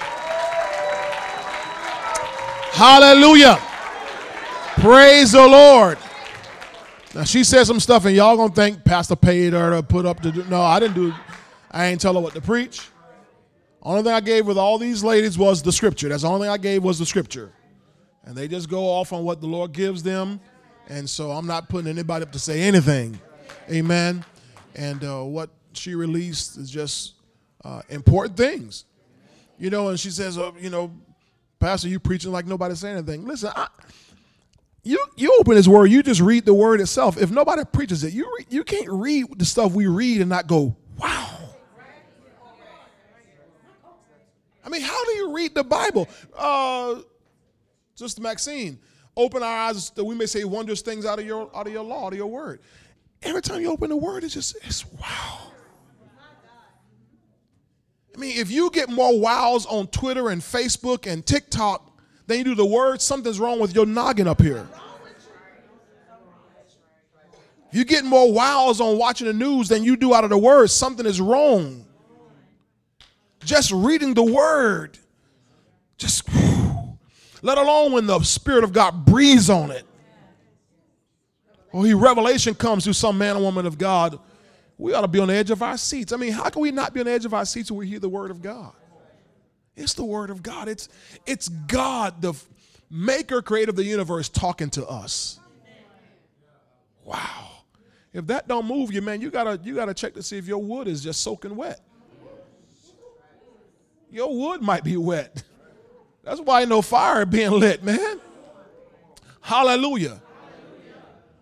Hallelujah. 2.73 3.59
Praise 4.81 5.33
the 5.33 5.47
Lord. 5.47 5.99
Now 7.15 7.25
she 7.25 7.45
said 7.45 7.65
some 7.65 7.81
stuff, 7.81 8.07
and 8.07 8.17
y'all 8.17 8.37
gonna 8.37 8.55
think 8.55 8.83
Pastor 8.83 9.17
paid 9.17 9.53
her 9.53 9.73
to 9.73 9.83
put 9.83 10.07
up 10.07 10.23
do. 10.23 10.33
No, 10.45 10.63
I 10.63 10.81
didn't 10.81 10.95
do. 10.95 11.13
I 11.77 11.89
ain't 11.89 12.01
tell 12.01 12.15
her 12.15 12.21
what 12.21 12.33
to 12.33 12.41
preach. 12.41 12.89
Only 13.83 14.03
thing 14.03 14.13
I 14.13 14.21
gave 14.21 14.47
with 14.47 14.57
all 14.57 14.79
these 14.79 15.05
ladies 15.05 15.37
was 15.37 15.63
the 15.63 15.71
scripture. 15.71 16.09
That's 16.09 16.23
the 16.23 16.29
only 16.29 16.47
thing 16.47 16.51
I 16.51 16.57
gave 16.57 16.83
was 16.83 16.99
the 16.99 17.05
scripture, 17.05 17.53
and 18.25 18.35
they 18.35 18.49
just 18.49 18.71
go 18.71 18.85
off 18.85 19.13
on 19.13 19.25
what 19.25 19.43
the 19.43 19.47
Lord 19.47 19.73
gives 19.73 20.03
them. 20.03 20.41
And 20.89 21.09
so 21.09 21.33
I'm 21.33 21.47
not 21.47 21.69
putting 21.69 21.91
anybody 21.91 22.23
up 22.23 22.33
to 22.33 22.39
say 22.39 22.63
anything. 22.63 23.21
Amen. 23.71 24.25
And 24.75 25.05
uh, 25.05 25.23
what 25.23 25.51
she 25.75 25.95
released 25.95 26.57
is 26.57 26.71
just 26.71 27.15
uh, 27.63 27.83
important 27.91 28.39
things. 28.39 28.87
You 29.59 29.69
know, 29.69 29.89
and 29.89 30.01
she 30.01 30.11
says, 30.11 30.39
uh, 30.39 30.53
you 30.59 30.71
know, 30.71 30.91
Pastor, 31.59 31.89
you 31.89 32.01
preaching 32.01 32.33
like 32.33 32.47
nobody's 32.47 32.81
saying 32.81 32.97
anything. 32.97 33.27
Listen, 33.27 33.53
I, 33.55 33.69
you 34.83 34.99
you 35.17 35.37
open 35.41 35.57
His 35.57 35.69
Word, 35.69 35.91
you 35.91 36.03
just 36.03 36.23
read 36.23 36.47
the 36.47 36.55
Word 36.55 36.81
itself. 36.81 37.21
If 37.21 37.31
nobody 37.31 37.65
preaches 37.71 38.03
it, 38.03 38.15
you 38.15 38.25
re, 38.39 38.47
you 38.49 38.65
can't 38.65 38.89
read 38.89 39.27
the 39.37 39.45
stuff 39.45 39.73
we 39.73 39.89
read 39.89 40.23
and 40.23 40.31
not 40.31 40.47
go, 40.47 40.75
wow. 40.97 41.26
I 44.67 44.69
mean, 44.69 44.83
how 44.83 45.05
do 45.05 45.13
you 45.13 45.33
read 45.33 45.55
the 45.55 45.63
Bible? 45.63 46.09
Uh, 46.37 46.97
Sister 47.95 48.21
Maxine, 48.21 48.81
open 49.17 49.43
our 49.45 49.69
eyes 49.69 49.91
that 49.91 50.05
we 50.05 50.17
may 50.17 50.27
say 50.27 50.43
wondrous 50.43 50.83
things 50.83 51.07
out 51.07 51.21
of 51.21 51.25
your 51.25 51.49
out 51.57 51.69
of 51.69 51.73
your 51.73 51.85
law, 51.85 52.07
out 52.07 52.13
of 52.13 52.19
your 52.19 52.27
word. 52.27 52.61
Every 53.23 53.41
time 53.43 53.61
you 53.61 53.71
open 53.71 53.91
the 53.91 53.97
word, 53.97 54.25
it's 54.25 54.35
just 54.35 54.57
it's 54.65 54.85
wow. 54.85 55.53
I 58.15 58.19
mean, 58.19 58.37
if 58.39 58.51
you 58.51 58.71
get 58.71 58.89
more 58.89 59.19
wows 59.19 59.67
on 59.67 59.87
Twitter 59.89 60.31
and 60.31 60.41
Facebook 60.41 61.11
and 61.11 61.25
TikTok 61.25 62.01
than 62.27 62.39
you 62.39 62.45
do 62.45 62.55
the 62.55 62.67
word, 62.67 63.01
something's 63.01 63.39
wrong 63.39 63.61
with 63.61 63.75
your 63.75 63.87
noggin 63.87 64.27
up 64.27 64.41
here. 64.41 64.67
If 67.71 67.77
you 67.77 67.85
get 67.85 68.05
more 68.05 68.33
wows 68.33 68.81
on 68.81 68.99
watching 68.99 69.27
the 69.27 69.33
news 69.33 69.69
than 69.69 69.85
you 69.85 69.97
do 69.97 70.15
out 70.15 70.25
of 70.25 70.31
the 70.31 70.39
word, 70.39 70.71
something 70.71 71.05
is 71.05 71.21
wrong. 71.21 71.86
Just 73.47 73.71
reading 73.71 74.13
the 74.13 74.25
word, 74.25 74.99
just 75.97 76.29
whew, 76.29 76.99
let 77.41 77.57
alone 77.57 77.93
when 77.93 78.07
the 78.07 78.21
Spirit 78.21 78.65
of 78.65 78.73
God 78.73 79.07
breathes 79.07 79.49
on 79.49 79.71
it. 79.71 79.85
Or 81.73 81.87
he 81.87 81.95
revelation 81.95 82.55
comes 82.55 82.85
through 82.85 82.95
some 82.95 83.17
man 83.17 83.37
or 83.37 83.41
woman 83.41 83.65
of 83.67 83.79
God 83.79 84.19
we 84.79 84.93
ought 84.93 85.03
to 85.03 85.09
be 85.09 85.19
on 85.19 85.29
the 85.29 85.35
edge 85.35 85.51
of 85.51 85.63
our 85.63 85.77
seats. 85.77 86.13
I 86.13 86.17
mean, 86.17 86.33
how 86.33 86.49
can 86.51 86.61
we 86.61 86.71
not 86.71 86.93
be 86.93 87.01
on 87.01 87.07
the 87.07 87.13
edge 87.13 87.25
of 87.25 87.33
our 87.33 87.47
seats 87.47 87.71
when 87.71 87.79
we 87.79 87.89
hear 87.89 87.99
the 87.99 88.09
word 88.09 88.31
of 88.31 88.43
God? 88.43 88.73
It's 89.75 89.95
the 89.95 90.05
word 90.05 90.31
of 90.31 90.43
God. 90.43 90.69
It's 90.69 90.89
it's 91.27 91.49
God, 91.49 92.23
the 92.23 92.35
maker, 92.91 93.43
creator 93.43 93.71
of 93.71 93.77
the 93.77 93.85
universe, 93.85 94.29
talking 94.29 94.71
to 94.71 94.87
us. 94.87 95.39
Wow. 97.05 97.51
If 98.13 98.27
that 98.29 98.49
don't 98.49 98.67
move 98.67 98.93
you, 98.93 99.03
man, 99.03 99.21
you 99.21 99.31
gotta 99.31 99.61
you 99.63 99.75
gotta 99.75 99.95
check 99.95 100.15
to 100.15 100.23
see 100.23 100.39
if 100.39 100.47
your 100.47 100.63
wood 100.63 100.89
is 100.89 101.03
just 101.03 101.23
soaking 101.23 101.57
wet. 101.57 101.81
Your 104.17 104.35
wood 104.35 104.63
might 104.63 104.83
be 104.83 104.97
wet. 104.97 105.43
That's 106.25 106.41
why 106.41 106.65
no 106.65 106.81
fire 106.81 107.27
being 107.27 107.51
lit, 107.51 107.85
man. 107.85 108.19
Hallelujah. 109.43 110.23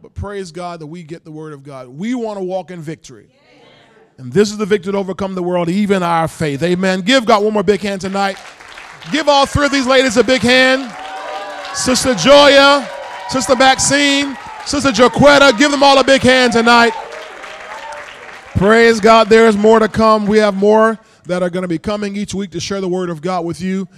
But 0.02 0.12
praise 0.12 0.50
God 0.50 0.80
that 0.80 0.88
we 0.88 1.04
get 1.04 1.24
the 1.24 1.30
word 1.30 1.52
of 1.52 1.62
God. 1.62 1.86
We 1.86 2.16
want 2.16 2.40
to 2.40 2.42
walk 2.42 2.72
in 2.72 2.80
victory. 2.80 3.30
And 4.18 4.32
this 4.32 4.50
is 4.50 4.56
the 4.56 4.66
victory 4.66 4.90
to 4.90 4.98
overcome 4.98 5.36
the 5.36 5.42
world, 5.42 5.68
even 5.68 6.02
our 6.02 6.26
faith. 6.26 6.64
Amen. 6.64 7.02
Give 7.02 7.24
God 7.24 7.44
one 7.44 7.52
more 7.52 7.62
big 7.62 7.80
hand 7.80 8.00
tonight. 8.00 8.38
Give 9.12 9.28
all 9.28 9.46
three 9.46 9.66
of 9.66 9.72
these 9.72 9.86
ladies 9.86 10.16
a 10.16 10.24
big 10.24 10.42
hand. 10.42 10.92
Sister 11.76 12.12
Joya, 12.16 12.90
Sister 13.28 13.54
Maxine, 13.54 14.36
Sister 14.66 14.90
Jaquetta, 14.90 15.56
give 15.56 15.70
them 15.70 15.84
all 15.84 15.96
a 15.98 16.04
big 16.04 16.22
hand 16.22 16.52
tonight. 16.52 16.92
Praise 18.56 18.98
God. 18.98 19.28
There 19.28 19.46
is 19.46 19.56
more 19.56 19.78
to 19.78 19.88
come. 19.88 20.26
We 20.26 20.38
have 20.38 20.56
more 20.56 20.98
that 21.24 21.42
are 21.42 21.50
going 21.50 21.62
to 21.62 21.68
be 21.68 21.78
coming 21.78 22.16
each 22.16 22.34
week 22.34 22.50
to 22.50 22.60
share 22.60 22.80
the 22.80 22.88
word 22.88 23.10
of 23.10 23.20
God 23.20 23.44
with 23.44 23.60
you. 23.60 23.88